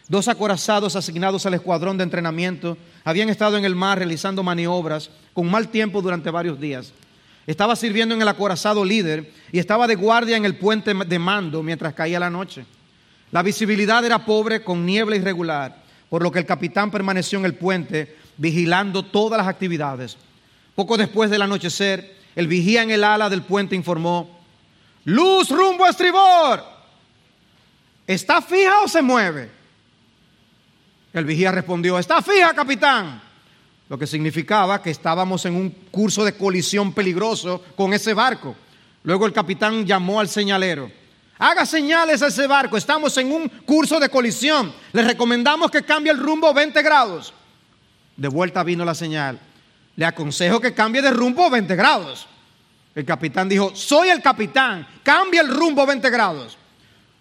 Dos 0.07 0.27
acorazados 0.27 0.95
asignados 0.95 1.45
al 1.45 1.53
escuadrón 1.53 1.97
de 1.97 2.03
entrenamiento 2.03 2.77
habían 3.03 3.29
estado 3.29 3.57
en 3.57 3.65
el 3.65 3.75
mar 3.75 3.97
realizando 3.97 4.43
maniobras 4.43 5.09
con 5.33 5.49
mal 5.49 5.69
tiempo 5.69 6.01
durante 6.01 6.29
varios 6.31 6.59
días. 6.59 6.93
Estaba 7.47 7.75
sirviendo 7.75 8.15
en 8.15 8.21
el 8.21 8.27
acorazado 8.27 8.85
líder 8.85 9.31
y 9.51 9.59
estaba 9.59 9.87
de 9.87 9.95
guardia 9.95 10.37
en 10.37 10.45
el 10.45 10.55
puente 10.55 10.93
de 10.93 11.19
mando 11.19 11.63
mientras 11.63 11.93
caía 11.93 12.19
la 12.19 12.29
noche. 12.29 12.65
La 13.31 13.43
visibilidad 13.43 14.05
era 14.05 14.25
pobre 14.25 14.63
con 14.63 14.85
niebla 14.85 15.15
irregular, 15.15 15.80
por 16.11 16.21
lo 16.21 16.29
que 16.31 16.39
el 16.39 16.45
capitán 16.45 16.91
permaneció 16.91 17.39
en 17.39 17.45
el 17.45 17.55
puente 17.55 18.17
vigilando 18.35 19.03
todas 19.03 19.37
las 19.37 19.47
actividades. 19.47 20.17
Poco 20.75 20.97
después 20.97 21.31
del 21.31 21.41
anochecer, 21.41 22.17
el 22.35 22.47
vigía 22.47 22.83
en 22.83 22.91
el 22.91 23.05
ala 23.05 23.29
del 23.29 23.43
puente 23.43 23.77
informó, 23.77 24.41
luz 25.05 25.49
rumbo 25.49 25.85
a 25.85 25.89
estribor. 25.89 26.63
¿Está 28.05 28.41
fija 28.41 28.81
o 28.83 28.89
se 28.89 29.01
mueve? 29.01 29.49
El 31.13 31.23
vigía 31.23 31.49
respondió, 31.53 31.97
está 31.97 32.21
fija, 32.21 32.53
capitán 32.53 33.31
lo 33.91 33.99
que 33.99 34.07
significaba 34.07 34.81
que 34.81 34.89
estábamos 34.89 35.45
en 35.45 35.53
un 35.53 35.69
curso 35.91 36.23
de 36.23 36.37
colisión 36.37 36.93
peligroso 36.93 37.61
con 37.75 37.93
ese 37.93 38.13
barco. 38.13 38.55
Luego 39.03 39.25
el 39.25 39.33
capitán 39.33 39.85
llamó 39.85 40.21
al 40.21 40.29
señalero. 40.29 40.89
Haga 41.43 41.65
señales 41.65 42.21
a 42.21 42.27
ese 42.27 42.45
barco, 42.45 42.77
estamos 42.77 43.17
en 43.17 43.31
un 43.31 43.49
curso 43.49 43.99
de 43.99 44.09
colisión. 44.09 44.71
Le 44.93 45.01
recomendamos 45.01 45.71
que 45.71 45.81
cambie 45.81 46.11
el 46.11 46.19
rumbo 46.19 46.53
20 46.53 46.79
grados. 46.83 47.33
De 48.15 48.27
vuelta 48.27 48.61
vino 48.61 48.85
la 48.85 48.93
señal. 48.93 49.39
Le 49.95 50.05
aconsejo 50.05 50.61
que 50.61 50.75
cambie 50.75 51.01
de 51.01 51.09
rumbo 51.09 51.49
20 51.49 51.75
grados. 51.75 52.27
El 52.93 53.05
capitán 53.05 53.49
dijo, 53.49 53.75
soy 53.75 54.09
el 54.09 54.21
capitán, 54.21 54.87
cambie 55.01 55.39
el 55.39 55.47
rumbo 55.47 55.83
20 55.83 56.07
grados. 56.11 56.59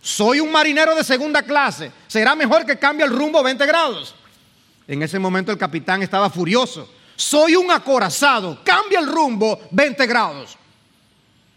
Soy 0.03 0.41
un 0.41 0.53
marinero 0.53 0.95
de 0.95 1.03
segunda 1.03 1.43
clase, 1.43 1.91
será 2.07 2.35
mejor 2.35 2.67
que 2.67 2.79
cambie 2.79 3.07
el 3.07 3.17
rumbo 3.17 3.43
20 3.43 3.65
grados. 3.65 4.15
En 4.87 5.03
ese 5.03 5.19
momento 5.19 5.51
el 5.51 5.57
capitán 5.57 6.03
estaba 6.03 6.29
furioso. 6.29 6.93
Soy 7.17 7.57
un 7.57 7.71
acorazado, 7.71 8.61
cambia 8.63 8.99
el 8.99 9.07
rumbo 9.07 9.59
20 9.71 10.07
grados. 10.07 10.59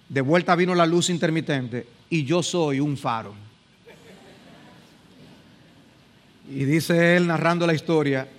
De 0.07 0.22
vuelta 0.22 0.55
vino 0.55 0.74
la 0.74 0.86
luz 0.86 1.09
intermitente 1.09 1.93
y 2.14 2.24
yo 2.26 2.43
soy 2.43 2.80
un 2.80 2.95
faro. 2.95 3.34
Y 6.47 6.64
dice 6.64 7.16
él 7.16 7.26
narrando 7.26 7.66
la 7.66 7.74
historia, 7.74 8.30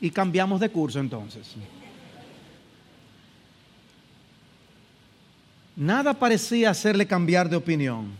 y 0.00 0.08
cambiamos 0.12 0.60
de 0.60 0.68
curso 0.68 1.00
entonces. 1.00 1.56
Nada 5.74 6.14
parecía 6.14 6.70
hacerle 6.70 7.08
cambiar 7.08 7.48
de 7.48 7.56
opinión, 7.56 8.12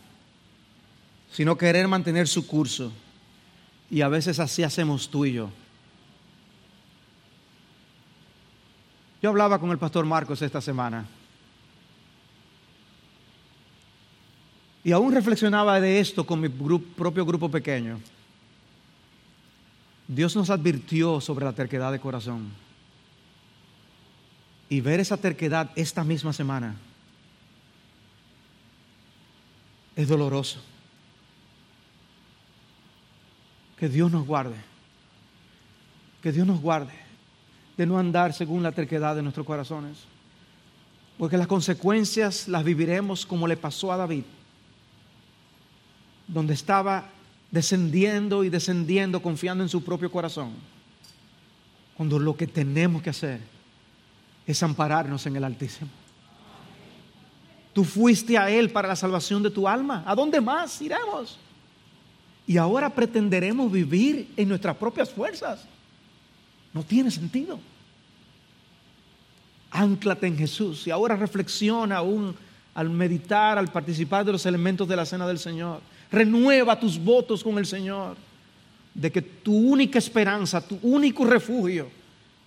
sino 1.30 1.56
querer 1.56 1.86
mantener 1.86 2.26
su 2.26 2.44
curso. 2.44 2.90
Y 3.88 4.00
a 4.00 4.08
veces 4.08 4.40
así 4.40 4.64
hacemos 4.64 5.08
tú 5.08 5.26
y 5.26 5.34
yo. 5.34 5.48
Yo 9.22 9.30
hablaba 9.30 9.60
con 9.60 9.70
el 9.70 9.78
pastor 9.78 10.04
Marcos 10.06 10.42
esta 10.42 10.60
semana. 10.60 11.06
Y 14.84 14.92
aún 14.92 15.12
reflexionaba 15.12 15.80
de 15.80 15.98
esto 15.98 16.26
con 16.26 16.40
mi 16.40 16.48
propio 16.48 17.24
grupo 17.24 17.50
pequeño. 17.50 17.98
Dios 20.06 20.36
nos 20.36 20.50
advirtió 20.50 21.20
sobre 21.20 21.46
la 21.46 21.54
terquedad 21.54 21.90
de 21.90 21.98
corazón. 21.98 22.52
Y 24.68 24.82
ver 24.82 25.00
esa 25.00 25.16
terquedad 25.16 25.70
esta 25.74 26.04
misma 26.04 26.34
semana 26.34 26.76
es 29.96 30.06
doloroso. 30.06 30.60
Que 33.78 33.88
Dios 33.88 34.12
nos 34.12 34.26
guarde. 34.26 34.56
Que 36.22 36.30
Dios 36.30 36.46
nos 36.46 36.60
guarde 36.60 36.92
de 37.76 37.86
no 37.86 37.98
andar 37.98 38.32
según 38.32 38.62
la 38.62 38.72
terquedad 38.72 39.16
de 39.16 39.22
nuestros 39.22 39.46
corazones. 39.46 40.04
Porque 41.18 41.36
las 41.36 41.46
consecuencias 41.46 42.48
las 42.48 42.64
viviremos 42.64 43.24
como 43.24 43.46
le 43.46 43.56
pasó 43.56 43.92
a 43.92 43.96
David, 43.96 44.24
donde 46.26 46.54
estaba 46.54 47.10
descendiendo 47.50 48.44
y 48.44 48.48
descendiendo 48.48 49.22
confiando 49.22 49.62
en 49.62 49.68
su 49.68 49.84
propio 49.84 50.10
corazón. 50.10 50.52
Cuando 51.96 52.18
lo 52.18 52.36
que 52.36 52.46
tenemos 52.46 53.02
que 53.02 53.10
hacer 53.10 53.40
es 54.46 54.62
ampararnos 54.62 55.24
en 55.26 55.36
el 55.36 55.44
Altísimo. 55.44 55.90
Tú 57.72 57.84
fuiste 57.84 58.38
a 58.38 58.50
Él 58.50 58.70
para 58.70 58.88
la 58.88 58.96
salvación 58.96 59.42
de 59.42 59.50
tu 59.50 59.66
alma. 59.66 60.02
¿A 60.06 60.14
dónde 60.14 60.40
más 60.40 60.80
iremos? 60.80 61.38
Y 62.46 62.56
ahora 62.56 62.90
pretenderemos 62.90 63.70
vivir 63.70 64.32
en 64.36 64.48
nuestras 64.48 64.76
propias 64.76 65.10
fuerzas. 65.10 65.64
No 66.72 66.82
tiene 66.82 67.10
sentido. 67.10 67.58
Anclate 69.70 70.26
en 70.26 70.36
Jesús 70.36 70.86
y 70.86 70.90
ahora 70.90 71.16
reflexiona 71.16 71.96
aún 71.96 72.34
al 72.74 72.90
meditar, 72.90 73.58
al 73.58 73.68
participar 73.68 74.24
de 74.24 74.32
los 74.32 74.46
elementos 74.46 74.86
de 74.86 74.96
la 74.96 75.06
cena 75.06 75.26
del 75.26 75.38
Señor. 75.38 75.80
Renueva 76.10 76.78
tus 76.78 76.98
votos 77.02 77.42
con 77.42 77.58
el 77.58 77.66
Señor. 77.66 78.16
de 78.94 79.10
que 79.10 79.22
tu 79.22 79.52
única 79.52 79.98
esperanza, 79.98 80.64
tu 80.64 80.78
único 80.82 81.24
refugio 81.24 81.88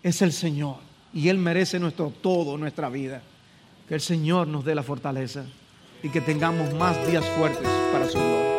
es 0.02 0.22
el 0.22 0.32
Señor. 0.32 0.78
Y 1.14 1.28
Él 1.28 1.38
merece 1.38 1.78
nuestro 1.78 2.10
todo, 2.22 2.58
nuestra 2.58 2.90
vida. 2.90 3.22
Que 3.88 3.96
el 3.96 4.02
Señor 4.02 4.48
nos 4.48 4.64
dé 4.64 4.74
la 4.74 4.84
fortaleza 4.84 5.44
y 6.02 6.10
que 6.10 6.22
tengamos 6.22 6.74
más 6.74 6.96
días 7.08 7.26
fuertes 7.38 7.68
para 7.92 8.08
su 8.08 8.18
gloria. 8.18 8.57